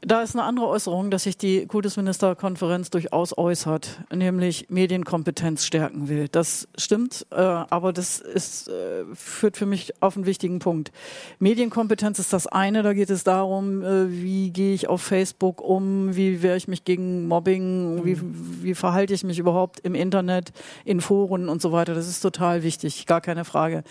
da 0.00 0.22
ist 0.22 0.36
eine 0.36 0.44
andere 0.44 0.68
Äußerung, 0.68 1.10
dass 1.10 1.24
sich 1.24 1.36
die 1.36 1.66
Kultusministerkonferenz 1.66 2.90
durchaus 2.90 3.36
äußert, 3.36 4.00
nämlich 4.14 4.70
Medienkompetenz 4.70 5.64
stärken 5.64 6.08
will. 6.08 6.28
Das 6.28 6.68
stimmt, 6.76 7.26
äh, 7.30 7.36
aber 7.36 7.92
das 7.92 8.20
ist, 8.20 8.68
äh, 8.68 9.04
führt 9.14 9.56
für 9.56 9.66
mich 9.66 10.00
auf 10.00 10.16
einen 10.16 10.26
wichtigen 10.26 10.60
Punkt. 10.60 10.92
Medienkompetenz 11.40 12.18
ist 12.20 12.32
das 12.32 12.46
eine, 12.46 12.82
da 12.82 12.92
geht 12.92 13.10
es 13.10 13.24
darum, 13.24 13.82
äh, 13.82 14.10
wie 14.10 14.50
gehe 14.50 14.72
ich 14.72 14.88
auf 14.88 15.02
Facebook 15.02 15.60
um, 15.60 16.14
wie 16.14 16.42
wehre 16.42 16.56
ich 16.56 16.68
mich 16.68 16.84
gegen 16.84 17.26
Mobbing, 17.26 18.04
wie, 18.04 18.18
wie 18.62 18.74
verhalte 18.74 19.14
ich 19.14 19.24
mich 19.24 19.38
überhaupt 19.38 19.80
im 19.80 19.96
Internet, 19.96 20.52
in 20.84 21.00
Foren 21.00 21.48
und 21.48 21.60
so 21.60 21.72
weiter. 21.72 21.94
Das 21.94 22.06
ist 22.06 22.20
total 22.20 22.62
wichtig, 22.62 23.06
gar 23.06 23.20
keine 23.20 23.44
Frage. 23.44 23.82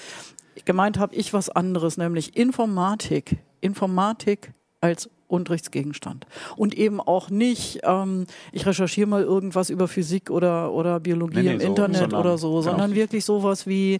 Gemeint 0.63 0.99
habe 0.99 1.15
ich 1.15 1.33
was 1.33 1.49
anderes, 1.49 1.97
nämlich 1.97 2.37
Informatik. 2.37 3.37
Informatik 3.61 4.53
als 4.79 5.09
Unterrichtsgegenstand. 5.27 6.25
Und 6.55 6.73
eben 6.75 6.99
auch 7.01 7.29
nicht, 7.29 7.79
ähm, 7.83 8.27
ich 8.51 8.65
recherchiere 8.65 9.07
mal 9.07 9.23
irgendwas 9.23 9.69
über 9.69 9.87
Physik 9.87 10.29
oder, 10.29 10.71
oder 10.71 10.99
Biologie 10.99 11.37
nee, 11.37 11.43
nee, 11.43 11.53
im 11.53 11.59
so, 11.59 11.67
Internet 11.67 11.97
sondern, 11.97 12.19
oder 12.19 12.37
so, 12.37 12.49
genau. 12.49 12.61
sondern 12.61 12.95
wirklich 12.95 13.25
sowas 13.25 13.67
wie, 13.67 13.99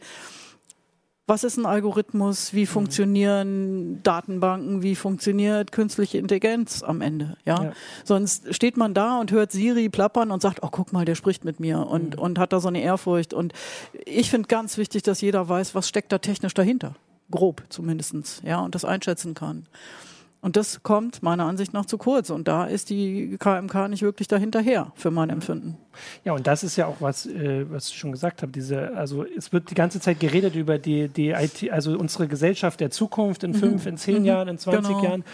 was 1.27 1.43
ist 1.43 1.57
ein 1.57 1.65
Algorithmus, 1.65 2.53
wie 2.53 2.61
mhm. 2.61 2.67
funktionieren 2.67 4.01
Datenbanken, 4.01 4.81
wie 4.81 4.95
funktioniert 4.95 5.73
künstliche 5.73 6.17
Intelligenz 6.17 6.83
am 6.83 7.01
Ende, 7.01 7.35
ja? 7.45 7.65
ja? 7.65 7.73
Sonst 8.05 8.55
steht 8.55 8.77
man 8.77 8.93
da 8.93 9.19
und 9.19 9.31
hört 9.33 9.51
Siri 9.51 9.89
plappern 9.89 10.31
und 10.31 10.41
sagt, 10.41 10.59
oh, 10.63 10.69
guck 10.71 10.93
mal, 10.93 11.03
der 11.03 11.15
spricht 11.15 11.43
mit 11.43 11.59
mir 11.59 11.85
und, 11.85 12.15
mhm. 12.15 12.21
und 12.21 12.39
hat 12.39 12.53
da 12.53 12.61
so 12.61 12.69
eine 12.69 12.81
Ehrfurcht 12.81 13.33
und 13.33 13.51
ich 14.05 14.29
finde 14.29 14.47
ganz 14.47 14.77
wichtig, 14.77 15.03
dass 15.03 15.19
jeder 15.19 15.49
weiß, 15.49 15.75
was 15.75 15.89
steckt 15.89 16.13
da 16.13 16.19
technisch 16.19 16.53
dahinter. 16.53 16.95
Grob 17.29 17.61
zumindestens, 17.67 18.41
ja, 18.45 18.61
und 18.61 18.73
das 18.73 18.85
einschätzen 18.85 19.33
kann. 19.33 19.67
Und 20.47 20.55
das 20.55 20.81
kommt 20.81 21.23
meiner 21.23 21.43
Ansicht 21.43 21.73
nach 21.73 21.85
zu 21.85 21.97
kurz. 21.97 22.29
Und 22.29 22.47
da 22.47 22.63
ist 22.63 22.89
die 22.89 23.35
KMK 23.37 23.89
nicht 23.89 24.01
wirklich 24.01 24.29
dahinterher, 24.29 24.93
für 24.95 25.11
mein 25.11 25.29
Empfinden. 25.29 25.75
Ja, 26.23 26.31
und 26.31 26.47
das 26.47 26.63
ist 26.63 26.77
ja 26.77 26.87
auch 26.87 27.01
was, 27.01 27.25
äh, 27.25 27.69
was 27.69 27.89
ich 27.89 27.97
schon 27.97 28.13
gesagt 28.13 28.43
habe. 28.43 28.53
Diese, 28.53 28.95
also 28.95 29.25
es 29.25 29.51
wird 29.51 29.69
die 29.69 29.75
ganze 29.75 29.99
Zeit 29.99 30.21
geredet 30.21 30.55
über 30.55 30.77
die, 30.79 31.09
die 31.09 31.31
IT, 31.31 31.69
also 31.69 31.97
unsere 31.99 32.29
Gesellschaft 32.29 32.79
der 32.79 32.91
Zukunft 32.91 33.43
in 33.43 33.55
fünf, 33.55 33.83
mhm. 33.83 33.89
in 33.89 33.97
zehn 33.97 34.19
mhm. 34.19 34.25
Jahren, 34.25 34.47
in 34.47 34.57
20 34.57 34.87
genau. 34.87 35.03
Jahren. 35.03 35.25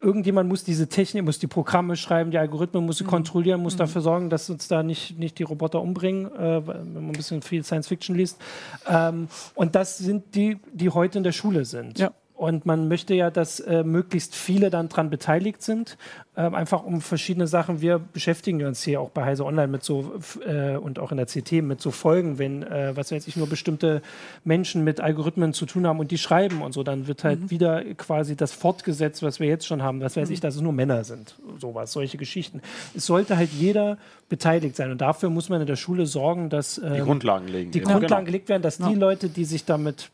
irgendjemand 0.00 0.48
muss 0.48 0.64
diese 0.64 0.88
Technik, 0.88 1.26
muss 1.26 1.38
die 1.38 1.48
Programme 1.48 1.94
schreiben, 1.94 2.30
die 2.30 2.38
Algorithmen 2.38 2.86
muss 2.86 2.96
sie 2.96 3.04
mhm. 3.04 3.08
kontrollieren, 3.08 3.60
muss 3.60 3.74
mhm. 3.74 3.80
dafür 3.80 4.00
sorgen, 4.00 4.30
dass 4.30 4.48
uns 4.48 4.68
da 4.68 4.82
nicht, 4.82 5.18
nicht 5.18 5.38
die 5.38 5.42
Roboter 5.42 5.82
umbringen, 5.82 6.34
äh, 6.34 6.66
wenn 6.66 6.94
man 6.94 7.06
ein 7.08 7.12
bisschen 7.12 7.42
viel 7.42 7.62
Science 7.62 7.88
Fiction 7.88 8.16
liest. 8.16 8.40
Ähm, 8.88 9.28
und 9.54 9.74
das 9.74 9.98
sind 9.98 10.34
die, 10.34 10.56
die 10.72 10.88
heute 10.88 11.18
in 11.18 11.24
der 11.24 11.32
Schule 11.32 11.66
sind. 11.66 11.98
Ja. 11.98 12.10
Und 12.36 12.66
man 12.66 12.86
möchte 12.88 13.14
ja, 13.14 13.30
dass 13.30 13.60
äh, 13.60 13.82
möglichst 13.82 14.34
viele 14.36 14.68
dann 14.68 14.90
dran 14.90 15.08
beteiligt 15.08 15.62
sind, 15.62 15.96
äh, 16.36 16.42
einfach 16.42 16.84
um 16.84 17.00
verschiedene 17.00 17.46
Sachen. 17.46 17.80
Wir 17.80 17.98
beschäftigen 17.98 18.62
uns 18.66 18.82
hier 18.82 19.00
auch 19.00 19.08
bei 19.08 19.24
Heise 19.24 19.46
Online 19.46 19.68
mit 19.68 19.82
so 19.82 20.12
äh, 20.46 20.76
und 20.76 20.98
auch 20.98 21.12
in 21.12 21.16
der 21.16 21.24
CT 21.24 21.62
mit 21.62 21.80
so 21.80 21.90
Folgen, 21.90 22.38
wenn, 22.38 22.62
äh, 22.62 22.94
was 22.94 23.10
weiß 23.10 23.26
ich, 23.26 23.36
nur 23.36 23.48
bestimmte 23.48 24.02
Menschen 24.44 24.84
mit 24.84 25.00
Algorithmen 25.00 25.54
zu 25.54 25.64
tun 25.64 25.86
haben 25.86 25.98
und 25.98 26.10
die 26.10 26.18
schreiben 26.18 26.60
und 26.60 26.72
so, 26.72 26.82
dann 26.82 27.06
wird 27.06 27.24
halt 27.24 27.40
mhm. 27.40 27.50
wieder 27.50 27.82
quasi 27.94 28.36
das 28.36 28.52
fortgesetzt, 28.52 29.22
was 29.22 29.40
wir 29.40 29.46
jetzt 29.46 29.66
schon 29.66 29.82
haben. 29.82 30.02
Was 30.02 30.14
weiß 30.18 30.28
mhm. 30.28 30.34
ich, 30.34 30.40
dass 30.40 30.56
es 30.56 30.60
nur 30.60 30.74
Männer 30.74 31.04
sind, 31.04 31.36
sowas, 31.58 31.92
solche 31.92 32.18
Geschichten. 32.18 32.60
Es 32.94 33.06
sollte 33.06 33.38
halt 33.38 33.50
jeder 33.50 33.96
beteiligt 34.28 34.76
sein 34.76 34.90
und 34.90 35.00
dafür 35.00 35.30
muss 35.30 35.48
man 35.48 35.62
in 35.62 35.66
der 35.66 35.76
Schule 35.76 36.04
sorgen, 36.04 36.50
dass 36.50 36.74
die 36.74 36.82
ähm, 36.82 37.04
Grundlagen 37.06 37.48
legen. 37.48 37.70
Die 37.70 37.80
Grundlagen 37.80 38.08
genau. 38.08 38.24
gelegt 38.24 38.50
werden, 38.50 38.62
dass 38.62 38.76
ja. 38.76 38.90
die 38.90 38.94
Leute, 38.94 39.30
die 39.30 39.46
sich 39.46 39.64
damit 39.64 40.10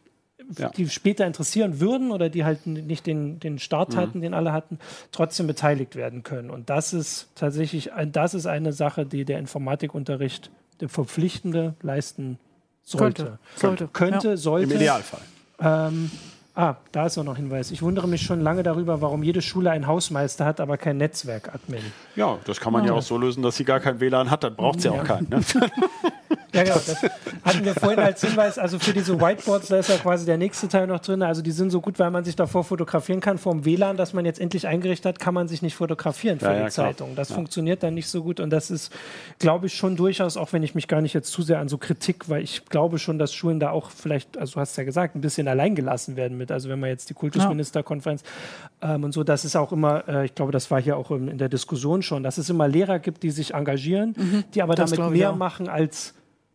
ja. 0.59 0.71
die 0.71 0.89
später 0.89 1.27
interessieren 1.27 1.81
würden 1.81 2.11
oder 2.11 2.29
die 2.29 2.45
halt 2.45 2.67
nicht 2.67 3.07
den, 3.07 3.41
den 3.41 3.59
Start 3.59 3.95
mhm. 3.95 3.97
hatten, 3.97 4.21
den 4.21 4.35
alle 4.35 4.53
hatten, 4.53 4.79
trotzdem 5.11 5.47
beteiligt 5.47 5.97
werden 5.97 6.23
können. 6.23 6.51
Und 6.51 6.71
das 6.71 6.93
ist 6.93 7.29
tatsächlich, 7.35 7.91
das 8.13 8.35
ist 8.35 8.47
eine 8.47 8.73
Sache, 8.73 9.07
die 9.07 9.25
der 9.25 9.39
Informatikunterricht, 9.39 10.51
der 10.81 10.89
Verpflichtende, 10.89 11.75
leisten 11.83 12.39
sollte. 12.83 13.25
Könnte, 13.25 13.39
sollte. 13.57 13.89
Könnte, 13.93 14.29
ja. 14.29 14.37
sollte. 14.37 14.73
Im 14.73 14.81
Idealfall. 14.81 15.21
Ähm, 15.61 16.11
Ah, 16.55 16.77
da 16.93 17.07
ist 17.07 17.17
auch 17.17 17.25
noch 17.25 17.33
ein 17.33 17.45
Hinweis. 17.45 17.71
Ich 17.71 17.81
wundere 17.81 18.07
mich 18.07 18.21
schon 18.21 18.43
lange 18.43 18.63
darüber, 18.63 19.01
warum 19.01 19.23
jede 19.23 19.41
Schule 19.41 19.71
einen 19.71 19.87
Hausmeister 19.87 20.45
hat, 20.45 20.61
aber 20.61 20.77
kein 20.77 20.99
Netzwerk-Admin. 20.99 21.81
Ja, 22.15 22.39
das 22.45 22.61
kann 22.61 22.75
man 22.75 22.85
ja. 22.85 22.91
ja 22.91 22.99
auch 22.99 23.03
so 23.03 23.17
lösen, 23.17 23.43
dass 23.43 23.57
sie 23.57 23.65
gar 23.65 23.81
kein 23.81 24.01
WLAN 24.01 24.31
hat, 24.31 24.45
dann 24.45 24.55
braucht 24.55 24.83
sie 24.83 24.89
ja. 24.89 25.01
auch 25.01 25.05
keinen. 25.05 25.31
Ne? 25.31 25.41
Ja, 26.53 26.65
genau. 26.65 26.75
Das 26.75 27.03
hatten 27.45 27.65
wir 27.65 27.75
vorhin 27.75 27.99
als 27.99 28.21
Hinweis. 28.21 28.59
Also 28.59 28.79
für 28.79 28.93
diese 28.93 29.21
Whiteboards, 29.21 29.69
da 29.69 29.79
ist 29.79 29.89
ja 29.89 29.97
quasi 29.97 30.27
der 30.27 30.37
nächste 30.37 30.69
Teil 30.69 30.87
noch 30.87 31.01
drin. 31.01 31.23
Also 31.23 31.43
die 31.43 31.51
sind 31.51 31.71
so 31.71 31.81
gut, 31.81 31.99
weil 31.99 32.11
man 32.11 32.25
sich 32.25 32.37
davor 32.37 32.65
fotografieren 32.65 33.21
kann. 33.21 33.39
Vom 33.39 33.65
WLAN, 33.65 33.97
das 33.97 34.13
man 34.13 34.25
jetzt 34.25 34.41
endlich 34.41 34.67
eingerichtet 34.67 35.07
hat, 35.07 35.19
kann 35.19 35.35
man 35.35 35.49
sich 35.49 35.63
nicht 35.63 35.75
fotografieren 35.75 36.39
für 36.39 36.47
ja, 36.47 36.55
die 36.55 36.61
ja, 36.61 36.69
Zeitung. 36.69 37.15
Das 37.17 37.31
ja. 37.31 37.35
funktioniert 37.35 37.83
dann 37.83 37.95
nicht 37.95 38.09
so 38.09 38.23
gut. 38.23 38.41
Und 38.41 38.51
das 38.51 38.71
ist, 38.71 38.93
glaube 39.39 39.67
ich, 39.67 39.75
schon 39.75 39.97
durchaus, 39.97 40.37
auch 40.37 40.53
wenn 40.53 40.63
ich 40.63 40.75
mich 40.75 40.89
gar 40.89 41.01
nicht 41.01 41.15
jetzt 41.15 41.31
zu 41.31 41.43
sehr 41.43 41.59
an 41.59 41.69
so 41.69 41.79
Kritik, 41.79 42.29
weil 42.29 42.43
ich 42.43 42.67
glaube 42.67 42.99
schon, 42.99 43.19
dass 43.19 43.33
Schulen 43.33 43.59
da 43.59 43.71
auch 43.71 43.91
vielleicht, 43.91 44.37
also 44.37 44.55
du 44.55 44.61
hast 44.61 44.77
ja 44.77 44.85
gesagt, 44.85 45.15
ein 45.15 45.21
bisschen 45.21 45.49
alleingelassen 45.49 46.17
werden 46.17 46.37
mit. 46.37 46.53
Also 46.53 46.69
wenn 46.69 46.81
man 46.81 46.91
jetzt 46.91 47.09
die 47.09 47.15
Kultusministerkonferenz 47.15 48.23
ähm, 48.83 49.05
und 49.05 49.13
so, 49.13 49.25
das 49.25 49.45
ist 49.45 49.57
auch 49.57 49.73
immer, 49.73 50.07
äh, 50.09 50.27
ich 50.27 50.35
glaube, 50.35 50.53
das 50.53 50.71
war 50.71 50.81
hier 50.81 50.97
auch 50.97 51.11
in, 51.11 51.29
in, 51.29 51.39
der 51.39 51.49
Diskussion 51.49 52.03
schon, 52.03 52.23
dass 52.23 52.39
es 52.39 52.51
immer 52.51 52.69
Lehrer 52.69 52.99
gibt, 52.99 53.23
die 53.23 53.31
sich 53.31 53.55
engagieren, 53.55 54.15
mhm, 54.17 54.45
die 54.55 54.63
aber 54.63 54.75
damit 54.75 54.99
mehr 55.11 55.33
machen 55.33 55.69
als 55.69 56.15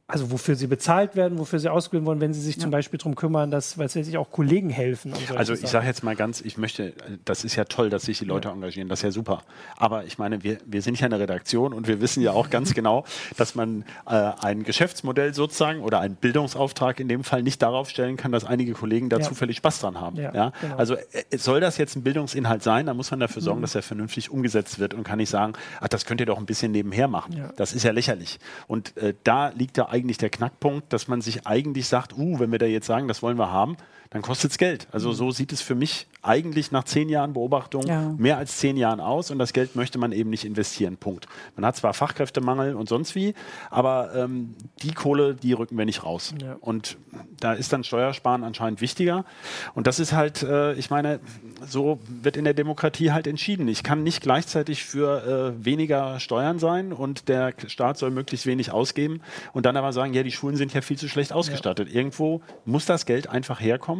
also 0.10 0.32
wofür 0.32 0.56
sie 0.56 0.67
bezahlt 0.67 1.17
werden, 1.17 1.38
wofür 1.38 1.60
sie 1.60 1.70
ausgebildet 1.70 2.08
wurden, 2.08 2.22
wenn 2.22 2.34
sie 2.34 2.39
sich 2.39 2.56
ja. 2.56 2.62
zum 2.62 2.72
Beispiel 2.72 2.98
darum 2.98 3.15
kümmern, 3.15 3.52
dass 3.52 3.78
weil 3.78 3.89
sich 3.89 4.17
auch 4.17 4.32
Kollegen 4.32 4.70
helfen. 4.70 5.13
also 5.36 5.54
ich 5.54 5.67
sage 5.67 5.86
jetzt 5.86 6.02
mal 6.02 6.15
ganz, 6.15 6.39
ich 6.39 6.58
möchte, 6.58 6.93
das 7.26 7.43
ist 7.43 7.58
ja 7.58 7.65
toll, 7.65 7.89
dass 7.89 8.04
sich 8.04 8.20
die 8.20 8.26
Leute 8.26 8.48
ja. 8.48 8.54
engagieren, 8.54 8.88
das 8.88 9.00
ist 9.00 9.04
ja 9.04 9.12
super. 9.12 9.43
Aber 9.76 10.06
ich 10.06 10.17
meine, 10.17 10.43
wir, 10.43 10.60
wir 10.65 10.82
sind 10.82 10.98
ja 10.98 11.08
eine 11.08 11.20
Redaktion 11.20 11.74
und 11.74 11.89
wir 11.89 12.00
wissen 12.00 12.24
ja 12.24 12.32
auch 12.32 12.50
ganz 12.50 12.74
genau, 12.74 13.04
dass 13.36 13.54
man 13.56 13.84
äh, 14.06 14.32
ein 14.41 14.63
Geschäftsmodell 14.63 15.34
sozusagen 15.34 15.82
oder 15.82 16.00
einen 16.00 16.15
Bildungsauftrag 16.15 17.02
in 17.02 17.10
dem 17.10 17.26
Fall 17.26 17.43
nicht 17.43 17.62
darauf 17.62 17.89
stellen 17.89 18.15
kann, 18.15 18.32
dass 18.32 18.46
einige 18.46 18.72
Kollegen 18.72 19.10
da 19.10 19.17
ja. 19.17 19.24
zufällig 19.24 19.58
Spaß 19.58 19.82
dran 19.82 20.00
haben. 20.00 20.15
Ja? 20.15 20.54
Genau. 20.62 20.78
Also 20.78 20.96
äh, 20.96 21.38
soll 21.38 21.60
das 21.60 21.78
jetzt 21.78 21.98
ein 21.98 22.04
Bildungsinhalt 22.04 22.63
sein, 22.63 22.86
dann 22.86 22.96
muss 22.96 23.12
man 23.12 23.20
dafür 23.20 23.41
sorgen, 23.41 23.60
mhm. 23.60 23.63
dass 23.63 23.76
er 23.76 23.82
vernünftig 23.82 24.32
umgesetzt 24.32 24.80
wird 24.80 24.93
und 24.93 25.04
kann 25.04 25.17
nicht 25.17 25.30
sagen, 25.30 25.52
ach, 25.82 25.89
das 25.89 26.06
könnt 26.06 26.22
ihr 26.22 26.26
doch 26.26 26.38
ein 26.38 26.46
bisschen 26.46 26.72
nebenher 26.72 27.10
machen. 27.10 27.52
Das 27.58 27.74
ist 27.74 27.84
ja 27.84 27.91
lächerlich. 27.91 28.39
Und 28.67 28.96
äh, 28.96 29.13
da 29.26 29.50
liegt 29.50 29.78
da 29.78 29.96
eigentlich 29.97 30.17
der 30.17 30.29
Knackpunkt, 30.29 30.93
dass 30.93 31.07
man 31.07 31.21
sich 31.21 31.47
eigentlich 31.47 31.88
sagt, 31.88 32.13
uh, 32.17 32.39
wenn 32.39 32.51
wir 32.51 32.60
da 32.60 32.65
jetzt 32.65 32.88
sagen, 32.88 33.07
das 33.07 33.23
wollen 33.23 33.38
wir 33.38 33.51
haben, 33.51 33.77
dann 34.10 34.22
kostet 34.22 34.52
es 34.52 34.58
Geld. 34.58 34.88
Also 34.91 35.10
mhm. 35.10 35.13
so 35.13 35.32
sieht 35.32 35.52
es 35.52 35.62
für 35.62 35.76
mich 35.76 36.08
eigentlich 36.22 36.72
nach 36.72 36.84
zehn 36.84 37.10
Jahren 37.10 37.34
Beobachtung 37.34 37.84
ja. 37.88 38.13
mehr 38.17 38.38
als 38.38 38.58
zehn 38.58 38.76
Jahren 38.78 39.00
aus 39.00 39.32
und 39.32 39.39
das 39.39 39.54
Geld 39.54 39.76
möchte 39.76 39.98
man 39.98 40.12
eben 40.12 40.30
nicht 40.30 40.46
investieren. 40.46 40.98
Punkt. 40.98 41.28
Man 41.56 41.65
hat 41.65 41.76
zwar 41.76 41.93
Fachkräftemangel 41.93 42.76
und 42.76 42.89
sonst 42.89 43.15
wie, 43.15 43.34
aber 43.70 44.13
ähm, 44.15 44.56
die 44.84 44.93
Kohle, 44.93 45.36
die 45.36 45.54
rücken 45.54 45.78
wir 45.78 45.86
nicht 45.86 46.04
raus. 46.04 46.34
Ja. 46.41 46.58
Und 46.60 46.98
da 47.39 47.54
ist 47.54 47.72
dann 47.72 47.84
Steuersparen 47.84 48.43
anscheinend 48.43 48.82
wichtiger. 48.82 49.26
Und 49.74 49.88
das 49.88 50.00
ist 50.00 50.13
halt, 50.13 50.43
äh, 50.43 50.74
ich 50.74 50.89
meine, 50.89 51.20
so 51.65 52.00
wird 52.08 52.38
in 52.38 52.43
der 52.43 52.54
Demokratie 52.54 53.12
halt 53.12 53.28
entschieden. 53.28 53.67
Ich 53.67 53.84
kann 53.84 54.04
nicht 54.04 54.22
gleichzeitig 54.22 54.84
für 54.84 55.56
äh, 55.60 55.65
weniger 55.65 56.20
Steuern 56.20 56.60
sein 56.60 56.93
und 56.93 57.30
der 57.30 57.54
Staat 57.67 57.98
soll 57.98 58.12
möglichst 58.12 58.46
wenig 58.46 58.72
ausgeben 58.72 59.22
und 59.54 59.65
dann 59.65 59.78
aber 59.78 59.93
sagen, 59.93 60.13
ja, 60.13 60.24
die 60.24 60.32
Schulen 60.32 60.56
sind 60.56 60.74
ja 60.74 60.82
viel 60.82 60.98
zu 60.98 61.08
schlecht 61.08 61.34
ausgestattet. 61.34 61.89
Ja. 61.89 61.96
Irgendwo 61.96 62.41
muss 62.65 62.86
das 62.86 63.06
Geld 63.06 63.28
einfach 63.28 63.62
herkommen. 63.62 63.96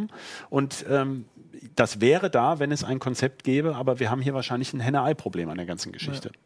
Und 0.50 0.86
ähm, 0.90 1.26
das 1.76 2.02
wäre 2.02 2.30
da, 2.30 2.60
wenn 2.60 2.72
es 2.72 2.84
ein 2.84 3.00
Konzept 3.00 3.44
gäbe, 3.44 3.76
aber 3.76 4.00
wir 4.00 4.10
haben 4.10 4.22
hier 4.22 4.34
wahrscheinlich 4.34 4.74
ein 4.74 4.80
Henne-Ei-Problem 4.80 5.50
an 5.50 5.58
der 5.58 5.66
ganzen 5.66 5.92
Geschichte. 5.92 6.30
Ja. 6.34 6.40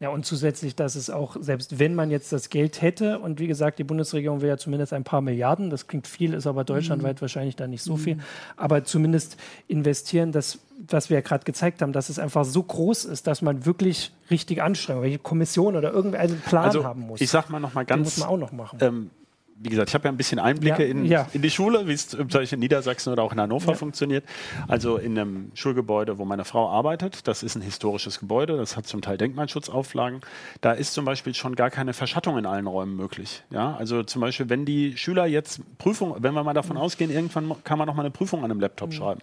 Ja, 0.00 0.08
und 0.08 0.26
zusätzlich, 0.26 0.74
dass 0.74 0.96
es 0.96 1.08
auch, 1.08 1.36
selbst 1.38 1.78
wenn 1.78 1.94
man 1.94 2.10
jetzt 2.10 2.32
das 2.32 2.50
Geld 2.50 2.82
hätte, 2.82 3.20
und 3.20 3.38
wie 3.38 3.46
gesagt, 3.46 3.78
die 3.78 3.84
Bundesregierung 3.84 4.40
will 4.40 4.48
ja 4.48 4.56
zumindest 4.56 4.92
ein 4.92 5.04
paar 5.04 5.20
Milliarden, 5.20 5.70
das 5.70 5.86
klingt 5.86 6.08
viel, 6.08 6.34
ist 6.34 6.48
aber 6.48 6.64
deutschlandweit 6.64 7.16
mhm. 7.16 7.20
wahrscheinlich 7.20 7.54
da 7.54 7.68
nicht 7.68 7.82
so 7.82 7.94
mhm. 7.94 8.00
viel, 8.00 8.18
aber 8.56 8.82
zumindest 8.82 9.36
investieren, 9.68 10.32
das, 10.32 10.58
was 10.88 11.10
wir 11.10 11.18
ja 11.18 11.20
gerade 11.20 11.44
gezeigt 11.44 11.80
haben, 11.80 11.92
dass 11.92 12.08
es 12.08 12.18
einfach 12.18 12.44
so 12.44 12.64
groß 12.64 13.04
ist, 13.04 13.28
dass 13.28 13.40
man 13.40 13.64
wirklich 13.66 14.12
richtig 14.30 14.60
Anstrengungen, 14.60 15.04
welche 15.04 15.20
Kommission 15.20 15.76
oder 15.76 15.92
irgendeinen 15.92 16.40
Plan 16.40 16.64
also, 16.64 16.84
haben 16.84 17.02
muss. 17.02 17.20
Ich 17.20 17.30
sag 17.30 17.48
mal 17.48 17.60
noch 17.60 17.74
mal 17.74 17.84
ganz. 17.84 18.00
Den 18.00 18.04
muss 18.04 18.18
man 18.18 18.28
auch 18.28 18.38
noch 18.38 18.52
machen. 18.52 18.78
Ähm, 18.82 19.10
wie 19.56 19.68
gesagt, 19.68 19.88
ich 19.88 19.94
habe 19.94 20.04
ja 20.04 20.12
ein 20.12 20.16
bisschen 20.16 20.38
Einblicke 20.38 20.82
ja, 20.84 20.90
in, 20.90 21.04
ja. 21.04 21.28
in 21.32 21.42
die 21.42 21.50
Schule, 21.50 21.86
wie 21.86 21.92
es 21.92 22.08
zum 22.08 22.26
Beispiel 22.26 22.56
in 22.56 22.60
Niedersachsen 22.60 23.12
oder 23.12 23.22
auch 23.22 23.32
in 23.32 23.40
Hannover 23.40 23.72
ja. 23.72 23.76
funktioniert. 23.76 24.24
Also 24.68 24.96
in 24.96 25.18
einem 25.18 25.52
Schulgebäude, 25.54 26.18
wo 26.18 26.24
meine 26.24 26.44
Frau 26.44 26.68
arbeitet. 26.68 27.26
Das 27.28 27.42
ist 27.42 27.54
ein 27.54 27.62
historisches 27.62 28.18
Gebäude, 28.18 28.56
das 28.56 28.76
hat 28.76 28.86
zum 28.86 29.00
Teil 29.00 29.16
Denkmalschutzauflagen. 29.16 30.20
Da 30.60 30.72
ist 30.72 30.92
zum 30.92 31.04
Beispiel 31.04 31.34
schon 31.34 31.54
gar 31.54 31.70
keine 31.70 31.92
Verschattung 31.92 32.36
in 32.36 32.46
allen 32.46 32.66
Räumen 32.66 32.96
möglich. 32.96 33.42
Ja, 33.50 33.76
also 33.76 34.02
zum 34.02 34.20
Beispiel, 34.20 34.48
wenn 34.48 34.64
die 34.64 34.96
Schüler 34.96 35.26
jetzt 35.26 35.60
Prüfung, 35.78 36.16
wenn 36.18 36.34
wir 36.34 36.42
mal 36.42 36.54
davon 36.54 36.76
ausgehen, 36.76 37.10
irgendwann 37.10 37.52
kann 37.62 37.78
man 37.78 37.86
noch 37.86 37.94
mal 37.94 38.02
eine 38.02 38.10
Prüfung 38.10 38.44
an 38.44 38.50
einem 38.50 38.60
Laptop 38.60 38.90
mhm. 38.90 38.94
schreiben. 38.94 39.20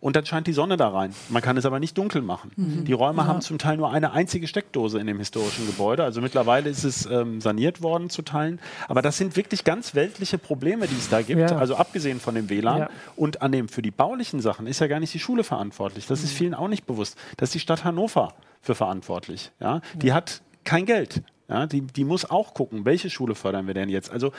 Und 0.00 0.16
dann 0.16 0.26
scheint 0.26 0.46
die 0.46 0.52
Sonne 0.52 0.76
da 0.76 0.88
rein. 0.88 1.14
Man 1.30 1.42
kann 1.42 1.56
es 1.56 1.66
aber 1.66 1.80
nicht 1.80 1.96
dunkel 1.98 2.22
machen. 2.22 2.52
Mhm. 2.56 2.84
Die 2.84 2.92
Räume 2.92 3.26
haben 3.26 3.40
zum 3.40 3.58
Teil 3.58 3.76
nur 3.76 3.90
eine 3.90 4.12
einzige 4.12 4.46
Steckdose 4.46 4.98
in 4.98 5.06
dem 5.06 5.18
historischen 5.18 5.66
Gebäude. 5.66 6.04
Also 6.04 6.20
mittlerweile 6.20 6.70
ist 6.70 6.84
es 6.84 7.06
ähm, 7.06 7.40
saniert 7.40 7.82
worden 7.82 8.10
zu 8.10 8.22
Teilen. 8.22 8.60
Aber 8.86 9.02
das 9.02 9.16
sind 9.16 9.36
wirklich 9.36 9.63
ganz 9.64 9.94
weltliche 9.94 10.38
Probleme, 10.38 10.86
die 10.86 10.96
es 10.96 11.08
da 11.08 11.22
gibt, 11.22 11.40
ja. 11.40 11.56
also 11.56 11.76
abgesehen 11.76 12.20
von 12.20 12.34
dem 12.34 12.48
WLAN. 12.48 12.78
Ja. 12.80 12.90
Und 13.16 13.42
an 13.42 13.52
dem 13.52 13.68
für 13.68 13.82
die 13.82 13.90
baulichen 13.90 14.40
Sachen 14.40 14.66
ist 14.66 14.80
ja 14.80 14.86
gar 14.86 15.00
nicht 15.00 15.14
die 15.14 15.18
Schule 15.18 15.44
verantwortlich. 15.44 16.06
Das 16.06 16.20
mhm. 16.20 16.24
ist 16.26 16.32
vielen 16.32 16.54
auch 16.54 16.68
nicht 16.68 16.86
bewusst. 16.86 17.16
Das 17.36 17.48
ist 17.48 17.54
die 17.54 17.60
Stadt 17.60 17.84
Hannover 17.84 18.34
für 18.60 18.74
verantwortlich. 18.74 19.50
Ja? 19.60 19.80
Die 19.94 20.12
hat 20.12 20.42
kein 20.64 20.86
Geld. 20.86 21.22
Ja, 21.48 21.66
die, 21.66 21.82
die 21.82 22.04
muss 22.04 22.30
auch 22.30 22.54
gucken, 22.54 22.86
welche 22.86 23.10
Schule 23.10 23.34
fördern 23.34 23.66
wir 23.66 23.74
denn 23.74 23.90
jetzt. 23.90 24.10
Also 24.10 24.32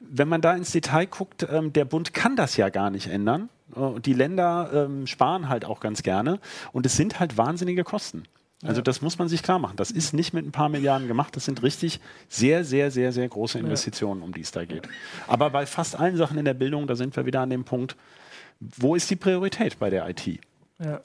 wenn 0.00 0.28
man 0.28 0.40
da 0.40 0.54
ins 0.54 0.70
Detail 0.70 1.06
guckt, 1.06 1.46
ähm, 1.50 1.72
der 1.72 1.84
Bund 1.84 2.14
kann 2.14 2.36
das 2.36 2.56
ja 2.56 2.68
gar 2.68 2.90
nicht 2.90 3.08
ändern. 3.08 3.48
Äh, 3.74 4.00
die 4.00 4.12
Länder 4.12 4.70
ähm, 4.72 5.06
sparen 5.06 5.48
halt 5.48 5.64
auch 5.64 5.80
ganz 5.80 6.02
gerne. 6.02 6.38
Und 6.72 6.86
es 6.86 6.96
sind 6.96 7.18
halt 7.18 7.36
wahnsinnige 7.36 7.82
Kosten. 7.82 8.24
Also 8.64 8.82
das 8.82 9.02
muss 9.02 9.18
man 9.18 9.28
sich 9.28 9.42
klar 9.42 9.58
machen. 9.58 9.76
Das 9.76 9.90
ist 9.90 10.14
nicht 10.14 10.32
mit 10.32 10.46
ein 10.46 10.52
paar 10.52 10.68
Milliarden 10.68 11.06
gemacht. 11.06 11.36
Das 11.36 11.44
sind 11.44 11.62
richtig 11.62 12.00
sehr, 12.28 12.64
sehr, 12.64 12.90
sehr, 12.90 13.12
sehr 13.12 13.28
große 13.28 13.58
Investitionen, 13.58 14.22
um 14.22 14.32
die 14.32 14.40
es 14.40 14.52
da 14.52 14.64
geht. 14.64 14.88
Aber 15.26 15.50
bei 15.50 15.66
fast 15.66 15.98
allen 15.98 16.16
Sachen 16.16 16.38
in 16.38 16.44
der 16.44 16.54
Bildung, 16.54 16.86
da 16.86 16.96
sind 16.96 17.14
wir 17.16 17.26
wieder 17.26 17.40
an 17.40 17.50
dem 17.50 17.64
Punkt, 17.64 17.96
wo 18.60 18.94
ist 18.94 19.10
die 19.10 19.16
Priorität 19.16 19.78
bei 19.78 19.90
der 19.90 20.08
IT 20.08 20.40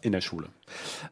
in 0.02 0.12
der 0.12 0.22
Schule? 0.22 0.48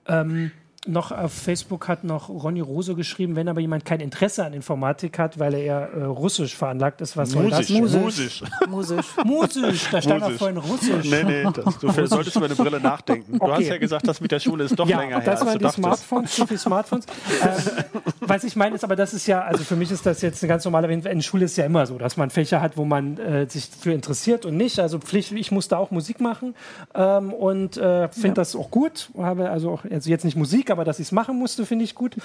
Ähm, 0.07 0.51
noch 0.88 1.12
auf 1.12 1.34
Facebook 1.34 1.88
hat 1.88 2.04
noch 2.04 2.30
Ronny 2.30 2.62
Rose 2.62 2.95
geschrieben, 2.95 3.36
wenn 3.36 3.47
aber 3.47 3.62
jemand 3.62 3.86
kein 3.86 4.00
Interesse 4.00 4.45
an 4.45 4.54
Informatik 4.54 5.19
hat, 5.19 5.39
weil 5.39 5.54
er 5.54 5.62
eher 5.62 5.89
äh, 5.93 6.04
russisch 6.04 6.56
veranlagt 6.56 7.02
ist, 7.02 7.17
was 7.17 7.32
soll 7.32 7.50
das? 7.50 7.69
Musisch. 7.69 8.43
Musisch. 8.67 9.06
Musisch. 9.23 9.88
Da 9.97 10.02
stand 10.02 10.23
auch 10.23 10.32
vorhin 10.32 10.58
russisch. 10.58 11.10
Nee, 11.10 11.23
nee, 11.23 11.43
das, 11.43 11.80
du 11.80 12.08
solltest 12.08 12.36
über 12.36 12.45
eine 12.45 12.56
Brille 12.56 12.80
nachdenken. 12.80 13.38
Du 13.39 13.45
okay. 13.45 13.54
hast 13.54 13.67
ja 13.67 13.78
gesagt, 13.78 14.08
das 14.08 14.21
mit 14.21 14.32
der 14.32 14.39
Schule 14.39 14.65
ist 14.65 14.78
doch 14.78 14.88
ja, 14.88 15.00
länger 15.00 15.17
das 15.17 15.26
her. 15.26 15.34
Das 15.34 15.45
waren 15.45 15.60
die 15.60 15.69
Smartphones, 15.69 16.36
zu 16.36 16.45
viele 16.45 16.60
Smartphones. 16.60 17.06
ähm, 17.41 18.04
was 18.21 18.43
ich 18.43 18.56
meine 18.56 18.76
ist, 18.76 18.84
aber 18.84 18.95
das 18.95 19.13
ist 19.13 19.28
ja, 19.28 19.41
also 19.41 19.63
für 19.63 19.76
mich 19.76 19.91
ist 19.91 20.06
das 20.06 20.21
jetzt 20.21 20.43
eine 20.43 20.50
ganz 20.50 20.65
normale, 20.65 20.91
in 20.91 21.21
Schule 21.21 21.45
ist 21.45 21.58
ja 21.58 21.65
immer 21.65 21.86
so, 21.86 21.97
dass 21.97 22.17
man 22.17 22.30
Fächer 22.30 22.62
hat, 22.62 22.78
wo 22.78 22.86
man 22.86 23.17
äh, 23.17 23.47
sich 23.50 23.69
für 23.80 23.93
interessiert 23.93 24.45
und 24.45 24.58
nicht. 24.58 24.80
Also 24.80 25.00
Pflicht, 25.00 25.32
ich 25.32 25.52
musste 25.52 25.78
auch 25.78 25.91
Musik 25.91 26.19
machen 26.21 26.56
ähm, 26.93 27.34
und 27.34 27.78
äh, 27.78 28.10
finde 28.10 28.28
ja. 28.28 28.34
das 28.34 28.56
auch 28.56 28.71
gut. 28.71 29.10
Habe 29.17 29.50
also, 29.50 29.71
auch, 29.71 29.86
also 29.89 30.10
jetzt 30.10 30.26
nicht 30.26 30.38
Musik, 30.38 30.69
aber 30.69 30.76
aber 30.77 30.85
dass 30.85 30.99
ich 30.99 31.07
es 31.07 31.11
machen 31.11 31.37
musste, 31.37 31.65
finde 31.65 31.85
ich 31.85 31.95
gut. 31.95 32.15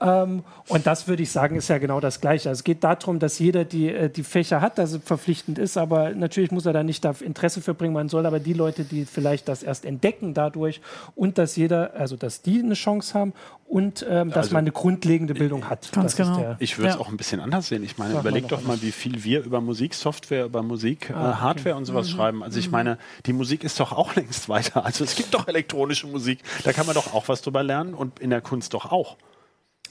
Ähm, 0.00 0.44
und 0.68 0.86
das 0.86 1.08
würde 1.08 1.22
ich 1.22 1.30
sagen, 1.30 1.56
ist 1.56 1.68
ja 1.68 1.78
genau 1.78 1.98
das 1.98 2.20
Gleiche. 2.20 2.50
Also 2.50 2.60
es 2.60 2.64
geht 2.64 2.84
darum, 2.84 3.18
dass 3.18 3.38
jeder 3.38 3.64
die, 3.64 3.88
äh, 3.88 4.10
die 4.10 4.22
Fächer 4.22 4.60
hat, 4.60 4.76
dass 4.76 4.92
es 4.92 5.02
verpflichtend 5.02 5.58
ist, 5.58 5.78
aber 5.78 6.10
natürlich 6.10 6.50
muss 6.50 6.66
er 6.66 6.74
da 6.74 6.82
nicht 6.82 7.04
da 7.04 7.14
Interesse 7.20 7.62
für 7.62 7.72
bringen. 7.72 7.94
Man 7.94 8.08
soll 8.10 8.26
aber 8.26 8.38
die 8.38 8.52
Leute, 8.52 8.84
die 8.84 9.06
vielleicht 9.06 9.48
das 9.48 9.62
erst 9.62 9.86
entdecken 9.86 10.34
dadurch 10.34 10.80
und 11.14 11.38
dass 11.38 11.56
jeder, 11.56 11.94
also 11.94 12.16
dass 12.16 12.42
die 12.42 12.60
eine 12.60 12.74
Chance 12.74 13.14
haben 13.18 13.32
und 13.72 14.04
ähm, 14.06 14.28
dass 14.28 14.36
also, 14.36 14.52
man 14.52 14.64
eine 14.64 14.70
grundlegende 14.70 15.32
Bildung 15.32 15.70
hat. 15.70 15.90
Ganz 15.92 16.14
das 16.14 16.28
genau. 16.28 16.56
Ich 16.58 16.76
würde 16.76 16.90
es 16.90 16.94
ja. 16.96 17.00
auch 17.00 17.08
ein 17.08 17.16
bisschen 17.16 17.40
anders 17.40 17.68
sehen. 17.68 17.82
Ich 17.82 17.96
meine, 17.96 18.18
überleg 18.18 18.46
doch 18.48 18.62
mal, 18.64 18.82
wie 18.82 18.92
viel 18.92 19.24
wir 19.24 19.42
über 19.42 19.62
Musiksoftware, 19.62 20.44
über 20.44 20.62
Musik, 20.62 21.10
ah, 21.10 21.30
äh, 21.30 21.34
Hardware 21.36 21.70
okay. 21.70 21.78
und 21.78 21.86
sowas 21.86 22.08
mhm. 22.08 22.12
schreiben. 22.12 22.42
Also 22.42 22.58
ich 22.58 22.66
mhm. 22.66 22.72
meine, 22.72 22.98
die 23.24 23.32
Musik 23.32 23.64
ist 23.64 23.80
doch 23.80 23.92
auch 23.92 24.14
längst 24.16 24.50
weiter. 24.50 24.84
Also 24.84 25.04
es 25.04 25.16
gibt 25.16 25.32
doch 25.32 25.48
elektronische 25.48 26.06
Musik. 26.06 26.40
Da 26.64 26.74
kann 26.74 26.84
man 26.84 26.94
doch 26.94 27.14
auch 27.14 27.28
was 27.28 27.40
drüber 27.40 27.62
lernen 27.62 27.94
und 27.94 28.18
in 28.18 28.28
der 28.28 28.42
Kunst 28.42 28.74
doch 28.74 28.92
auch. 28.92 29.16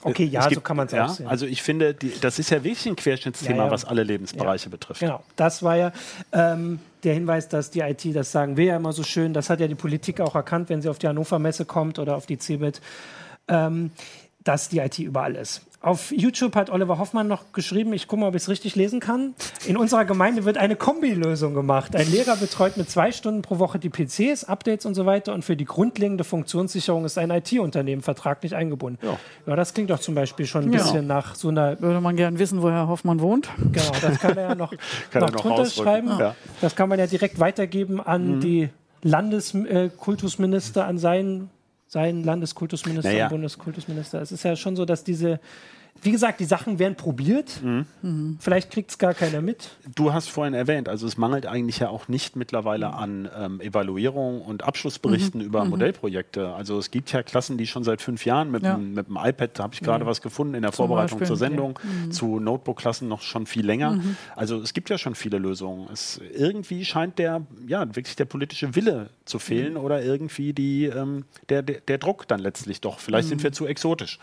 Okay, 0.04 0.26
ja, 0.26 0.42
gibt, 0.42 0.54
so 0.54 0.60
kann 0.60 0.76
man 0.76 0.86
es 0.86 0.92
ja, 0.92 1.06
auch 1.06 1.08
sehen. 1.08 1.26
Also 1.26 1.46
ich 1.46 1.60
finde, 1.60 1.92
die, 1.92 2.12
das 2.20 2.38
ist 2.38 2.50
ja 2.50 2.62
wirklich 2.62 2.86
ein 2.86 2.94
Querschnittsthema, 2.94 3.56
ja, 3.56 3.64
ja. 3.64 3.70
was 3.72 3.84
alle 3.84 4.04
Lebensbereiche 4.04 4.70
betrifft. 4.70 5.00
Genau, 5.00 5.24
das 5.34 5.64
war 5.64 5.76
ja 5.76 5.92
ähm, 6.32 6.78
der 7.02 7.14
Hinweis, 7.14 7.48
dass 7.48 7.70
die 7.72 7.80
IT, 7.80 8.14
das 8.14 8.30
sagen 8.30 8.56
wir 8.56 8.66
ja 8.66 8.76
immer 8.76 8.92
so 8.92 9.02
schön, 9.02 9.32
das 9.34 9.50
hat 9.50 9.58
ja 9.58 9.66
die 9.66 9.74
Politik 9.74 10.20
auch 10.20 10.36
erkannt, 10.36 10.68
wenn 10.68 10.82
sie 10.82 10.88
auf 10.88 11.00
die 11.00 11.08
Hannover 11.08 11.40
Messe 11.40 11.64
kommt 11.64 11.98
oder 11.98 12.14
auf 12.14 12.26
die 12.26 12.38
CeBIT. 12.38 12.80
Ähm, 13.48 13.90
dass 14.44 14.68
die 14.68 14.78
IT 14.78 14.98
überall 14.98 15.36
ist. 15.36 15.62
Auf 15.80 16.12
YouTube 16.12 16.54
hat 16.54 16.70
Oliver 16.70 16.98
Hoffmann 16.98 17.26
noch 17.26 17.52
geschrieben, 17.52 17.92
ich 17.92 18.06
gucke 18.06 18.20
mal, 18.20 18.28
ob 18.28 18.36
ich 18.36 18.42
es 18.42 18.48
richtig 18.48 18.76
lesen 18.76 19.00
kann. 19.00 19.34
In 19.66 19.76
unserer 19.76 20.04
Gemeinde 20.04 20.44
wird 20.44 20.56
eine 20.56 20.76
Kombilösung 20.76 21.54
gemacht. 21.54 21.96
Ein 21.96 22.08
Lehrer 22.08 22.36
betreut 22.36 22.76
mit 22.76 22.88
zwei 22.88 23.10
Stunden 23.10 23.42
pro 23.42 23.58
Woche 23.58 23.80
die 23.80 23.90
PCs, 23.90 24.44
Updates 24.44 24.86
und 24.86 24.94
so 24.94 25.06
weiter. 25.06 25.34
Und 25.34 25.44
für 25.44 25.56
die 25.56 25.64
grundlegende 25.64 26.22
Funktionssicherung 26.22 27.04
ist 27.04 27.18
ein 27.18 27.30
IT-Unternehmen 27.30 28.02
vertraglich 28.02 28.54
eingebunden. 28.54 29.04
Ja. 29.04 29.18
ja. 29.44 29.56
das 29.56 29.74
klingt 29.74 29.90
doch 29.90 29.98
zum 29.98 30.14
Beispiel 30.14 30.46
schon 30.46 30.66
ein 30.66 30.72
ja. 30.72 30.78
bisschen 30.78 31.08
nach 31.08 31.34
so 31.34 31.48
einer. 31.48 31.80
Würde 31.80 32.00
man 32.00 32.14
gern 32.14 32.38
wissen, 32.38 32.62
woher 32.62 32.86
Hoffmann 32.86 33.20
wohnt? 33.20 33.48
Genau, 33.72 33.92
das 34.00 34.20
kann 34.20 34.36
er 34.36 34.50
ja 34.50 34.54
noch, 34.54 34.72
noch, 35.14 35.20
noch 35.20 35.30
drunter 35.30 35.66
schreiben. 35.66 36.10
Ja. 36.16 36.36
Das 36.60 36.76
kann 36.76 36.88
man 36.88 37.00
ja 37.00 37.08
direkt 37.08 37.40
weitergeben 37.40 38.00
an 38.00 38.36
mhm. 38.36 38.40
die 38.40 38.68
Landeskultusminister, 39.02 40.82
äh, 40.82 40.84
an 40.84 40.98
seinen 40.98 41.50
sein 41.92 42.24
Landeskultusminister 42.24 43.12
naja. 43.12 43.26
und 43.26 43.32
Bundeskultusminister. 43.32 44.22
Es 44.22 44.32
ist 44.32 44.44
ja 44.44 44.56
schon 44.56 44.76
so, 44.76 44.86
dass 44.86 45.04
diese 45.04 45.40
wie 46.02 46.10
gesagt, 46.10 46.40
die 46.40 46.44
Sachen 46.44 46.80
werden 46.80 46.96
probiert. 46.96 47.62
Mhm. 47.62 48.38
Vielleicht 48.40 48.72
kriegt 48.72 48.90
es 48.90 48.98
gar 48.98 49.14
keiner 49.14 49.40
mit. 49.40 49.70
Du 49.94 50.12
hast 50.12 50.28
vorhin 50.28 50.52
erwähnt, 50.52 50.88
also 50.88 51.06
es 51.06 51.16
mangelt 51.16 51.46
eigentlich 51.46 51.78
ja 51.78 51.90
auch 51.90 52.08
nicht 52.08 52.34
mittlerweile 52.34 52.88
mhm. 52.88 52.94
an 52.94 53.28
ähm, 53.38 53.60
Evaluierung 53.60 54.42
und 54.42 54.64
Abschlussberichten 54.64 55.40
mhm. 55.40 55.46
über 55.46 55.64
mhm. 55.64 55.70
Modellprojekte. 55.70 56.54
Also 56.54 56.78
es 56.78 56.90
gibt 56.90 57.12
ja 57.12 57.22
Klassen, 57.22 57.56
die 57.56 57.68
schon 57.68 57.84
seit 57.84 58.02
fünf 58.02 58.26
Jahren 58.26 58.50
mit, 58.50 58.64
ja. 58.64 58.74
dem, 58.74 58.94
mit 58.94 59.08
dem 59.08 59.16
iPad, 59.16 59.58
da 59.58 59.62
habe 59.62 59.74
ich 59.74 59.80
gerade 59.80 60.04
was 60.04 60.20
gefunden 60.20 60.54
in 60.54 60.62
der 60.62 60.72
Zum 60.72 60.88
Vorbereitung 60.88 61.20
Beispiel. 61.20 61.28
zur 61.28 61.36
Sendung, 61.36 61.78
ja. 61.82 62.10
Zu 62.10 62.40
Notebook-Klassen 62.40 63.06
noch 63.06 63.22
schon 63.22 63.46
viel 63.46 63.64
länger. 63.64 64.00
Also 64.34 64.60
es 64.60 64.74
gibt 64.74 64.90
ja 64.90 64.98
schon 64.98 65.14
viele 65.14 65.38
Lösungen. 65.38 65.88
Es, 65.92 66.20
irgendwie 66.34 66.84
scheint 66.84 67.18
der, 67.18 67.42
ja, 67.66 67.86
wirklich 67.94 68.16
der 68.16 68.24
politische 68.24 68.74
Wille 68.74 69.10
zu 69.24 69.38
fehlen 69.38 69.76
oder 69.76 70.02
irgendwie 70.02 70.52
die, 70.52 70.86
ähm, 70.86 71.24
der, 71.48 71.62
der, 71.62 71.80
der, 71.80 71.98
Druck 71.98 72.26
dann 72.26 72.40
letztlich 72.40 72.80
doch. 72.80 72.98
Vielleicht 72.98 73.28
sind 73.28 73.42
wir 73.42 73.52
zu 73.52 73.66
exotisch. 73.66 74.18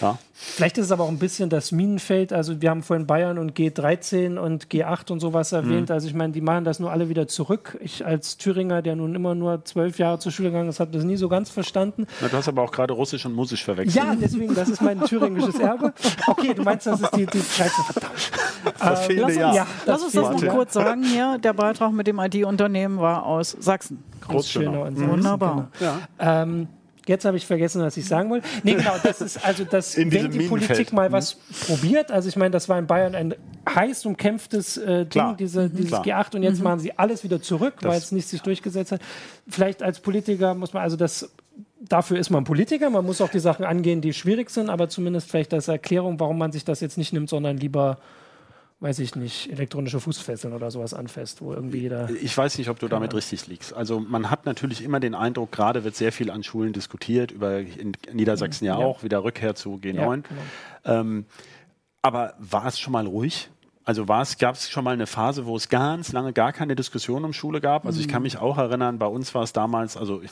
Ja. 0.00 0.18
Vielleicht 0.34 0.76
ist 0.76 0.86
es 0.86 0.92
aber 0.92 1.04
auch 1.04 1.11
ein 1.12 1.18
bisschen 1.18 1.50
das 1.50 1.72
Minenfeld. 1.72 2.32
Also 2.32 2.60
wir 2.60 2.70
haben 2.70 2.82
vorhin 2.82 3.06
Bayern 3.06 3.38
und 3.38 3.56
G13 3.56 4.38
und 4.38 4.66
G8 4.66 5.12
und 5.12 5.20
sowas 5.20 5.52
erwähnt. 5.52 5.88
Mhm. 5.88 5.94
Also 5.94 6.08
ich 6.08 6.14
meine, 6.14 6.32
die 6.32 6.40
machen 6.40 6.64
das 6.64 6.80
nur 6.80 6.90
alle 6.90 7.08
wieder 7.08 7.28
zurück. 7.28 7.78
Ich 7.80 8.04
als 8.04 8.36
Thüringer, 8.36 8.82
der 8.82 8.96
nun 8.96 9.14
immer 9.14 9.34
nur 9.34 9.64
zwölf 9.64 9.98
Jahre 9.98 10.18
zur 10.18 10.32
Schule 10.32 10.50
gegangen 10.50 10.68
ist, 10.68 10.80
habe 10.80 10.90
das 10.90 11.04
nie 11.04 11.16
so 11.16 11.28
ganz 11.28 11.50
verstanden. 11.50 12.06
Na, 12.20 12.28
du 12.28 12.36
hast 12.36 12.48
aber 12.48 12.62
auch 12.62 12.72
gerade 12.72 12.94
Russisch 12.94 13.24
und 13.26 13.34
Musisch 13.34 13.64
verwechselt. 13.64 14.04
Ja, 14.04 14.14
deswegen, 14.14 14.54
das 14.54 14.68
ist 14.68 14.82
mein 14.82 15.00
thüringisches 15.00 15.58
Erbe. 15.58 15.92
Okay, 16.26 16.54
du 16.54 16.62
meinst, 16.62 16.86
das 16.86 17.00
ist 17.00 17.14
die, 17.16 17.26
die 17.26 17.40
Scheiße, 17.40 17.82
verdammt. 17.92 18.30
Das 18.78 19.08
äh, 19.08 19.14
lass, 19.14 19.26
uns, 19.26 19.36
ja, 19.36 19.52
das 19.54 19.66
lass 19.86 20.02
uns 20.02 20.12
das 20.12 20.42
noch 20.42 20.48
kurz 20.48 20.72
sagen 20.72 21.02
hier. 21.02 21.38
Der 21.38 21.52
Beitrag 21.52 21.92
mit 21.92 22.06
dem 22.06 22.18
IT-Unternehmen 22.18 22.98
war 22.98 23.26
aus 23.26 23.56
Sachsen. 23.58 24.02
Großschöner 24.20 24.82
und 24.82 25.08
Wunderbar. 25.08 25.68
Ja. 25.80 25.98
Ähm, 26.18 26.68
Jetzt 27.06 27.24
habe 27.24 27.36
ich 27.36 27.46
vergessen, 27.46 27.82
was 27.82 27.96
ich 27.96 28.06
sagen 28.06 28.30
wollte. 28.30 28.46
Nee, 28.62 28.74
genau, 28.74 28.94
das 29.02 29.20
ist 29.20 29.44
also 29.44 29.64
das, 29.64 29.96
wenn 29.96 30.30
die 30.30 30.46
Politik 30.46 30.92
mal 30.92 31.10
was 31.10 31.36
mhm. 31.36 31.54
probiert, 31.66 32.12
also 32.12 32.28
ich 32.28 32.36
meine, 32.36 32.52
das 32.52 32.68
war 32.68 32.78
in 32.78 32.86
Bayern 32.86 33.14
ein 33.14 33.34
heiß 33.68 34.06
umkämpftes 34.06 34.76
äh, 34.76 35.06
Ding, 35.06 35.36
diese, 35.38 35.68
mhm. 35.68 35.76
dieses 35.76 36.02
Klar. 36.02 36.24
G8 36.24 36.36
und 36.36 36.42
jetzt 36.42 36.58
mhm. 36.58 36.64
machen 36.64 36.80
sie 36.80 36.96
alles 36.98 37.24
wieder 37.24 37.42
zurück, 37.42 37.74
weil 37.82 37.98
es 37.98 38.12
nicht 38.12 38.28
sich 38.28 38.40
ja. 38.40 38.44
durchgesetzt 38.44 38.92
hat. 38.92 39.00
Vielleicht 39.48 39.82
als 39.82 40.00
Politiker 40.00 40.54
muss 40.54 40.72
man 40.72 40.82
also 40.82 40.96
das 40.96 41.30
dafür 41.80 42.18
ist 42.18 42.30
man 42.30 42.44
Politiker, 42.44 42.90
man 42.90 43.04
muss 43.04 43.20
auch 43.20 43.28
die 43.28 43.40
Sachen 43.40 43.64
angehen, 43.64 44.00
die 44.00 44.12
schwierig 44.12 44.50
sind, 44.50 44.70
aber 44.70 44.88
zumindest 44.88 45.28
vielleicht 45.28 45.52
als 45.52 45.68
Erklärung, 45.68 46.20
warum 46.20 46.38
man 46.38 46.52
sich 46.52 46.64
das 46.64 46.80
jetzt 46.80 46.96
nicht 46.96 47.12
nimmt, 47.12 47.28
sondern 47.28 47.56
lieber 47.56 47.98
weiß 48.82 48.98
ich 48.98 49.14
nicht, 49.14 49.48
elektronische 49.50 50.00
Fußfesseln 50.00 50.52
oder 50.52 50.72
sowas 50.72 50.92
anfasst, 50.92 51.40
wo 51.40 51.52
irgendwie 51.52 51.78
jeder. 51.78 52.10
Ich 52.10 52.36
weiß 52.36 52.58
nicht, 52.58 52.68
ob 52.68 52.80
du 52.80 52.88
damit 52.88 53.14
richtig 53.14 53.46
liegst. 53.46 53.72
Also 53.72 54.00
man 54.00 54.28
hat 54.28 54.44
natürlich 54.44 54.82
immer 54.82 54.98
den 54.98 55.14
Eindruck, 55.14 55.52
gerade 55.52 55.84
wird 55.84 55.94
sehr 55.94 56.10
viel 56.10 56.32
an 56.32 56.42
Schulen 56.42 56.72
diskutiert, 56.72 57.30
über 57.30 57.60
in 57.60 57.92
Niedersachsen 58.12 58.64
ja, 58.64 58.78
ja. 58.78 58.84
auch, 58.84 59.04
wieder 59.04 59.22
Rückkehr 59.22 59.54
zu 59.54 59.76
G9. 59.76 59.94
Ja, 59.94 60.04
genau. 60.04 60.24
ähm, 60.84 61.26
aber 62.02 62.34
war 62.40 62.66
es 62.66 62.80
schon 62.80 62.92
mal 62.92 63.06
ruhig? 63.06 63.50
Also 63.84 64.06
gab 64.06 64.54
es 64.54 64.70
schon 64.70 64.84
mal 64.84 64.92
eine 64.92 65.08
Phase, 65.08 65.44
wo 65.44 65.56
es 65.56 65.68
ganz 65.68 66.12
lange 66.12 66.32
gar 66.32 66.52
keine 66.52 66.76
Diskussion 66.76 67.24
um 67.24 67.32
Schule 67.32 67.60
gab. 67.60 67.84
Also 67.84 67.98
ich 67.98 68.06
kann 68.06 68.20
mhm. 68.20 68.24
mich 68.24 68.38
auch 68.38 68.56
erinnern, 68.56 68.98
bei 68.98 69.06
uns 69.06 69.34
war 69.34 69.42
es 69.42 69.52
damals, 69.52 69.96
also 69.96 70.22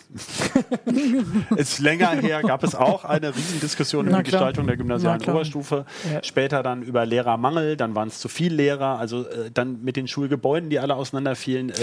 ist 1.57 1.80
länger 1.80 2.11
her, 2.11 2.42
gab 2.42 2.62
es 2.62 2.76
auch 2.76 3.05
eine 3.05 3.34
Riesendiskussion 3.34 4.07
über 4.07 4.18
die 4.18 4.30
Gestaltung 4.30 4.68
der 4.68 4.76
gymnasialen 4.76 5.20
Oberstufe. 5.22 5.84
Ja. 6.12 6.22
Später 6.22 6.62
dann 6.62 6.82
über 6.82 7.05
Lehrermangel, 7.05 7.76
dann 7.76 7.96
waren 7.96 8.09
es 8.09 8.20
zu 8.20 8.28
viele 8.28 8.55
Lehrer, 8.55 8.98
also 8.98 9.26
äh, 9.26 9.51
dann 9.53 9.82
mit 9.82 9.96
den 9.96 10.07
Schulgebäuden, 10.07 10.70
die 10.70 10.78
alle 10.78 10.94
auseinanderfielen. 10.94 11.70
Äh, 11.70 11.74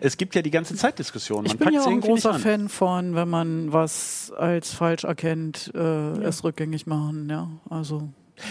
es 0.00 0.18
gibt 0.18 0.34
ja 0.34 0.42
die 0.42 0.50
ganze 0.50 0.74
Zeit 0.74 0.98
Diskussionen. 0.98 1.44
Man 1.44 1.52
ich 1.52 1.58
bin 1.58 1.72
ja 1.72 1.80
auch 1.80 1.86
ein 1.86 2.00
großer 2.02 2.34
Fan 2.34 2.68
von, 2.68 3.14
wenn 3.14 3.28
man 3.28 3.72
was 3.72 4.32
als 4.36 4.74
falsch 4.74 5.04
erkennt, 5.04 5.72
äh, 5.74 5.78
ja. 5.78 6.14
es 6.22 6.44
rückgängig 6.44 6.86
machen. 6.86 7.28
Ja, 7.30 7.48
also 7.70 8.10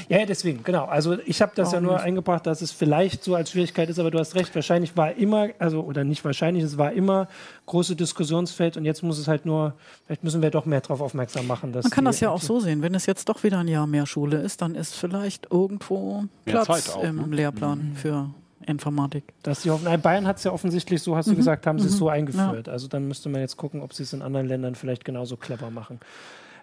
ja, 0.10 0.20
ja, 0.20 0.26
deswegen, 0.26 0.64
genau. 0.64 0.86
Also 0.86 1.18
ich 1.26 1.42
habe 1.42 1.52
das 1.56 1.70
Auch 1.70 1.74
ja 1.74 1.82
nur 1.82 1.94
nicht. 1.94 2.04
eingebracht, 2.04 2.46
dass 2.46 2.62
es 2.62 2.72
vielleicht 2.72 3.24
so 3.24 3.36
als 3.36 3.52
Schwierigkeit 3.52 3.90
ist, 3.90 4.00
aber 4.00 4.12
du 4.12 4.20
hast 4.20 4.36
recht, 4.36 4.54
wahrscheinlich 4.56 4.98
war 4.98 5.14
immer, 5.14 5.50
also 5.60 5.82
oder 5.82 6.04
nicht 6.04 6.26
wahrscheinlich, 6.26 6.64
es 6.64 6.78
war 6.78 6.92
immer 6.92 7.28
große 7.66 7.96
Diskussionsfeld 7.96 8.78
und 8.78 8.86
jetzt 8.86 9.04
muss 9.04 9.20
es 9.20 9.28
halt 9.28 9.46
nur, 9.46 9.74
vielleicht 10.06 10.24
müssen 10.24 10.42
wir 10.42 10.50
doch 10.50 10.66
mehr 10.66 10.82
darauf 10.82 11.02
aufmerksam 11.02 11.48
machen. 11.48 11.72
Dass 11.72 11.84
Man 11.84 11.92
kann 11.92 12.06
das 12.06 12.20
ja 12.20 12.30
auch 12.30 12.42
so 12.42 12.60
sehen, 12.60 12.82
wenn 12.82 12.96
es 12.96 13.06
jetzt 13.06 13.30
doch 13.30 13.44
wieder 13.44 13.60
ein 13.60 13.68
Jahr 13.68 13.88
mehr 13.88 14.06
Schule 14.06 14.38
ist, 14.38 14.62
dann 14.62 14.76
ist 14.76 14.96
vielleicht 14.96 15.52
irgendwo 15.52 16.26
Platz 16.46 16.90
auch, 16.90 17.04
im 17.04 17.30
ne? 17.30 17.36
Lehrplan 17.36 17.92
mhm. 17.92 17.96
für 17.96 18.30
Informatik. 18.66 19.34
Dass 19.44 19.62
sie 19.62 19.70
hoffen, 19.70 20.02
Bayern 20.02 20.26
hat 20.26 20.38
es 20.38 20.44
ja 20.46 20.52
offensichtlich, 20.52 21.02
so 21.02 21.16
hast 21.16 21.28
du 21.28 21.34
mhm. 21.34 21.38
gesagt, 21.38 21.68
haben 21.68 21.80
sie 21.80 21.88
es 21.88 21.94
mhm. 21.94 22.00
so 22.00 22.10
eingeführt. 22.10 22.68
Ja. 22.68 22.74
Also 22.74 22.88
dann 22.88 23.08
müsste 23.08 23.30
man 23.30 23.42
jetzt 23.42 23.58
gucken, 23.58 23.82
ob 23.82 23.94
sie 23.94 24.04
es 24.04 24.14
in 24.14 24.24
anderen 24.24 24.48
Ländern 24.48 24.74
vielleicht 24.74 25.06
genauso 25.06 25.38
clever 25.38 25.70
machen 25.70 26.00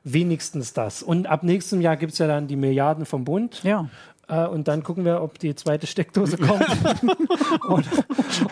wenigstens 0.05 0.72
das. 0.72 1.03
Und 1.03 1.26
ab 1.26 1.42
nächstem 1.42 1.80
Jahr 1.80 1.96
gibt 1.96 2.12
es 2.12 2.18
ja 2.18 2.26
dann 2.26 2.46
die 2.48 2.57
Milliarden 2.57 3.07
vom 3.07 3.24
Bund. 3.24 3.62
Ja. 3.62 3.88
Äh, 4.28 4.46
und 4.46 4.68
dann 4.68 4.82
gucken 4.82 5.05
wir, 5.05 5.22
ob 5.22 5.38
die 5.38 5.55
zweite 5.55 5.86
Steckdose 5.86 6.38
kommt 6.38 6.64
oder, 7.68 7.84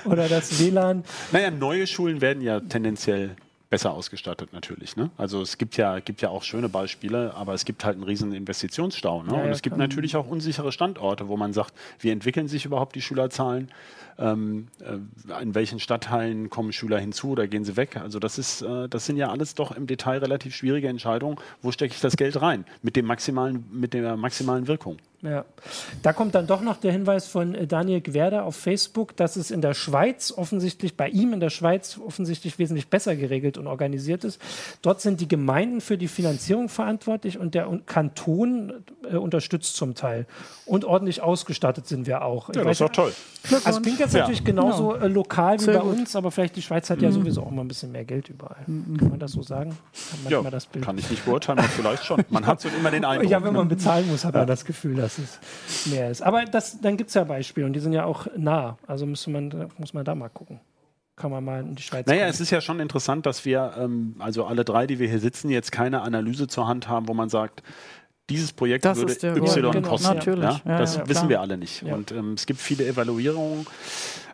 oder 0.04 0.28
das 0.28 0.60
WLAN. 0.60 1.04
Naja, 1.32 1.50
neue 1.50 1.86
Schulen 1.86 2.20
werden 2.20 2.42
ja 2.42 2.60
tendenziell 2.60 3.36
besser 3.70 3.92
ausgestattet 3.92 4.52
natürlich. 4.52 4.96
Ne? 4.96 5.10
Also 5.16 5.40
es 5.40 5.56
gibt 5.56 5.76
ja, 5.76 6.00
gibt 6.00 6.22
ja 6.22 6.28
auch 6.28 6.42
schöne 6.42 6.68
Beispiele, 6.68 7.34
aber 7.34 7.54
es 7.54 7.64
gibt 7.64 7.84
halt 7.84 7.94
einen 7.94 8.02
riesen 8.02 8.32
Investitionsstau. 8.32 9.22
Ne? 9.22 9.32
Ja, 9.32 9.42
und 9.44 9.50
es 9.50 9.62
gibt 9.62 9.76
natürlich 9.76 10.16
auch 10.16 10.26
unsichere 10.26 10.72
Standorte, 10.72 11.28
wo 11.28 11.36
man 11.36 11.52
sagt, 11.52 11.72
wie 12.00 12.10
entwickeln 12.10 12.48
sich 12.48 12.64
überhaupt 12.64 12.96
die 12.96 13.00
Schülerzahlen? 13.00 13.70
Ähm, 14.20 14.68
äh, 14.80 15.42
in 15.42 15.54
welchen 15.54 15.80
Stadtteilen 15.80 16.50
kommen 16.50 16.72
Schüler 16.72 16.98
hinzu 16.98 17.30
oder 17.30 17.48
gehen 17.48 17.64
sie 17.64 17.76
weg. 17.76 17.96
Also 17.96 18.18
das 18.18 18.38
ist, 18.38 18.62
äh, 18.62 18.88
das 18.88 19.06
sind 19.06 19.16
ja 19.16 19.30
alles 19.30 19.54
doch 19.54 19.72
im 19.72 19.86
Detail 19.86 20.18
relativ 20.18 20.54
schwierige 20.54 20.88
Entscheidungen. 20.88 21.36
Wo 21.62 21.72
stecke 21.72 21.94
ich 21.94 22.00
das 22.00 22.16
Geld 22.16 22.40
rein? 22.40 22.64
Mit 22.82 22.96
dem 22.96 23.06
maximalen, 23.06 23.64
mit 23.72 23.94
der 23.94 24.16
maximalen 24.16 24.68
Wirkung. 24.68 24.98
Ja, 25.22 25.44
da 26.02 26.14
kommt 26.14 26.34
dann 26.34 26.46
doch 26.46 26.62
noch 26.62 26.78
der 26.78 26.92
Hinweis 26.92 27.26
von 27.26 27.54
äh, 27.54 27.66
Daniel 27.66 28.00
Gwerder 28.00 28.44
auf 28.44 28.56
Facebook, 28.56 29.14
dass 29.16 29.36
es 29.36 29.50
in 29.50 29.60
der 29.60 29.74
Schweiz 29.74 30.32
offensichtlich, 30.34 30.96
bei 30.96 31.08
ihm 31.08 31.34
in 31.34 31.40
der 31.40 31.50
Schweiz 31.50 31.98
offensichtlich 31.98 32.58
wesentlich 32.58 32.88
besser 32.88 33.16
geregelt 33.16 33.58
und 33.58 33.66
organisiert 33.66 34.24
ist. 34.24 34.40
Dort 34.80 35.02
sind 35.02 35.20
die 35.20 35.28
Gemeinden 35.28 35.82
für 35.82 35.98
die 35.98 36.08
Finanzierung 36.08 36.70
verantwortlich 36.70 37.38
und 37.38 37.54
der 37.54 37.68
Kanton 37.84 38.82
äh, 39.10 39.16
unterstützt 39.16 39.76
zum 39.76 39.94
Teil. 39.94 40.26
Und 40.64 40.86
ordentlich 40.86 41.20
ausgestattet 41.20 41.86
sind 41.86 42.06
wir 42.06 42.22
auch. 42.22 42.48
Ja, 42.54 42.64
das 42.64 42.72
ist 42.72 42.80
doch 42.80 42.88
toll. 42.88 43.12
Also 43.64 43.80
klingt 43.82 43.98
jetzt 43.98 44.09
ja. 44.12 44.20
natürlich 44.20 44.44
genauso 44.44 44.90
genau. 44.90 45.06
lokal 45.06 45.58
wie 45.58 45.64
Sehr 45.64 45.78
bei 45.78 45.80
gut. 45.80 45.98
uns, 45.98 46.16
aber 46.16 46.30
vielleicht 46.30 46.56
die 46.56 46.62
Schweiz 46.62 46.88
hat 46.90 47.00
ja 47.02 47.08
mhm. 47.08 47.14
sowieso 47.14 47.42
auch 47.42 47.50
mal 47.50 47.62
ein 47.62 47.68
bisschen 47.68 47.92
mehr 47.92 48.04
Geld 48.04 48.28
überall. 48.28 48.62
Mhm. 48.66 48.96
Kann 48.96 49.08
man 49.10 49.18
das 49.18 49.32
so 49.32 49.42
sagen? 49.42 49.76
ja, 50.28 50.42
kann 50.82 50.98
ich 50.98 51.10
nicht 51.10 51.24
beurteilen, 51.24 51.58
aber 51.58 51.68
vielleicht 51.68 52.04
schon. 52.04 52.22
Man 52.30 52.46
hat 52.46 52.60
so 52.60 52.68
immer 52.68 52.90
den 52.90 53.04
Eindruck. 53.04 53.30
Ja, 53.30 53.42
wenn 53.42 53.52
man 53.52 53.68
ne? 53.68 53.74
bezahlen 53.74 54.08
muss, 54.08 54.24
hat 54.24 54.34
man 54.34 54.46
das 54.46 54.64
Gefühl, 54.64 54.96
dass 54.96 55.18
es 55.18 55.38
mehr 55.86 56.10
ist. 56.10 56.22
Aber 56.22 56.44
das, 56.44 56.80
dann 56.80 56.96
gibt 56.96 57.08
es 57.08 57.14
ja 57.14 57.24
Beispiele 57.24 57.66
und 57.66 57.72
die 57.72 57.80
sind 57.80 57.92
ja 57.92 58.04
auch 58.04 58.26
nah. 58.36 58.78
Also 58.86 59.06
muss 59.06 59.26
man, 59.26 59.68
muss 59.78 59.94
man 59.94 60.04
da 60.04 60.14
mal 60.14 60.28
gucken. 60.28 60.60
kann 61.16 61.30
man 61.30 61.44
mal 61.44 61.60
in 61.60 61.74
die 61.74 61.82
Schweiz 61.82 62.06
Naja, 62.06 62.20
kommen. 62.20 62.30
es 62.30 62.40
ist 62.40 62.50
ja 62.50 62.60
schon 62.60 62.80
interessant, 62.80 63.26
dass 63.26 63.44
wir, 63.44 63.74
ähm, 63.78 64.16
also 64.18 64.44
alle 64.44 64.64
drei, 64.64 64.86
die 64.86 64.98
wir 64.98 65.08
hier 65.08 65.20
sitzen, 65.20 65.50
jetzt 65.50 65.72
keine 65.72 66.02
Analyse 66.02 66.46
zur 66.46 66.66
Hand 66.66 66.88
haben, 66.88 67.08
wo 67.08 67.14
man 67.14 67.28
sagt, 67.28 67.62
dieses 68.30 68.52
Projekt 68.52 68.84
das 68.84 68.98
würde 68.98 69.12
Y 69.12 69.72
genau, 69.72 69.88
kosten. 69.88 70.14
Natürlich. 70.14 70.42
Ja? 70.42 70.60
Ja, 70.64 70.78
das 70.78 70.96
ja, 70.96 71.08
wissen 71.08 71.28
wir 71.28 71.40
alle 71.40 71.58
nicht. 71.58 71.82
Und 71.82 72.12
ähm, 72.12 72.34
es 72.34 72.46
gibt 72.46 72.60
viele 72.60 72.86
Evaluierungen. 72.86 73.66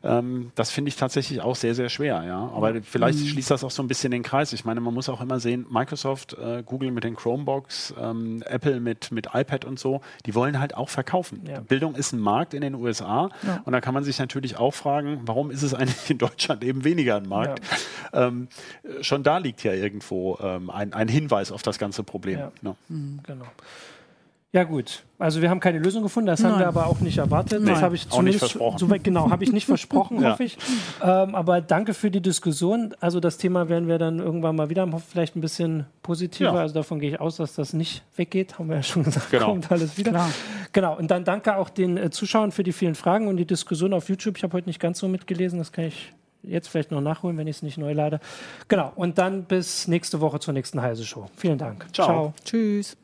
Ähm, 0.04 0.52
das 0.54 0.70
finde 0.70 0.90
ich 0.90 0.96
tatsächlich 0.96 1.40
auch 1.40 1.56
sehr, 1.56 1.74
sehr 1.74 1.88
schwer. 1.88 2.22
Ja? 2.24 2.50
Aber 2.54 2.74
vielleicht 2.82 3.18
mhm. 3.18 3.26
schließt 3.26 3.50
das 3.50 3.64
auch 3.64 3.70
so 3.70 3.82
ein 3.82 3.88
bisschen 3.88 4.10
den 4.10 4.22
Kreis. 4.22 4.52
Ich 4.52 4.64
meine, 4.64 4.80
man 4.80 4.94
muss 4.94 5.08
auch 5.08 5.20
immer 5.20 5.40
sehen, 5.40 5.66
Microsoft, 5.68 6.34
äh, 6.34 6.62
Google 6.64 6.92
mit 6.92 7.04
den 7.04 7.16
Chromebox, 7.16 7.94
ähm, 8.00 8.42
Apple 8.46 8.80
mit, 8.80 9.10
mit 9.10 9.28
iPad 9.34 9.64
und 9.64 9.78
so, 9.78 10.00
die 10.26 10.34
wollen 10.34 10.60
halt 10.60 10.76
auch 10.76 10.88
verkaufen. 10.88 11.42
Bildung 11.68 11.94
ist 11.94 12.12
ein 12.12 12.20
Markt 12.20 12.54
in 12.54 12.60
den 12.60 12.74
USA. 12.74 13.30
Und 13.64 13.72
da 13.72 13.80
kann 13.80 13.94
man 13.94 14.04
sich 14.04 14.18
natürlich 14.18 14.56
auch 14.56 14.74
fragen, 14.74 15.22
warum 15.24 15.50
ist 15.50 15.62
es 15.62 15.74
eigentlich 15.74 16.10
in 16.10 16.18
Deutschland 16.18 16.62
eben 16.62 16.84
weniger 16.84 17.16
ein 17.16 17.28
Markt? 17.28 17.60
Ähm, 18.12 18.48
schon 19.00 19.22
da 19.22 19.38
liegt 19.38 19.64
ja 19.64 19.72
irgendwo 19.72 20.38
ähm, 20.40 20.70
ein, 20.70 20.92
ein 20.92 21.08
Hinweis 21.08 21.52
auf 21.52 21.62
das 21.62 21.78
ganze 21.78 22.02
Problem. 22.02 22.38
Ja. 22.38 22.76
Mhm, 22.88 23.20
genau. 23.24 23.46
Ja 24.56 24.64
gut, 24.64 25.04
also 25.18 25.42
wir 25.42 25.50
haben 25.50 25.60
keine 25.60 25.78
Lösung 25.78 26.02
gefunden, 26.02 26.28
das 26.28 26.40
Nein. 26.40 26.52
haben 26.52 26.60
wir 26.60 26.66
aber 26.66 26.86
auch 26.86 27.00
nicht 27.00 27.18
erwartet. 27.18 27.60
Nein. 27.60 27.74
Das 27.74 27.82
habe 27.82 27.94
ich 27.94 28.10
auch 28.10 28.22
nicht 28.22 28.38
versprochen. 28.38 28.78
So, 28.78 28.88
genau, 29.02 29.28
habe 29.28 29.44
ich 29.44 29.52
nicht 29.52 29.66
versprochen, 29.66 30.18
ja. 30.22 30.30
hoffe 30.30 30.44
ich. 30.44 30.56
Ähm, 31.02 31.34
aber 31.34 31.60
danke 31.60 31.92
für 31.92 32.10
die 32.10 32.22
Diskussion. 32.22 32.94
Also 32.98 33.20
das 33.20 33.36
Thema 33.36 33.68
werden 33.68 33.86
wir 33.86 33.98
dann 33.98 34.18
irgendwann 34.18 34.56
mal 34.56 34.70
wieder 34.70 34.80
haben, 34.80 34.98
vielleicht 34.98 35.36
ein 35.36 35.42
bisschen 35.42 35.84
positiver. 36.02 36.54
Ja. 36.54 36.60
Also 36.60 36.72
davon 36.72 37.00
gehe 37.00 37.10
ich 37.10 37.20
aus, 37.20 37.36
dass 37.36 37.54
das 37.54 37.74
nicht 37.74 38.02
weggeht, 38.16 38.58
haben 38.58 38.70
wir 38.70 38.76
ja 38.76 38.82
schon 38.82 39.02
gesagt. 39.02 39.30
Genau. 39.30 39.44
Kommt 39.44 39.70
alles 39.70 39.98
wieder. 39.98 40.12
Klar. 40.12 40.30
Genau. 40.72 40.96
Und 40.96 41.10
dann 41.10 41.24
danke 41.24 41.56
auch 41.56 41.68
den 41.68 41.98
äh, 41.98 42.08
Zuschauern 42.08 42.50
für 42.50 42.62
die 42.62 42.72
vielen 42.72 42.94
Fragen 42.94 43.28
und 43.28 43.36
die 43.36 43.46
Diskussion 43.46 43.92
auf 43.92 44.08
YouTube. 44.08 44.38
Ich 44.38 44.42
habe 44.42 44.54
heute 44.54 44.70
nicht 44.70 44.80
ganz 44.80 45.00
so 45.00 45.06
mitgelesen, 45.06 45.58
das 45.58 45.70
kann 45.70 45.84
ich 45.84 46.14
jetzt 46.42 46.68
vielleicht 46.68 46.92
noch 46.92 47.02
nachholen, 47.02 47.36
wenn 47.36 47.46
ich 47.46 47.56
es 47.56 47.62
nicht 47.62 47.76
neu 47.76 47.92
lade. 47.92 48.20
Genau. 48.68 48.90
Und 48.96 49.18
dann 49.18 49.44
bis 49.44 49.86
nächste 49.86 50.22
Woche 50.22 50.40
zur 50.40 50.54
nächsten 50.54 50.80
Heise 50.80 51.04
Show. 51.04 51.26
Vielen 51.36 51.58
Dank. 51.58 51.84
Ciao. 51.92 52.06
Ciao. 52.06 52.34
Tschüss. 52.42 52.96